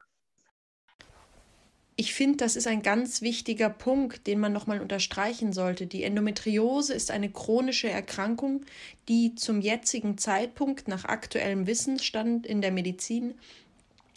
Ich 1.98 2.12
finde, 2.12 2.38
das 2.38 2.56
ist 2.56 2.66
ein 2.66 2.82
ganz 2.82 3.22
wichtiger 3.22 3.70
Punkt, 3.70 4.26
den 4.26 4.40
man 4.40 4.52
nochmal 4.52 4.80
unterstreichen 4.80 5.52
sollte. 5.52 5.86
Die 5.86 6.02
Endometriose 6.02 6.92
ist 6.92 7.12
eine 7.12 7.30
chronische 7.30 7.88
Erkrankung, 7.88 8.66
die 9.08 9.36
zum 9.36 9.60
jetzigen 9.60 10.18
Zeitpunkt 10.18 10.88
nach 10.88 11.04
aktuellem 11.04 11.68
Wissensstand 11.68 12.46
in 12.46 12.60
der 12.60 12.72
Medizin 12.72 13.34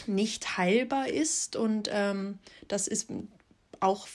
nicht 0.08 0.58
heilbar 0.58 1.08
ist. 1.08 1.56
Und 1.56 1.90
ähm, 1.92 2.40
das 2.68 2.88
ist 2.88 3.10
auch 3.80 4.08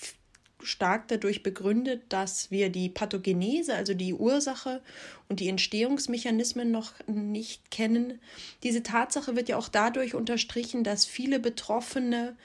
stark 0.63 1.09
dadurch 1.09 1.43
begründet, 1.43 2.03
dass 2.09 2.51
wir 2.51 2.71
die 2.71 2.89
Pathogenese, 2.89 3.75
also 3.75 3.95
die 3.95 4.15
Ursache 4.15 4.83
und 5.29 5.41
die 5.41 5.49
Entstehungsmechanismen 5.49 6.71
noch 6.71 6.93
nicht 7.07 7.71
kennen. 7.71 8.21
Diese 8.63 8.83
Tatsache 8.83 9.37
wird 9.37 9.49
ja 9.49 9.57
auch 9.57 9.69
dadurch 9.69 10.15
unterstrichen, 10.15 10.85
dass 10.85 11.05
viele 11.05 11.39
Betroffene 11.39 12.37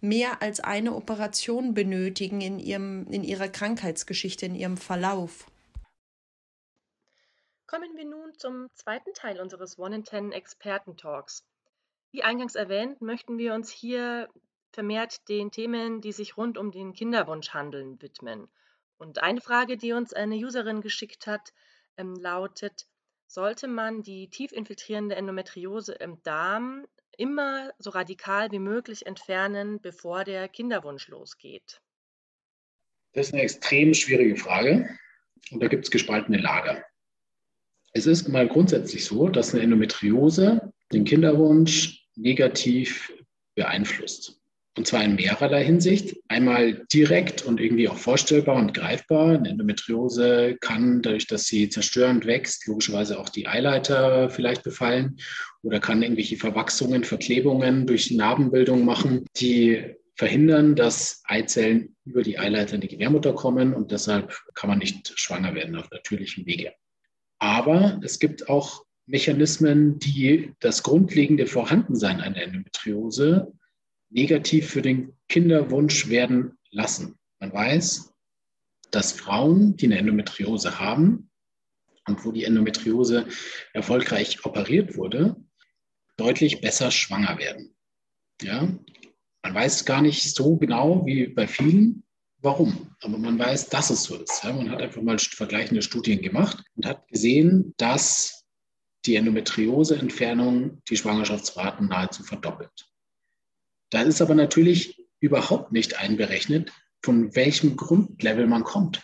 mehr 0.00 0.42
als 0.42 0.60
eine 0.60 0.94
Operation 0.94 1.74
benötigen 1.74 2.40
in, 2.40 2.58
ihrem, 2.58 3.06
in 3.10 3.24
ihrer 3.24 3.48
Krankheitsgeschichte, 3.48 4.46
in 4.46 4.54
ihrem 4.54 4.76
Verlauf. 4.76 5.46
Kommen 7.66 7.96
wir 7.96 8.04
nun 8.04 8.32
zum 8.38 8.68
zweiten 8.74 9.12
Teil 9.12 9.40
unseres 9.40 9.78
One 9.78 9.96
in 9.96 10.04
Ten 10.04 10.32
Experten-Talks. 10.32 11.44
Wie 12.16 12.22
eingangs 12.22 12.54
erwähnt, 12.54 13.02
möchten 13.02 13.36
wir 13.36 13.52
uns 13.52 13.70
hier 13.70 14.30
vermehrt 14.72 15.28
den 15.28 15.50
Themen, 15.50 16.00
die 16.00 16.12
sich 16.12 16.38
rund 16.38 16.56
um 16.56 16.72
den 16.72 16.94
Kinderwunsch 16.94 17.50
handeln, 17.50 18.00
widmen. 18.00 18.48
Und 18.96 19.22
eine 19.22 19.42
Frage, 19.42 19.76
die 19.76 19.92
uns 19.92 20.14
eine 20.14 20.34
Userin 20.36 20.80
geschickt 20.80 21.26
hat, 21.26 21.52
ähm, 21.98 22.14
lautet, 22.14 22.86
sollte 23.26 23.68
man 23.68 24.02
die 24.02 24.30
tief 24.30 24.52
infiltrierende 24.52 25.14
Endometriose 25.14 25.92
im 25.92 26.22
Darm 26.22 26.86
immer 27.18 27.70
so 27.78 27.90
radikal 27.90 28.50
wie 28.50 28.60
möglich 28.60 29.04
entfernen, 29.04 29.82
bevor 29.82 30.24
der 30.24 30.48
Kinderwunsch 30.48 31.08
losgeht? 31.08 31.82
Das 33.12 33.26
ist 33.26 33.34
eine 33.34 33.42
extrem 33.42 33.92
schwierige 33.92 34.36
Frage 34.36 34.88
und 35.50 35.62
da 35.62 35.68
gibt 35.68 35.84
es 35.84 35.90
gespaltene 35.90 36.38
Lager. 36.38 36.82
Es 37.92 38.06
ist 38.06 38.26
mal 38.28 38.48
grundsätzlich 38.48 39.04
so, 39.04 39.28
dass 39.28 39.52
eine 39.52 39.64
Endometriose 39.64 40.72
den 40.92 41.04
Kinderwunsch 41.04 42.05
negativ 42.16 43.12
beeinflusst. 43.54 44.40
Und 44.76 44.86
zwar 44.86 45.02
in 45.02 45.14
mehrerlei 45.14 45.64
Hinsicht. 45.64 46.16
Einmal 46.28 46.84
direkt 46.92 47.42
und 47.42 47.60
irgendwie 47.60 47.88
auch 47.88 47.96
vorstellbar 47.96 48.56
und 48.56 48.74
greifbar. 48.74 49.34
Eine 49.34 49.48
Endometriose 49.48 50.58
kann 50.60 51.00
dadurch, 51.00 51.26
dass 51.26 51.46
sie 51.46 51.70
zerstörend 51.70 52.26
wächst, 52.26 52.66
logischerweise 52.66 53.18
auch 53.18 53.30
die 53.30 53.46
Eileiter 53.46 54.28
vielleicht 54.28 54.64
befallen 54.64 55.16
oder 55.62 55.80
kann 55.80 56.02
irgendwelche 56.02 56.36
Verwachsungen, 56.36 57.04
Verklebungen 57.04 57.86
durch 57.86 58.10
Narbenbildung 58.10 58.84
machen, 58.84 59.24
die 59.38 59.96
verhindern, 60.14 60.76
dass 60.76 61.22
Eizellen 61.24 61.96
über 62.04 62.22
die 62.22 62.38
Eileiter 62.38 62.74
in 62.74 62.82
die 62.82 62.88
Gebärmutter 62.88 63.34
kommen 63.34 63.74
und 63.74 63.92
deshalb 63.92 64.38
kann 64.54 64.68
man 64.68 64.78
nicht 64.78 65.18
schwanger 65.18 65.54
werden 65.54 65.76
auf 65.76 65.90
natürlichem 65.90 66.46
Wege. 66.46 66.72
Aber 67.38 68.00
es 68.02 68.18
gibt 68.18 68.48
auch 68.48 68.85
Mechanismen, 69.06 69.98
die 69.98 70.52
das 70.60 70.82
grundlegende 70.82 71.46
Vorhandensein 71.46 72.20
einer 72.20 72.42
Endometriose 72.42 73.52
negativ 74.10 74.68
für 74.68 74.82
den 74.82 75.12
Kinderwunsch 75.28 76.08
werden 76.08 76.58
lassen. 76.70 77.18
Man 77.38 77.52
weiß, 77.52 78.12
dass 78.90 79.12
Frauen, 79.12 79.76
die 79.76 79.86
eine 79.86 79.98
Endometriose 79.98 80.78
haben 80.78 81.30
und 82.06 82.24
wo 82.24 82.32
die 82.32 82.44
Endometriose 82.44 83.26
erfolgreich 83.72 84.44
operiert 84.44 84.96
wurde, 84.96 85.36
deutlich 86.16 86.60
besser 86.60 86.90
schwanger 86.90 87.38
werden. 87.38 87.74
Ja? 88.42 88.68
Man 89.42 89.54
weiß 89.54 89.84
gar 89.84 90.02
nicht 90.02 90.34
so 90.34 90.56
genau 90.56 91.04
wie 91.06 91.26
bei 91.26 91.46
vielen, 91.46 92.04
warum. 92.38 92.94
Aber 93.02 93.18
man 93.18 93.38
weiß, 93.38 93.68
dass 93.68 93.90
es 93.90 94.04
so 94.04 94.16
ist. 94.16 94.42
Ja? 94.44 94.52
Man 94.52 94.70
hat 94.70 94.80
einfach 94.80 95.02
mal 95.02 95.18
vergleichende 95.18 95.82
Studien 95.82 96.22
gemacht 96.22 96.64
und 96.74 96.86
hat 96.86 97.06
gesehen, 97.08 97.74
dass 97.76 98.35
die 99.06 99.16
Endometriose-Entfernung 99.16 100.82
die 100.88 100.96
Schwangerschaftsraten 100.96 101.88
nahezu 101.88 102.22
verdoppelt. 102.22 102.88
Da 103.90 104.02
ist 104.02 104.20
aber 104.20 104.34
natürlich 104.34 105.06
überhaupt 105.20 105.72
nicht 105.72 105.98
einberechnet, 105.98 106.72
von 107.02 107.34
welchem 107.36 107.76
Grundlevel 107.76 108.46
man 108.46 108.64
kommt. 108.64 109.02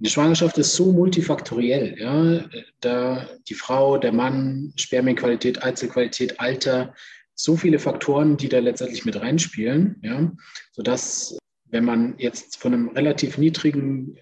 Die 0.00 0.10
Schwangerschaft 0.10 0.58
ist 0.58 0.74
so 0.74 0.92
multifaktoriell. 0.92 1.98
Ja? 1.98 2.48
Da 2.80 3.28
die 3.48 3.54
Frau, 3.54 3.98
der 3.98 4.12
Mann, 4.12 4.72
Spermienqualität, 4.76 5.62
Einzelqualität, 5.62 6.40
Alter, 6.40 6.94
so 7.34 7.56
viele 7.56 7.78
Faktoren, 7.78 8.36
die 8.36 8.48
da 8.48 8.58
letztendlich 8.58 9.04
mit 9.04 9.20
reinspielen, 9.20 10.00
ja? 10.02 10.32
sodass, 10.72 11.38
wenn 11.66 11.84
man 11.84 12.18
jetzt 12.18 12.56
von 12.56 12.74
einem 12.74 12.88
relativ 12.88 13.38
niedrigen 13.38 14.18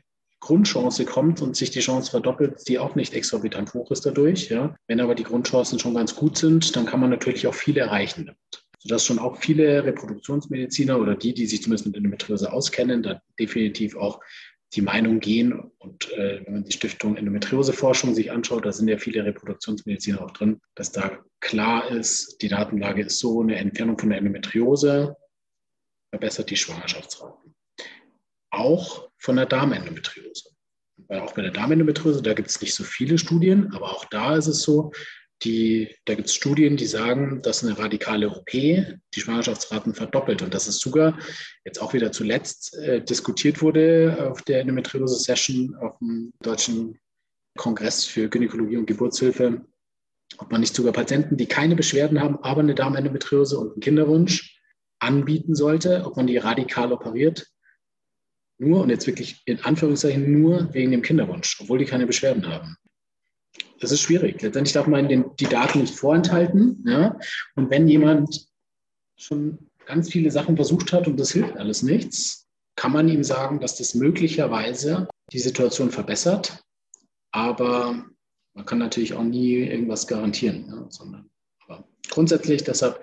Grundchance 0.46 1.04
kommt 1.04 1.42
und 1.42 1.56
sich 1.56 1.70
die 1.70 1.80
Chance 1.80 2.10
verdoppelt, 2.10 2.68
die 2.68 2.78
auch 2.78 2.94
nicht 2.94 3.14
exorbitant 3.14 3.74
hoch 3.74 3.90
ist 3.90 4.06
dadurch. 4.06 4.48
Ja? 4.48 4.76
Wenn 4.86 5.00
aber 5.00 5.16
die 5.16 5.24
Grundchancen 5.24 5.78
schon 5.78 5.94
ganz 5.94 6.14
gut 6.14 6.38
sind, 6.38 6.76
dann 6.76 6.86
kann 6.86 7.00
man 7.00 7.10
natürlich 7.10 7.46
auch 7.46 7.54
viel 7.54 7.76
erreichen 7.76 8.26
damit 8.26 8.66
sodass 8.78 9.04
schon 9.04 9.18
auch 9.18 9.38
viele 9.38 9.84
Reproduktionsmediziner 9.84 11.00
oder 11.00 11.16
die, 11.16 11.34
die 11.34 11.46
sich 11.46 11.60
zumindest 11.60 11.86
mit 11.86 11.96
Endometriose 11.96 12.52
auskennen, 12.52 13.02
da 13.02 13.20
definitiv 13.36 13.96
auch 13.96 14.20
die 14.74 14.80
Meinung 14.82 15.18
gehen. 15.18 15.72
Und 15.78 16.12
äh, 16.12 16.42
wenn 16.44 16.52
man 16.52 16.64
die 16.64 16.72
Stiftung 16.72 17.16
Endometrioseforschung 17.16 18.14
sich 18.14 18.30
anschaut, 18.30 18.64
da 18.64 18.70
sind 18.70 18.86
ja 18.86 18.96
viele 18.98 19.24
Reproduktionsmediziner 19.24 20.22
auch 20.22 20.30
drin, 20.30 20.60
dass 20.76 20.92
da 20.92 21.18
klar 21.40 21.90
ist, 21.90 22.40
die 22.42 22.48
Datenlage 22.48 23.02
ist 23.02 23.18
so, 23.18 23.40
eine 23.40 23.56
Entfernung 23.56 23.98
von 23.98 24.10
der 24.10 24.18
Endometriose 24.18 25.16
verbessert 26.10 26.50
die 26.50 26.56
Schwangerschaftsraten. 26.56 27.55
Auch 28.56 29.08
von 29.18 29.36
der 29.36 29.46
Darmendometriose. 29.46 30.50
Weil 31.08 31.20
auch 31.20 31.34
bei 31.34 31.42
der 31.42 31.50
Darmendometriose, 31.50 32.22
da 32.22 32.32
gibt 32.32 32.48
es 32.48 32.60
nicht 32.60 32.74
so 32.74 32.84
viele 32.84 33.18
Studien, 33.18 33.72
aber 33.74 33.90
auch 33.92 34.06
da 34.06 34.36
ist 34.36 34.46
es 34.46 34.62
so, 34.62 34.92
die, 35.42 35.94
da 36.06 36.14
gibt 36.14 36.28
es 36.28 36.34
Studien, 36.34 36.78
die 36.78 36.86
sagen, 36.86 37.42
dass 37.42 37.62
eine 37.62 37.78
radikale 37.78 38.30
OP 38.30 38.50
die 38.50 38.96
Schwangerschaftsraten 39.14 39.94
verdoppelt 39.94 40.40
und 40.40 40.54
dass 40.54 40.66
es 40.66 40.78
sogar 40.78 41.18
jetzt 41.64 41.80
auch 41.80 41.92
wieder 41.92 42.10
zuletzt 42.10 42.74
äh, 42.78 43.04
diskutiert 43.04 43.60
wurde 43.60 44.30
auf 44.30 44.40
der 44.42 44.60
Endometriose-Session 44.60 45.76
auf 45.76 45.98
dem 45.98 46.32
Deutschen 46.42 46.98
Kongress 47.56 48.04
für 48.04 48.28
Gynäkologie 48.30 48.78
und 48.78 48.86
Geburtshilfe, 48.86 49.66
ob 50.38 50.50
man 50.50 50.60
nicht 50.60 50.74
sogar 50.74 50.92
Patienten, 50.92 51.36
die 51.36 51.46
keine 51.46 51.76
Beschwerden 51.76 52.20
haben, 52.20 52.38
aber 52.42 52.60
eine 52.60 52.74
Darmendometriose 52.74 53.58
und 53.58 53.72
einen 53.72 53.80
Kinderwunsch 53.80 54.58
anbieten 54.98 55.54
sollte, 55.54 56.04
ob 56.06 56.16
man 56.16 56.26
die 56.26 56.38
radikal 56.38 56.92
operiert. 56.92 57.46
Nur, 58.58 58.82
und 58.82 58.90
jetzt 58.90 59.06
wirklich 59.06 59.42
in 59.44 59.60
Anführungszeichen 59.60 60.40
nur 60.40 60.72
wegen 60.72 60.90
dem 60.90 61.02
Kinderwunsch, 61.02 61.58
obwohl 61.60 61.78
die 61.78 61.84
keine 61.84 62.06
Beschwerden 62.06 62.46
haben 62.46 62.76
das 63.80 63.92
ist 63.92 64.02
schwierig. 64.02 64.40
Letztendlich 64.42 64.72
darf 64.72 64.86
man 64.86 65.08
den, 65.08 65.24
die 65.38 65.46
Daten 65.46 65.80
nicht 65.80 65.94
vorenthalten. 65.94 66.84
Ja? 66.86 67.18
Und 67.54 67.70
wenn 67.70 67.88
jemand 67.88 68.48
schon 69.16 69.58
ganz 69.84 70.10
viele 70.10 70.30
Sachen 70.30 70.56
versucht 70.56 70.92
hat 70.92 71.06
und 71.06 71.18
das 71.18 71.32
hilft 71.32 71.56
alles 71.56 71.82
nichts, 71.82 72.46
kann 72.76 72.92
man 72.92 73.08
ihm 73.08 73.24
sagen, 73.24 73.60
dass 73.60 73.76
das 73.76 73.94
möglicherweise 73.94 75.08
die 75.32 75.38
Situation 75.38 75.90
verbessert. 75.90 76.62
Aber 77.32 78.04
man 78.54 78.66
kann 78.66 78.78
natürlich 78.78 79.14
auch 79.14 79.24
nie 79.24 79.56
irgendwas 79.56 80.06
garantieren, 80.06 80.66
ja? 80.68 80.86
sondern 80.90 81.30
grundsätzlich 82.08 82.64
deshalb 82.64 83.02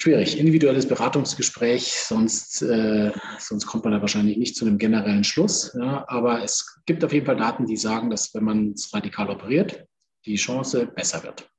schwierig. 0.00 0.38
Individuelles 0.38 0.86
Beratungsgespräch, 0.86 1.92
sonst, 1.92 2.62
äh, 2.62 3.12
sonst 3.38 3.66
kommt 3.66 3.84
man 3.84 3.92
da 3.92 4.00
wahrscheinlich 4.00 4.36
nicht 4.36 4.56
zu 4.56 4.64
einem 4.64 4.78
generellen 4.78 5.24
Schluss. 5.24 5.76
Ja? 5.78 6.04
Aber 6.08 6.42
es 6.42 6.80
gibt 6.86 7.04
auf 7.04 7.12
jeden 7.12 7.26
Fall 7.26 7.36
Daten, 7.36 7.66
die 7.66 7.76
sagen, 7.76 8.10
dass 8.10 8.32
wenn 8.34 8.44
man 8.44 8.72
es 8.72 8.92
radikal 8.94 9.30
operiert, 9.30 9.86
die 10.24 10.36
Chance 10.36 10.86
besser 10.86 11.22
wird. 11.22 11.50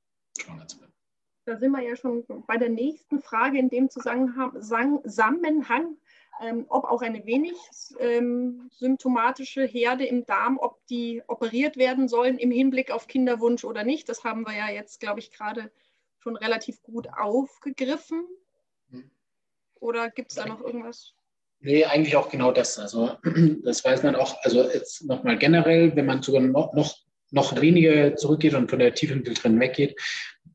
Da 1.46 1.56
sind 1.56 1.72
wir 1.72 1.82
ja 1.82 1.96
schon 1.96 2.24
bei 2.46 2.56
der 2.56 2.68
nächsten 2.68 3.20
Frage 3.20 3.58
in 3.58 3.70
dem 3.70 3.90
Zusammenhang, 3.90 5.96
ähm, 6.40 6.64
ob 6.68 6.84
auch 6.84 7.02
eine 7.02 7.26
wenig 7.26 7.54
ähm, 7.98 8.68
symptomatische 8.70 9.64
Herde 9.64 10.06
im 10.06 10.24
Darm, 10.24 10.58
ob 10.58 10.84
die 10.86 11.22
operiert 11.26 11.76
werden 11.76 12.08
sollen 12.08 12.38
im 12.38 12.50
Hinblick 12.50 12.90
auf 12.90 13.08
Kinderwunsch 13.08 13.64
oder 13.64 13.84
nicht. 13.84 14.08
Das 14.08 14.24
haben 14.24 14.46
wir 14.46 14.56
ja 14.56 14.70
jetzt, 14.70 15.00
glaube 15.00 15.20
ich, 15.20 15.32
gerade 15.32 15.70
schon 16.20 16.36
relativ 16.36 16.82
gut 16.82 17.08
aufgegriffen. 17.12 18.26
Hm. 18.90 19.10
Oder 19.80 20.10
gibt 20.10 20.30
es 20.30 20.36
da 20.36 20.46
noch 20.46 20.60
irgendwas? 20.60 21.14
Nee, 21.60 21.84
eigentlich 21.84 22.16
auch 22.16 22.30
genau 22.30 22.52
das. 22.52 22.78
Also 22.78 23.16
das 23.64 23.84
weiß 23.84 24.02
man 24.02 24.16
auch, 24.16 24.36
also 24.42 24.62
jetzt 24.64 25.04
nochmal 25.04 25.38
generell, 25.38 25.94
wenn 25.96 26.06
man 26.06 26.22
sogar 26.22 26.40
noch, 26.40 26.72
noch, 26.74 26.96
noch 27.30 27.60
weniger 27.60 28.16
zurückgeht 28.16 28.54
und 28.54 28.70
von 28.70 28.78
der 28.78 28.94
Tiefenfiltrin 28.94 29.60
weggeht, 29.60 29.98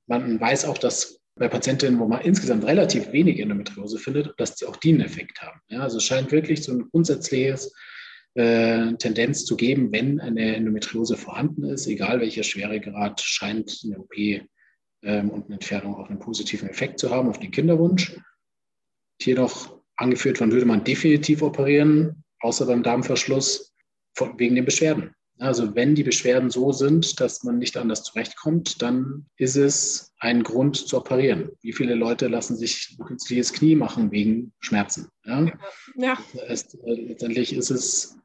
man 0.07 0.39
weiß 0.39 0.66
auch, 0.66 0.78
dass 0.78 1.22
bei 1.36 1.49
Patientinnen, 1.49 1.99
wo 1.99 2.07
man 2.07 2.22
insgesamt 2.22 2.66
relativ 2.66 3.11
wenig 3.11 3.39
Endometriose 3.39 3.97
findet, 3.97 4.39
dass 4.39 4.57
sie 4.57 4.66
auch 4.66 4.78
die 4.78 4.93
einen 4.93 5.01
Effekt 5.01 5.41
haben. 5.41 5.59
Ja, 5.68 5.82
also 5.82 5.97
es 5.97 6.03
scheint 6.03 6.32
wirklich 6.32 6.63
so 6.63 6.72
ein 6.72 6.89
grundsätzliches 6.89 7.74
äh, 8.36 8.93
Tendenz 8.93 9.45
zu 9.45 9.57
geben, 9.57 9.91
wenn 9.91 10.22
eine 10.22 10.55
Endometriose 10.55 11.18
vorhanden 11.18 11.66
ist, 11.66 11.88
egal 11.88 12.22
welcher 12.22 12.43
Schweregrad, 12.43 13.20
scheint 13.20 13.82
eine 13.84 13.99
OP 13.99 14.13
ähm, 15.06 15.30
und 15.30 15.45
eine 15.45 15.56
Entfernung 15.56 15.95
auch 15.95 16.10
einen 16.10 16.20
positiven 16.20 16.70
Effekt 16.70 16.99
zu 16.99 17.12
haben 17.12 17.30
auf 17.30 17.39
den 17.39 17.51
Kinderwunsch. 17.51 18.20
Hier 19.22 19.36
noch 19.36 19.80
angeführt, 19.95 20.41
wann 20.41 20.51
würde 20.51 20.66
man 20.66 20.84
definitiv 20.84 21.41
operieren, 21.41 22.24
außer 22.41 22.66
beim 22.66 22.84
Darmverschluss, 22.84 23.74
wegen 24.38 24.56
den 24.56 24.66
Beschwerden. 24.66 25.14
Also 25.39 25.76
wenn 25.76 25.95
die 25.95 26.03
Beschwerden 26.03 26.49
so 26.49 26.72
sind, 26.72 27.20
dass 27.20 27.43
man 27.43 27.58
nicht 27.58 27.76
anders 27.76 28.03
zurechtkommt, 28.03 28.82
dann 28.82 29.26
ist 29.36 29.58
es 29.58 30.14
ein 30.20 30.43
Grund 30.43 30.78
zu 30.78 30.97
operieren. 30.97 31.49
Wie 31.62 31.74
viele 31.74 31.93
Leute 31.93 32.28
lassen 32.28 32.56
sich 32.56 32.95
ein 32.97 33.06
künstliches 33.06 33.51
Knie 33.51 33.76
machen 33.76 34.12
wegen 34.12 34.53
Schmerzen? 34.60 35.10
Ja? 35.26 35.45
ja. 35.95 36.18
Das 36.34 36.49
heißt, 36.49 36.78
äh, 36.86 36.93
letztendlich 36.93 37.53
ist 37.53 37.70
es 37.70 38.18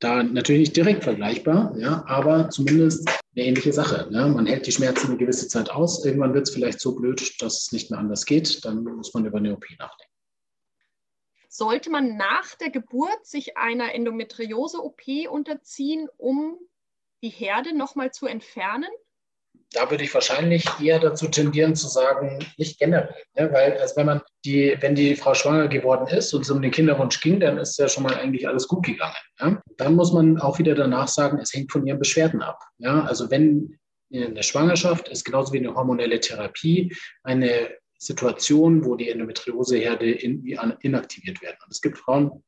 da 0.00 0.24
natürlich 0.24 0.60
nicht 0.60 0.76
direkt 0.76 1.04
vergleichbar, 1.04 1.74
ja, 1.78 2.04
aber 2.06 2.50
zumindest 2.50 3.08
eine 3.36 3.46
ähnliche 3.46 3.72
Sache. 3.72 4.08
Ja. 4.10 4.26
Man 4.26 4.46
hält 4.46 4.66
die 4.66 4.72
Schmerzen 4.72 5.08
eine 5.08 5.16
gewisse 5.16 5.48
Zeit 5.48 5.70
aus. 5.70 6.04
Irgendwann 6.04 6.34
wird 6.34 6.48
es 6.48 6.54
vielleicht 6.54 6.80
so 6.80 6.94
blöd, 6.94 7.42
dass 7.42 7.64
es 7.64 7.72
nicht 7.72 7.90
mehr 7.90 8.00
anders 8.00 8.24
geht. 8.24 8.64
Dann 8.64 8.82
muss 8.82 9.12
man 9.14 9.26
über 9.26 9.38
eine 9.38 9.52
OP 9.52 9.66
nachdenken. 9.78 10.12
Sollte 11.48 11.90
man 11.90 12.16
nach 12.16 12.54
der 12.56 12.70
Geburt 12.70 13.26
sich 13.26 13.56
einer 13.56 13.94
Endometriose-OP 13.94 15.30
unterziehen, 15.30 16.08
um 16.16 16.58
die 17.22 17.30
Herde 17.30 17.76
nochmal 17.76 18.10
zu 18.10 18.26
entfernen? 18.26 18.90
Da 19.70 19.90
würde 19.90 20.04
ich 20.04 20.12
wahrscheinlich 20.12 20.66
eher 20.80 20.98
dazu 20.98 21.28
tendieren 21.28 21.74
zu 21.74 21.88
sagen, 21.88 22.44
nicht 22.56 22.78
generell. 22.78 23.14
Ne? 23.34 23.52
Weil, 23.52 23.78
also 23.78 23.96
wenn 23.96 24.06
man 24.06 24.22
die, 24.46 24.76
wenn 24.80 24.94
die 24.94 25.16
Frau 25.16 25.34
schwanger 25.34 25.68
geworden 25.68 26.06
ist 26.08 26.32
und 26.32 26.42
es 26.42 26.50
um 26.50 26.62
den 26.62 26.70
Kinderwunsch 26.70 27.20
ging, 27.20 27.40
dann 27.40 27.58
ist 27.58 27.78
ja 27.78 27.88
schon 27.88 28.04
mal 28.04 28.14
eigentlich 28.14 28.48
alles 28.48 28.68
gut 28.68 28.86
gegangen. 28.86 29.14
Ja? 29.40 29.62
Dann 29.76 29.94
muss 29.94 30.12
man 30.12 30.38
auch 30.38 30.58
wieder 30.58 30.74
danach 30.74 31.08
sagen, 31.08 31.38
es 31.38 31.52
hängt 31.52 31.72
von 31.72 31.86
ihren 31.86 31.98
Beschwerden 31.98 32.40
ab. 32.42 32.60
Ja? 32.78 33.02
Also 33.02 33.30
wenn 33.30 33.76
eine 34.12 34.42
Schwangerschaft 34.42 35.08
ist 35.08 35.24
genauso 35.24 35.52
wie 35.52 35.58
eine 35.58 35.74
hormonelle 35.74 36.20
Therapie 36.20 36.94
eine 37.24 37.70
Situationen, 37.98 38.84
wo 38.84 38.94
die 38.94 39.10
Endometrioseherde 39.10 40.10
in, 40.10 40.46
inaktiviert 40.80 41.42
werden. 41.42 41.56
Und 41.64 41.72
es 41.72 41.80
gibt 41.80 41.98
Frauen, 41.98 42.42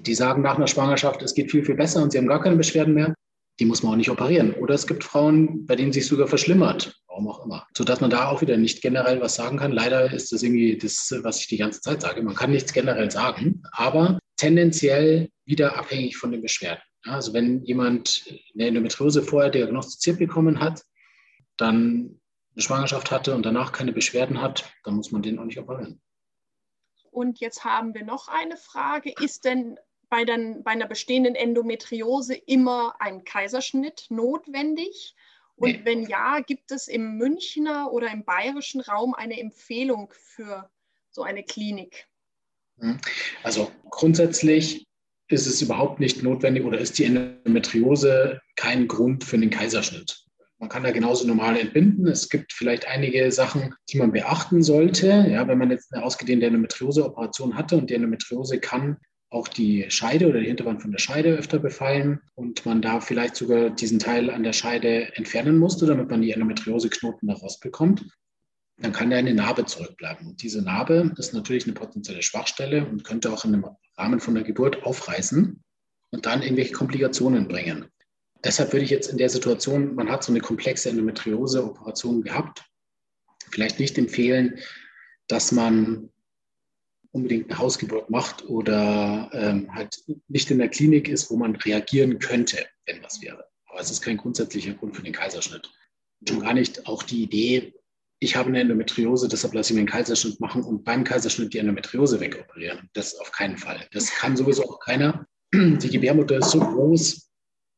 die 0.00 0.14
sagen 0.14 0.42
nach 0.42 0.56
einer 0.56 0.66
Schwangerschaft, 0.66 1.22
es 1.22 1.34
geht 1.34 1.50
viel, 1.50 1.64
viel 1.64 1.76
besser 1.76 2.02
und 2.02 2.10
sie 2.10 2.18
haben 2.18 2.26
gar 2.26 2.42
keine 2.42 2.56
Beschwerden 2.56 2.94
mehr. 2.94 3.14
Die 3.58 3.64
muss 3.64 3.82
man 3.82 3.92
auch 3.92 3.96
nicht 3.96 4.10
operieren. 4.10 4.52
Oder 4.54 4.74
es 4.74 4.86
gibt 4.86 5.04
Frauen, 5.04 5.66
bei 5.66 5.76
denen 5.76 5.92
sich 5.92 6.06
sogar 6.06 6.26
verschlimmert, 6.26 7.00
warum 7.08 7.28
auch 7.28 7.44
immer. 7.44 7.66
Sodass 7.76 8.00
man 8.00 8.10
da 8.10 8.28
auch 8.28 8.42
wieder 8.42 8.56
nicht 8.56 8.82
generell 8.82 9.20
was 9.20 9.34
sagen 9.34 9.58
kann. 9.58 9.72
Leider 9.72 10.12
ist 10.12 10.32
das 10.32 10.42
irgendwie 10.42 10.76
das, 10.76 11.14
was 11.22 11.40
ich 11.40 11.48
die 11.48 11.56
ganze 11.56 11.80
Zeit 11.80 12.02
sage. 12.02 12.22
Man 12.22 12.34
kann 12.34 12.50
nichts 12.50 12.72
generell 12.72 13.10
sagen, 13.10 13.62
aber 13.72 14.18
tendenziell 14.36 15.30
wieder 15.44 15.78
abhängig 15.78 16.16
von 16.16 16.32
den 16.32 16.42
Beschwerden. 16.42 16.82
Also 17.04 17.32
wenn 17.32 17.64
jemand 17.64 18.24
eine 18.54 18.66
Endometriose 18.66 19.22
vorher 19.22 19.50
diagnostiziert 19.50 20.18
bekommen 20.18 20.60
hat, 20.60 20.82
dann 21.56 22.20
eine 22.54 22.62
Schwangerschaft 22.62 23.10
hatte 23.10 23.34
und 23.34 23.46
danach 23.46 23.72
keine 23.72 23.92
Beschwerden 23.92 24.40
hat, 24.40 24.70
dann 24.84 24.94
muss 24.94 25.12
man 25.12 25.22
den 25.22 25.38
auch 25.38 25.44
nicht 25.44 25.58
operieren. 25.58 26.00
Und 27.10 27.40
jetzt 27.40 27.64
haben 27.64 27.94
wir 27.94 28.04
noch 28.04 28.28
eine 28.28 28.56
Frage. 28.56 29.14
Ist 29.20 29.44
denn 29.44 29.78
bei, 30.08 30.24
den, 30.24 30.62
bei 30.62 30.72
einer 30.72 30.86
bestehenden 30.86 31.34
Endometriose 31.34 32.34
immer 32.34 32.94
ein 33.00 33.24
Kaiserschnitt 33.24 34.06
notwendig? 34.10 35.14
Und 35.56 35.70
nee. 35.70 35.80
wenn 35.84 36.02
ja, 36.04 36.40
gibt 36.40 36.70
es 36.70 36.86
im 36.86 37.16
Münchner 37.16 37.92
oder 37.92 38.10
im 38.12 38.24
bayerischen 38.24 38.80
Raum 38.80 39.14
eine 39.14 39.40
Empfehlung 39.40 40.12
für 40.12 40.70
so 41.10 41.22
eine 41.22 41.42
Klinik? 41.42 42.06
Hm. 42.78 42.98
Also 43.42 43.70
grundsätzlich 43.88 44.86
ist 45.28 45.46
es 45.46 45.62
überhaupt 45.62 45.98
nicht 45.98 46.22
notwendig 46.22 46.64
oder 46.64 46.78
ist 46.78 46.98
die 46.98 47.04
Endometriose 47.04 48.40
kein 48.54 48.86
Grund 48.86 49.24
für 49.24 49.36
einen 49.36 49.50
Kaiserschnitt. 49.50 50.26
Man 50.58 50.68
kann 50.68 50.84
da 50.84 50.90
genauso 50.90 51.26
normal 51.26 51.58
entbinden. 51.58 52.06
Es 52.06 52.28
gibt 52.28 52.52
vielleicht 52.52 52.86
einige 52.86 53.30
Sachen, 53.30 53.74
die 53.90 53.98
man 53.98 54.12
beachten 54.12 54.62
sollte. 54.62 55.26
Ja, 55.28 55.46
wenn 55.48 55.58
man 55.58 55.70
jetzt 55.70 55.92
eine 55.92 56.02
ausgedehnte 56.02 56.46
Endometriose-Operation 56.46 57.56
hatte 57.56 57.76
und 57.76 57.90
die 57.90 57.94
Endometriose 57.94 58.58
kann 58.58 58.96
auch 59.36 59.48
die 59.48 59.84
Scheide 59.90 60.28
oder 60.28 60.40
die 60.40 60.46
Hinterwand 60.46 60.80
von 60.80 60.90
der 60.90 60.98
Scheide 60.98 61.36
öfter 61.36 61.58
befallen 61.58 62.20
und 62.34 62.64
man 62.64 62.80
da 62.80 63.00
vielleicht 63.00 63.36
sogar 63.36 63.70
diesen 63.70 63.98
Teil 63.98 64.30
an 64.30 64.42
der 64.42 64.54
Scheide 64.54 65.14
entfernen 65.16 65.58
musste, 65.58 65.84
damit 65.84 66.10
man 66.10 66.22
die 66.22 66.32
Endometriose-Knoten 66.32 67.28
da 67.28 67.34
rausbekommt, 67.34 68.06
dann 68.78 68.92
kann 68.92 69.10
da 69.10 69.16
eine 69.16 69.34
Narbe 69.34 69.66
zurückbleiben. 69.66 70.26
Und 70.26 70.42
diese 70.42 70.62
Narbe 70.62 71.12
ist 71.18 71.34
natürlich 71.34 71.64
eine 71.64 71.74
potenzielle 71.74 72.22
Schwachstelle 72.22 72.86
und 72.86 73.04
könnte 73.04 73.30
auch 73.30 73.44
in 73.44 73.52
dem 73.52 73.66
Rahmen 73.96 74.20
von 74.20 74.34
der 74.34 74.44
Geburt 74.44 74.82
aufreißen 74.84 75.62
und 76.10 76.26
dann 76.26 76.42
irgendwelche 76.42 76.72
Komplikationen 76.72 77.46
bringen. 77.46 77.86
Deshalb 78.42 78.72
würde 78.72 78.84
ich 78.84 78.90
jetzt 78.90 79.10
in 79.10 79.18
der 79.18 79.28
Situation, 79.28 79.94
man 79.94 80.10
hat 80.10 80.24
so 80.24 80.32
eine 80.32 80.40
komplexe 80.40 80.88
Endometriose-Operation 80.88 82.22
gehabt, 82.22 82.64
vielleicht 83.50 83.80
nicht 83.80 83.98
empfehlen, 83.98 84.58
dass 85.28 85.52
man 85.52 86.10
unbedingt 87.16 87.50
eine 87.50 87.58
Hausgeburt 87.58 88.10
macht 88.10 88.46
oder 88.48 89.30
ähm, 89.32 89.74
halt 89.74 89.96
nicht 90.28 90.50
in 90.50 90.58
der 90.58 90.68
Klinik 90.68 91.08
ist, 91.08 91.30
wo 91.30 91.36
man 91.36 91.56
reagieren 91.56 92.18
könnte, 92.18 92.64
wenn 92.86 93.02
was 93.02 93.20
wäre. 93.22 93.44
Aber 93.66 93.80
es 93.80 93.90
ist 93.90 94.02
kein 94.02 94.18
grundsätzlicher 94.18 94.74
Grund 94.74 94.94
für 94.94 95.02
den 95.02 95.12
Kaiserschnitt. 95.12 95.70
Schon 96.28 96.40
gar 96.40 96.54
nicht 96.54 96.86
auch 96.86 97.02
die 97.02 97.22
Idee, 97.22 97.74
ich 98.18 98.36
habe 98.36 98.48
eine 98.48 98.60
Endometriose, 98.60 99.28
deshalb 99.28 99.54
lasse 99.54 99.72
ich 99.72 99.74
mir 99.74 99.80
einen 99.80 99.88
Kaiserschnitt 99.88 100.40
machen 100.40 100.62
und 100.62 100.84
beim 100.84 101.04
Kaiserschnitt 101.04 101.52
die 101.52 101.58
Endometriose 101.58 102.20
wegoperieren. 102.20 102.88
Das 102.94 103.18
auf 103.18 103.30
keinen 103.32 103.58
Fall. 103.58 103.86
Das 103.92 104.10
kann 104.10 104.36
sowieso 104.36 104.64
auch 104.64 104.80
keiner. 104.80 105.26
Die 105.54 105.90
Gebärmutter 105.90 106.38
ist 106.38 106.50
so 106.50 106.60
groß, 106.60 107.30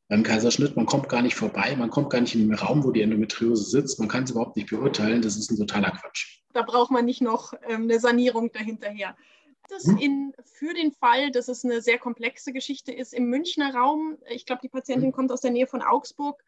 beim 0.09 0.23
Kaiserschnitt. 0.23 0.75
Man 0.75 0.87
kommt 0.87 1.09
gar 1.09 1.23
nicht 1.23 1.35
vorbei, 1.35 1.77
man 1.77 1.91
kommt 1.91 2.11
gar 2.11 2.21
nicht 2.21 2.35
in 2.35 2.49
den 2.49 2.55
Raum, 2.55 2.83
wo 2.85 2.91
die 2.91 3.03
Endometriose 3.03 3.65
sitzt. 3.65 3.99
Man 3.99 4.09
kann 4.09 4.25
es 4.25 4.31
überhaupt 4.31 4.57
nicht 4.57 4.71
beurteilen. 4.71 5.23
Das 5.23 5.37
ist 5.37 5.51
ein 5.51 5.59
totaler 5.59 5.91
Quatsch. 5.91 6.41
Da 6.53 6.63
braucht 6.63 6.91
man 6.91 7.05
nicht 7.05 7.21
noch 7.21 7.53
ähm, 7.69 7.83
eine 7.83 8.01
Sanierung 8.01 8.51
dahinterher. 8.53 9.17
Das 9.69 9.85
hm. 9.85 9.99
in, 9.99 10.33
für 10.45 10.73
den 10.73 10.93
Fall, 10.93 11.31
dass 11.31 11.49
es 11.49 11.65
eine 11.65 11.83
sehr 11.83 11.99
komplexe 11.99 12.53
Geschichte 12.53 12.91
ist, 12.91 13.13
im 13.13 13.27
Münchner 13.27 13.75
Raum, 13.75 14.17
ich 14.31 14.47
glaube, 14.47 14.63
die 14.63 14.71
Patientin 14.71 15.09
hm. 15.09 15.13
kommt 15.13 15.31
aus 15.31 15.43
der 15.43 15.51
Nähe 15.51 15.67
von 15.67 15.83
Augsburg, 15.83 16.43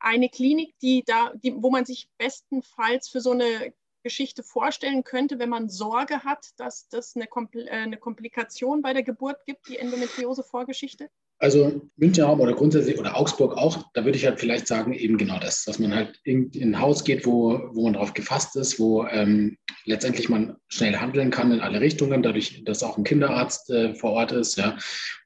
eine 0.00 0.30
Klinik, 0.30 0.78
die 0.80 1.02
da, 1.04 1.32
die, 1.34 1.54
wo 1.56 1.70
man 1.70 1.84
sich 1.84 2.08
bestenfalls 2.16 3.08
für 3.08 3.20
so 3.20 3.32
eine 3.32 3.74
Geschichte 4.02 4.42
vorstellen 4.42 5.04
könnte, 5.04 5.38
wenn 5.38 5.48
man 5.50 5.68
Sorge 5.68 6.24
hat, 6.24 6.58
dass 6.58 6.88
das 6.88 7.16
eine, 7.16 7.26
Kompl 7.26 7.66
äh, 7.66 7.70
eine 7.70 7.98
Komplikation 7.98 8.80
bei 8.80 8.94
der 8.94 9.02
Geburt 9.02 9.44
gibt, 9.44 9.68
die 9.68 9.76
Endometriose-Vorgeschichte? 9.76 11.10
Also 11.40 11.80
München 11.96 12.24
Raum 12.24 12.40
oder 12.40 12.52
grundsätzlich 12.52 12.98
oder 12.98 13.16
Augsburg 13.16 13.56
auch, 13.56 13.84
da 13.94 14.04
würde 14.04 14.18
ich 14.18 14.26
halt 14.26 14.40
vielleicht 14.40 14.66
sagen, 14.66 14.92
eben 14.92 15.16
genau 15.18 15.38
das, 15.38 15.64
dass 15.64 15.78
man 15.78 15.94
halt 15.94 16.18
in, 16.24 16.50
in 16.50 16.74
ein 16.74 16.80
Haus 16.80 17.04
geht, 17.04 17.26
wo, 17.26 17.60
wo 17.72 17.84
man 17.84 17.92
darauf 17.92 18.12
gefasst 18.12 18.56
ist, 18.56 18.80
wo 18.80 19.06
ähm, 19.06 19.56
letztendlich 19.84 20.28
man 20.28 20.56
schnell 20.66 20.96
handeln 20.96 21.30
kann 21.30 21.52
in 21.52 21.60
alle 21.60 21.80
Richtungen, 21.80 22.24
dadurch, 22.24 22.64
dass 22.64 22.82
auch 22.82 22.98
ein 22.98 23.04
Kinderarzt 23.04 23.70
äh, 23.70 23.94
vor 23.94 24.12
Ort 24.12 24.32
ist. 24.32 24.58
Ja. 24.58 24.76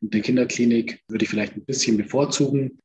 Und 0.02 0.12
eine 0.12 0.22
Kinderklinik 0.22 1.00
würde 1.08 1.24
ich 1.24 1.30
vielleicht 1.30 1.56
ein 1.56 1.64
bisschen 1.64 1.96
bevorzugen. 1.96 2.81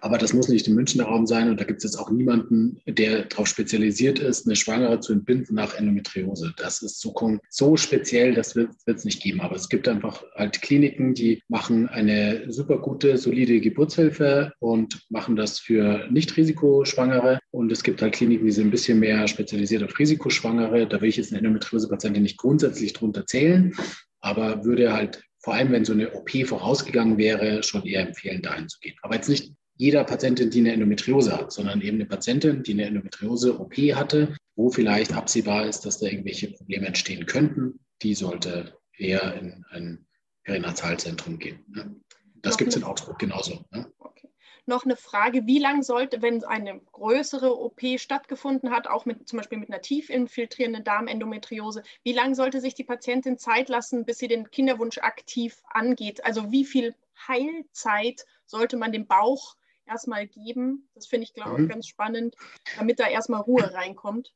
Aber 0.00 0.18
das 0.18 0.32
muss 0.32 0.48
nicht 0.48 0.68
im 0.68 0.74
Münchner 0.74 1.04
Raum 1.04 1.26
sein 1.26 1.50
und 1.50 1.60
da 1.60 1.64
gibt 1.64 1.78
es 1.78 1.84
jetzt 1.84 1.96
auch 1.96 2.10
niemanden, 2.10 2.80
der 2.86 3.24
darauf 3.24 3.46
spezialisiert 3.46 4.18
ist, 4.18 4.46
eine 4.46 4.56
Schwangere 4.56 5.00
zu 5.00 5.12
entbinden 5.12 5.54
nach 5.54 5.74
Endometriose. 5.74 6.52
Das 6.56 6.82
ist 6.82 7.00
so, 7.00 7.14
so 7.48 7.76
speziell, 7.76 8.34
das 8.34 8.54
wird 8.54 8.70
es 8.86 9.04
nicht 9.04 9.22
geben. 9.22 9.40
Aber 9.40 9.56
es 9.56 9.68
gibt 9.68 9.88
einfach 9.88 10.22
halt 10.34 10.62
Kliniken, 10.62 11.14
die 11.14 11.42
machen 11.48 11.88
eine 11.88 12.52
super 12.52 12.78
gute, 12.78 13.18
solide 13.18 13.60
Geburtshilfe 13.60 14.52
und 14.60 15.02
machen 15.10 15.36
das 15.36 15.58
für 15.58 16.06
Nicht-Risikoschwangere. 16.10 17.38
Und 17.50 17.72
es 17.72 17.82
gibt 17.82 18.02
halt 18.02 18.14
Kliniken, 18.14 18.46
die 18.46 18.52
sind 18.52 18.68
ein 18.68 18.70
bisschen 18.70 19.00
mehr 19.00 19.26
spezialisiert 19.28 19.82
auf 19.82 19.98
Risikoschwangere. 19.98 20.86
Da 20.86 21.00
will 21.00 21.08
ich 21.08 21.16
jetzt 21.16 21.32
eine 21.32 21.38
Endometriose-Patientin 21.38 22.22
nicht 22.22 22.38
grundsätzlich 22.38 22.92
drunter 22.92 23.26
zählen, 23.26 23.74
aber 24.20 24.64
würde 24.64 24.92
halt 24.92 25.22
vor 25.46 25.54
allem 25.54 25.70
wenn 25.70 25.84
so 25.84 25.92
eine 25.92 26.12
OP 26.12 26.30
vorausgegangen 26.44 27.18
wäre, 27.18 27.62
schon 27.62 27.84
eher 27.84 28.04
empfehlen, 28.04 28.42
dahin 28.42 28.68
zu 28.68 28.80
gehen. 28.80 28.96
Aber 29.02 29.14
jetzt 29.14 29.28
nicht 29.28 29.52
jeder 29.76 30.04
Patientin, 30.04 30.50
die 30.50 30.60
eine 30.60 30.72
Endometriose 30.72 31.36
hat, 31.36 31.52
sondern 31.52 31.80
eben 31.80 31.96
eine 31.96 32.06
Patientin, 32.06 32.62
die 32.62 32.72
eine 32.72 32.86
Endometriose-OP 32.86 33.74
hatte, 33.94 34.36
wo 34.54 34.70
vielleicht 34.70 35.12
absehbar 35.12 35.66
ist, 35.66 35.84
dass 35.84 35.98
da 35.98 36.06
irgendwelche 36.06 36.52
Probleme 36.52 36.86
entstehen 36.86 37.26
könnten, 37.26 37.78
die 38.02 38.14
sollte 38.14 38.78
eher 38.96 39.34
in 39.34 39.64
ein 39.70 40.06
Perinatalzentrum 40.44 41.38
gehen. 41.38 41.64
Ne? 41.68 41.96
Das 42.42 42.56
gibt 42.56 42.70
es 42.70 42.76
in 42.76 42.84
Augsburg 42.84 43.18
genauso. 43.18 43.64
Ne? 43.70 43.90
Okay. 43.98 44.28
noch 44.64 44.84
eine 44.84 44.96
Frage, 44.96 45.46
wie 45.46 45.58
lange 45.58 45.82
sollte, 45.82 46.22
wenn 46.22 46.42
eine 46.44 46.80
größere 46.92 47.56
OP 47.56 47.80
stattgefunden 47.98 48.70
hat, 48.70 48.86
auch 48.86 49.04
mit 49.04 49.28
zum 49.28 49.38
Beispiel 49.38 49.58
mit 49.58 49.68
einer 49.68 49.82
tief 49.82 50.08
infiltrierenden 50.10 50.84
Darmendometriose, 50.84 51.82
wie 52.02 52.12
lange 52.12 52.34
sollte 52.34 52.60
sich 52.60 52.74
die 52.74 52.84
Patientin 52.84 53.38
Zeit 53.38 53.68
lassen, 53.68 54.04
bis 54.04 54.18
sie 54.18 54.28
den 54.28 54.50
Kinderwunsch 54.50 54.98
aktiv 54.98 55.62
angeht? 55.68 56.24
Also 56.24 56.50
wie 56.50 56.64
viel 56.64 56.94
Heilzeit 57.28 58.24
sollte 58.46 58.76
man 58.76 58.92
dem 58.92 59.06
Bauch 59.06 59.56
erstmal 59.86 60.26
geben? 60.26 60.88
Das 60.94 61.06
finde 61.06 61.24
ich, 61.24 61.34
glaube 61.34 61.56
ich, 61.56 61.64
mhm. 61.64 61.68
ganz 61.68 61.86
spannend, 61.86 62.36
damit 62.76 63.00
da 63.00 63.08
erstmal 63.08 63.40
Ruhe 63.40 63.72
reinkommt. 63.72 64.32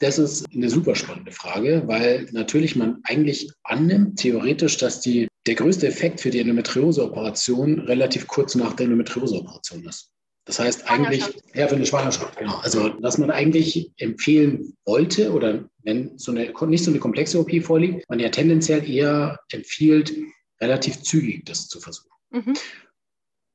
Das 0.00 0.18
ist 0.18 0.46
eine 0.52 0.68
super 0.68 0.94
spannende 0.94 1.30
Frage, 1.30 1.82
weil 1.86 2.28
natürlich 2.32 2.74
man 2.74 3.00
eigentlich 3.04 3.50
annimmt, 3.62 4.18
theoretisch, 4.18 4.76
dass 4.76 5.00
die, 5.00 5.28
der 5.46 5.54
größte 5.54 5.86
Effekt 5.86 6.20
für 6.20 6.30
die 6.30 6.40
Endometriose-Operation 6.40 7.80
relativ 7.80 8.26
kurz 8.26 8.54
nach 8.54 8.74
der 8.74 8.84
Endometriose-Operation 8.84 9.84
ist. 9.86 10.10
Das 10.46 10.58
heißt 10.58 10.90
eigentlich, 10.90 11.24
ja, 11.54 11.68
für 11.68 11.76
eine 11.76 11.86
Schwangerschaft, 11.86 12.36
genau. 12.36 12.56
Also, 12.56 12.90
dass 12.90 13.16
man 13.16 13.30
eigentlich 13.30 13.92
empfehlen 13.96 14.76
wollte 14.84 15.32
oder 15.32 15.64
wenn 15.84 16.18
so 16.18 16.32
eine, 16.32 16.52
nicht 16.66 16.84
so 16.84 16.90
eine 16.90 17.00
komplexe 17.00 17.38
OP 17.38 17.50
vorliegt, 17.62 18.08
man 18.10 18.18
ja 18.18 18.28
tendenziell 18.28 18.88
eher 18.88 19.40
empfiehlt, 19.50 20.14
relativ 20.60 21.02
zügig 21.02 21.46
das 21.46 21.68
zu 21.68 21.80
versuchen. 21.80 22.10
Mhm. 22.30 22.54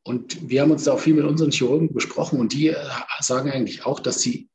Und 0.04 0.50
wir 0.50 0.62
haben 0.62 0.72
uns 0.72 0.86
da 0.86 0.94
auch 0.94 1.00
viel 1.00 1.14
mit 1.14 1.26
unseren 1.26 1.52
Chirurgen 1.52 1.94
besprochen 1.94 2.40
und 2.40 2.54
die 2.54 2.70
äh, 2.70 2.76
sagen 3.20 3.52
eigentlich 3.52 3.86
auch, 3.86 4.00
dass 4.00 4.22
sie 4.22 4.50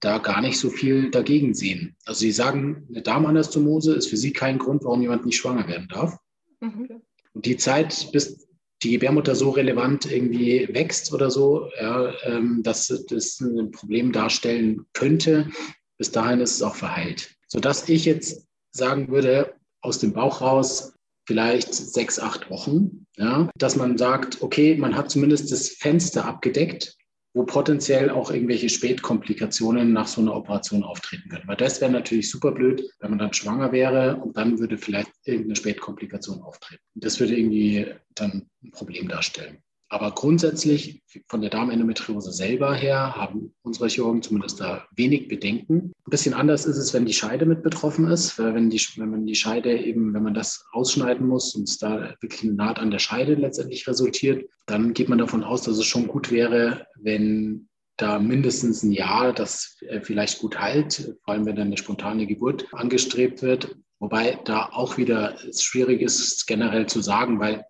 da 0.00 0.18
gar 0.18 0.40
nicht 0.40 0.58
so 0.58 0.70
viel 0.70 1.10
dagegen 1.10 1.54
sehen. 1.54 1.96
Also 2.04 2.20
sie 2.20 2.32
sagen, 2.32 2.86
eine 2.90 3.02
Darmanastomose 3.02 3.94
ist 3.94 4.08
für 4.08 4.16
sie 4.16 4.32
kein 4.32 4.58
Grund, 4.58 4.84
warum 4.84 5.02
jemand 5.02 5.24
nicht 5.24 5.36
schwanger 5.36 5.66
werden 5.66 5.88
darf. 5.88 6.18
Mhm. 6.60 7.02
Und 7.32 7.46
die 7.46 7.56
Zeit, 7.56 8.10
bis 8.12 8.46
die 8.82 8.92
Gebärmutter 8.92 9.34
so 9.34 9.50
relevant 9.50 10.10
irgendwie 10.10 10.68
wächst 10.72 11.12
oder 11.12 11.30
so, 11.30 11.70
ja, 11.80 12.12
ähm, 12.24 12.62
dass 12.62 12.88
das 13.08 13.40
ein 13.40 13.70
Problem 13.70 14.12
darstellen 14.12 14.84
könnte, 14.92 15.48
bis 15.96 16.10
dahin 16.10 16.40
ist 16.40 16.56
es 16.56 16.62
auch 16.62 16.76
verheilt. 16.76 17.34
Sodass 17.48 17.88
ich 17.88 18.04
jetzt 18.04 18.46
sagen 18.70 19.08
würde, 19.08 19.54
aus 19.80 19.98
dem 19.98 20.12
Bauch 20.12 20.40
raus, 20.40 20.93
vielleicht 21.26 21.74
sechs, 21.74 22.18
acht 22.18 22.50
Wochen, 22.50 23.06
ja, 23.16 23.48
dass 23.56 23.76
man 23.76 23.96
sagt, 23.98 24.42
okay, 24.42 24.76
man 24.76 24.96
hat 24.96 25.10
zumindest 25.10 25.50
das 25.52 25.68
Fenster 25.68 26.24
abgedeckt, 26.24 26.96
wo 27.34 27.44
potenziell 27.44 28.10
auch 28.10 28.30
irgendwelche 28.30 28.68
Spätkomplikationen 28.68 29.92
nach 29.92 30.06
so 30.06 30.20
einer 30.20 30.36
Operation 30.36 30.84
auftreten 30.84 31.28
können. 31.28 31.48
Weil 31.48 31.56
das 31.56 31.80
wäre 31.80 31.90
natürlich 31.90 32.30
super 32.30 32.52
blöd, 32.52 32.88
wenn 33.00 33.10
man 33.10 33.18
dann 33.18 33.32
schwanger 33.32 33.72
wäre 33.72 34.16
und 34.16 34.36
dann 34.36 34.58
würde 34.58 34.78
vielleicht 34.78 35.10
irgendeine 35.24 35.56
Spätkomplikation 35.56 36.40
auftreten. 36.42 36.82
Das 36.94 37.18
würde 37.18 37.36
irgendwie 37.36 37.86
dann 38.14 38.48
ein 38.62 38.70
Problem 38.70 39.08
darstellen. 39.08 39.58
Aber 39.88 40.12
grundsätzlich 40.12 41.02
von 41.28 41.40
der 41.40 41.50
Darmendometriose 41.50 42.32
selber 42.32 42.74
her 42.74 43.14
haben 43.16 43.54
unsere 43.62 43.88
Chirurgen 43.88 44.22
zumindest 44.22 44.60
da 44.60 44.86
wenig 44.96 45.28
Bedenken. 45.28 45.92
Ein 46.06 46.10
bisschen 46.10 46.34
anders 46.34 46.64
ist 46.66 46.78
es, 46.78 46.92
wenn 46.94 47.06
die 47.06 47.12
Scheide 47.12 47.46
mit 47.46 47.62
betroffen 47.62 48.08
ist, 48.08 48.38
wenn, 48.38 48.70
die, 48.70 48.80
wenn 48.96 49.10
man 49.10 49.26
die 49.26 49.34
Scheide 49.34 49.78
eben, 49.78 50.14
wenn 50.14 50.22
man 50.22 50.34
das 50.34 50.64
ausschneiden 50.72 51.26
muss 51.26 51.54
und 51.54 51.68
es 51.68 51.78
da 51.78 52.14
wirklich 52.20 52.42
eine 52.42 52.54
Naht 52.54 52.78
an 52.78 52.90
der 52.90 52.98
Scheide 52.98 53.34
letztendlich 53.34 53.86
resultiert, 53.86 54.48
dann 54.66 54.94
geht 54.94 55.08
man 55.08 55.18
davon 55.18 55.44
aus, 55.44 55.62
dass 55.62 55.78
es 55.78 55.86
schon 55.86 56.08
gut 56.08 56.30
wäre, 56.30 56.86
wenn 56.96 57.68
da 57.96 58.18
mindestens 58.18 58.82
ein 58.82 58.92
Jahr 58.92 59.32
das 59.32 59.76
äh, 59.82 60.00
vielleicht 60.00 60.40
gut 60.40 60.58
heilt, 60.58 61.16
vor 61.24 61.34
allem 61.34 61.46
wenn 61.46 61.56
dann 61.56 61.68
eine 61.68 61.76
spontane 61.76 62.26
Geburt 62.26 62.66
angestrebt 62.72 63.42
wird. 63.42 63.76
Wobei 64.00 64.40
da 64.44 64.70
auch 64.72 64.96
wieder 64.96 65.36
es 65.48 65.62
schwierig 65.62 66.02
ist, 66.02 66.46
generell 66.46 66.86
zu 66.86 67.00
sagen, 67.00 67.38
weil 67.38 67.64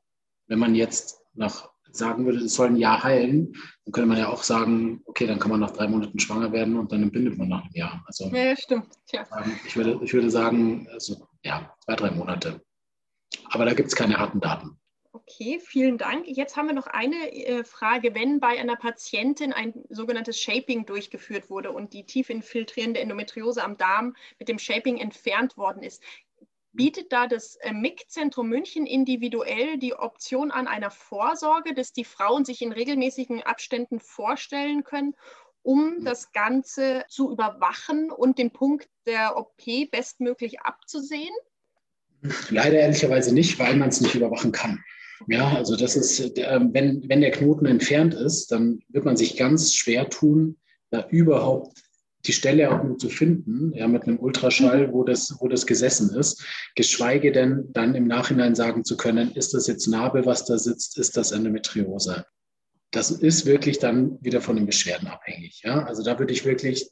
wenn 0.47 0.59
man 0.59 0.75
jetzt 0.75 1.21
nach 1.35 1.74
sagen 1.97 2.27
würde, 2.27 2.39
es 2.39 2.55
soll 2.55 2.69
ein 2.69 2.77
Jahr 2.77 3.03
heilen, 3.03 3.53
dann 3.85 3.93
könnte 3.93 4.09
man 4.09 4.19
ja 4.19 4.29
auch 4.29 4.43
sagen, 4.43 5.03
okay, 5.05 5.27
dann 5.27 5.39
kann 5.39 5.51
man 5.51 5.61
nach 5.61 5.73
drei 5.73 5.89
Monaten 5.89 6.19
schwanger 6.19 6.53
werden 6.53 6.77
und 6.77 6.93
dann 6.93 7.03
entbindet 7.03 7.39
man 7.39 7.49
nach 7.49 7.63
einem 7.63 7.75
Jahr. 7.75 8.05
Also, 8.07 8.31
ja, 8.35 8.57
stimmt. 8.57 8.89
Ja. 9.13 9.25
Ähm, 9.39 9.53
ich, 9.67 9.77
würde, 9.77 10.01
ich 10.03 10.13
würde 10.13 10.31
sagen, 10.31 10.89
also, 10.93 11.29
ja, 11.45 11.75
zwei, 11.85 11.97
drei 11.97 12.11
Monate. 12.11 12.61
Aber 13.51 13.65
da 13.65 13.75
gibt 13.75 13.89
es 13.89 13.97
keine 13.97 14.17
harten 14.17 14.41
Daten. 14.41 14.79
Okay, 15.13 15.61
vielen 15.61 15.97
Dank. 15.97 16.27
Jetzt 16.27 16.57
haben 16.57 16.67
wir 16.67 16.75
noch 16.75 16.89
eine 16.89 17.33
äh, 17.33 17.63
Frage. 17.63 18.17
Wenn 18.17 18.41
bei 18.41 18.59
einer 18.59 18.75
Patientin 18.75 19.53
ein 19.53 19.73
sogenanntes 19.89 20.41
Shaping 20.41 20.87
durchgeführt 20.87 21.51
wurde 21.51 21.71
und 21.71 21.93
die 21.93 22.05
tief 22.05 22.31
infiltrierende 22.31 22.99
Endometriose 22.99 23.63
am 23.63 23.77
Darm 23.77 24.17
mit 24.41 24.49
dem 24.49 24.59
Shaping 24.59 24.97
entfernt 24.97 25.57
worden 25.57 25.85
ist, 25.85 26.03
bietet 26.75 27.13
da 27.13 27.27
das 27.27 27.57
äh, 27.57 27.73
MIG-Zentrum 27.73 28.49
München 28.49 28.87
individuell 28.87 29.79
die 29.79 29.95
Option 29.95 30.51
an 30.51 30.67
einer 30.67 30.91
Vorsorge, 30.91 31.75
dass 31.75 31.93
die 31.93 32.05
Frauen 32.05 32.45
sich 32.45 32.63
in 32.63 32.73
regelmäßigen 32.73 33.43
Abständen 33.43 34.01
vorstellen 34.01 34.85
können, 34.85 35.15
um 35.63 35.99
mhm. 35.99 36.05
das 36.05 36.33
Ganze 36.33 37.05
zu 37.09 37.33
überwachen 37.33 38.11
und 38.11 38.39
den 38.39 38.51
Punkt 38.51 38.89
der 39.07 39.37
OP 39.37 39.91
bestmöglich 39.91 40.61
abzusehen? 40.61 41.35
Leider 42.51 42.79
ehrlicherweise 42.79 43.35
nicht, 43.35 43.59
weil 43.59 43.77
man 43.77 43.91
es 43.91 44.01
nicht 44.01 44.15
überwachen 44.15 44.53
kann. 44.53 44.83
Ja, 45.29 45.55
also 45.55 45.77
das 45.77 45.97
ist, 45.97 46.39
äh, 46.39 46.61
wenn, 46.61 47.09
wenn 47.09 47.21
der 47.21 47.31
Knoten 47.31 47.67
entfernt 47.67 48.15
ist, 48.15 48.51
dann 48.51 48.81
wird 48.89 49.05
man 49.05 49.17
sich 49.17 49.37
ganz 49.37 49.75
schwer 49.75 50.11
tun, 50.11 50.59
da 50.91 51.07
überhaupt 51.09 51.83
die 52.27 52.33
Stelle 52.33 52.71
auch 52.71 52.83
nur 52.83 52.99
zu 52.99 53.09
finden, 53.09 53.73
ja, 53.75 53.87
mit 53.87 54.05
einem 54.05 54.19
Ultraschall, 54.19 54.93
wo 54.93 55.05
das, 55.05 55.37
wo 55.41 55.49
das 55.49 55.67
gesessen 55.67 56.15
ist, 56.15 56.45
geschweige 56.75 57.33
denn 57.33 57.69
dann 57.73 57.95
im 57.95 58.07
Nachhinein 58.07 58.55
sagen 58.55 58.85
zu 58.85 58.97
können, 58.97 59.33
ist 59.33 59.55
das 59.55 59.67
jetzt 59.67 59.87
Narbe, 59.87 60.27
was 60.27 60.45
da 60.45 60.59
sitzt, 60.59 60.99
ist 60.99 61.17
das 61.17 61.33
Endometriose? 61.33 62.25
Das 62.91 63.11
ist 63.11 63.45
wirklich 63.45 63.79
dann 63.79 64.19
wieder 64.23 64.41
von 64.41 64.57
den 64.57 64.67
Beschwerden 64.67 65.09
abhängig. 65.09 65.63
Ja? 65.65 65.85
Also 65.85 66.03
da 66.03 66.19
würde 66.19 66.33
ich 66.33 66.45
wirklich 66.45 66.89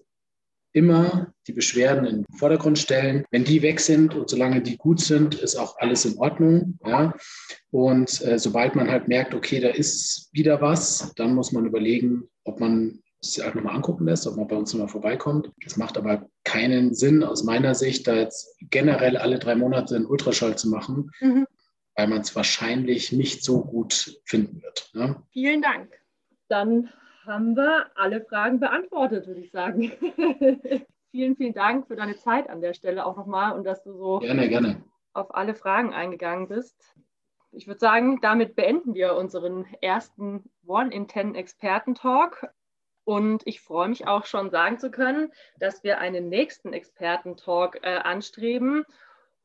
immer 0.73 1.33
die 1.47 1.53
Beschwerden 1.53 2.07
in 2.07 2.17
den 2.23 2.37
Vordergrund 2.39 2.79
stellen. 2.79 3.25
Wenn 3.31 3.45
die 3.45 3.63
weg 3.63 3.79
sind 3.79 4.15
und 4.15 4.29
solange 4.29 4.63
die 4.63 4.77
gut 4.77 5.01
sind, 5.01 5.35
ist 5.35 5.57
auch 5.57 5.79
alles 5.79 6.05
in 6.05 6.19
Ordnung. 6.19 6.79
Ja? 6.85 7.15
Und 7.71 8.21
äh, 8.23 8.39
sobald 8.39 8.75
man 8.75 8.91
halt 8.91 9.07
merkt, 9.07 9.35
okay, 9.35 9.61
da 9.61 9.69
ist 9.69 10.31
wieder 10.33 10.61
was, 10.61 11.13
dann 11.17 11.35
muss 11.35 11.53
man 11.53 11.67
überlegen, 11.67 12.25
ob 12.45 12.59
man 12.59 13.03
sich 13.23 13.45
halt 13.45 13.55
nochmal 13.55 13.77
angucken 13.77 14.05
lässt, 14.05 14.27
ob 14.27 14.37
man 14.37 14.49
bei 14.49 14.57
uns 14.57 14.73
nochmal 14.73 14.89
vorbeikommt. 14.89 15.51
Das 15.63 15.77
macht 15.77 15.97
aber 15.97 16.29
keinen 16.45 16.95
Sinn 16.95 17.23
aus 17.23 17.45
meiner 17.45 17.75
Sicht, 17.75 18.07
da 18.07 18.15
jetzt 18.15 18.57
generell 18.71 19.17
alle 19.17 19.39
drei 19.39 19.55
Monate 19.55 19.97
einen 19.97 20.07
Ultraschall 20.07 20.59
zu 20.59 20.69
machen, 20.69 21.11
mhm. 21.21 21.47
weil 21.95 22.09
man 22.09 22.21
es 22.21 22.35
wahrscheinlich 22.35 23.13
nicht 23.13 23.45
so 23.45 23.65
gut 23.65 24.21
finden 24.25 24.63
wird. 24.63 24.91
Ne? 24.95 25.23
Vielen 25.31 25.63
Dank. 25.63 25.93
Dann 26.49 26.91
haben 27.25 27.55
wir 27.55 27.87
alle 27.95 28.25
Fragen 28.25 28.59
beantwortet, 28.59 29.29
würde 29.29 29.41
ich 29.41 29.53
sagen. 29.53 29.93
vielen, 31.13 31.37
vielen 31.37 31.55
Dank 31.55 31.87
für 31.87 31.95
deine 31.95 32.17
Zeit 32.17 32.51
an 32.51 32.61
der 32.61 32.75
Stelle 32.75 33.07
auch 33.07 33.17
nochmal 33.17 33.53
und 33.57 33.65
dass 33.65 33.85
du 33.85 33.93
so 33.93 34.19
gerne, 34.19 34.49
gerne. 34.49 34.83
auf 35.13 35.35
alle 35.35 35.55
Fragen 35.55 35.93
eingegangen 35.95 36.49
bist. 36.49 36.77
Ich 37.53 37.69
würde 37.69 37.79
sagen, 37.79 38.19
damit 38.21 38.57
beenden 38.57 38.95
wir 38.95 39.15
unseren 39.15 39.67
ersten 39.81 40.51
One 40.67 40.93
in 40.93 41.07
Ten 41.07 41.35
Experten 41.35 41.95
Talk. 41.95 42.49
Und 43.05 43.43
ich 43.47 43.61
freue 43.61 43.89
mich 43.89 44.07
auch 44.07 44.27
schon 44.27 44.51
sagen 44.51 44.79
zu 44.79 44.91
können, 44.91 45.33
dass 45.59 45.83
wir 45.83 45.99
einen 45.99 46.29
nächsten 46.29 46.73
Experten-Talk 46.73 47.81
äh, 47.83 47.97
anstreben. 47.97 48.85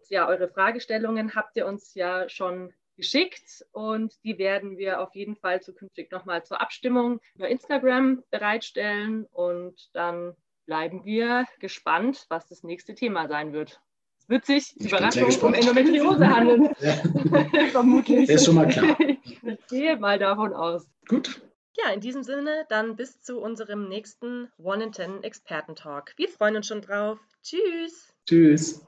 Ja, 0.10 0.28
eure 0.28 0.48
Fragestellungen 0.48 1.36
habt 1.36 1.58
ihr 1.58 1.66
uns 1.66 1.94
ja 1.96 2.30
schon 2.30 2.74
geschickt 2.96 3.66
und 3.72 4.14
die 4.24 4.38
werden 4.38 4.78
wir 4.78 5.02
auf 5.02 5.16
jeden 5.16 5.36
Fall 5.36 5.62
zukünftig 5.62 6.12
nochmal 6.12 6.44
zur 6.44 6.60
Abstimmung 6.62 7.20
über 7.36 7.48
Instagram 7.48 8.24
bereitstellen 8.32 9.26
und 9.32 9.90
dann 9.94 10.36
bleiben 10.66 11.06
wir 11.06 11.46
gespannt, 11.60 12.26
was 12.30 12.48
das 12.48 12.64
nächste 12.64 12.96
Thema 12.96 13.28
sein 13.28 13.54
wird. 13.54 13.80
Es 14.20 14.28
wird 14.30 14.46
sich, 14.46 14.74
ich 14.78 14.88
Überraschung, 14.88 15.30
um 15.42 15.54
Endometriose 15.54 16.28
handeln. 16.28 16.76
Vermutlich. 17.72 18.28
Das 18.28 18.38
ist 18.38 18.46
schon 18.46 18.56
mal 18.56 18.68
klar. 18.68 18.98
Ich 19.44 19.68
gehe 19.68 19.96
mal 19.96 20.20
davon 20.20 20.54
aus. 20.54 20.90
Gut. 21.08 21.42
Ja, 21.84 21.92
in 21.92 22.02
diesem 22.02 22.24
Sinne 22.24 22.66
dann 22.70 22.96
bis 22.96 23.22
zu 23.22 23.40
unserem 23.40 23.88
nächsten 23.88 24.52
One 24.58 24.86
in 24.86 24.92
Ten 24.92 25.24
Experten-Talk. 25.24 26.14
Wir 26.18 26.28
freuen 26.28 26.56
uns 26.56 26.66
schon 26.68 26.82
drauf. 26.82 27.20
Tschüss. 27.44 28.16
Tschüss. 28.26 28.84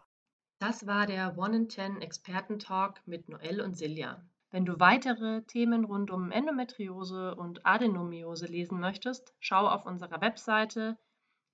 Das 0.58 0.88
war 0.88 1.06
der 1.06 1.38
One 1.38 1.56
in 1.56 1.70
Ten 1.70 2.02
Experten-Talk 2.02 2.96
mit 3.06 3.30
Noelle 3.30 3.64
und 3.64 3.78
Silja. 3.78 4.20
Wenn 4.52 4.66
du 4.66 4.80
weitere 4.80 5.44
Themen 5.44 5.86
rund 5.86 6.10
um 6.10 6.32
Endometriose 6.32 7.36
und 7.36 7.64
Adenomiose 7.64 8.48
lesen 8.48 8.80
möchtest, 8.80 9.36
schau 9.40 9.68
auf 9.68 9.86
unserer 9.86 10.22
Webseite 10.22 10.98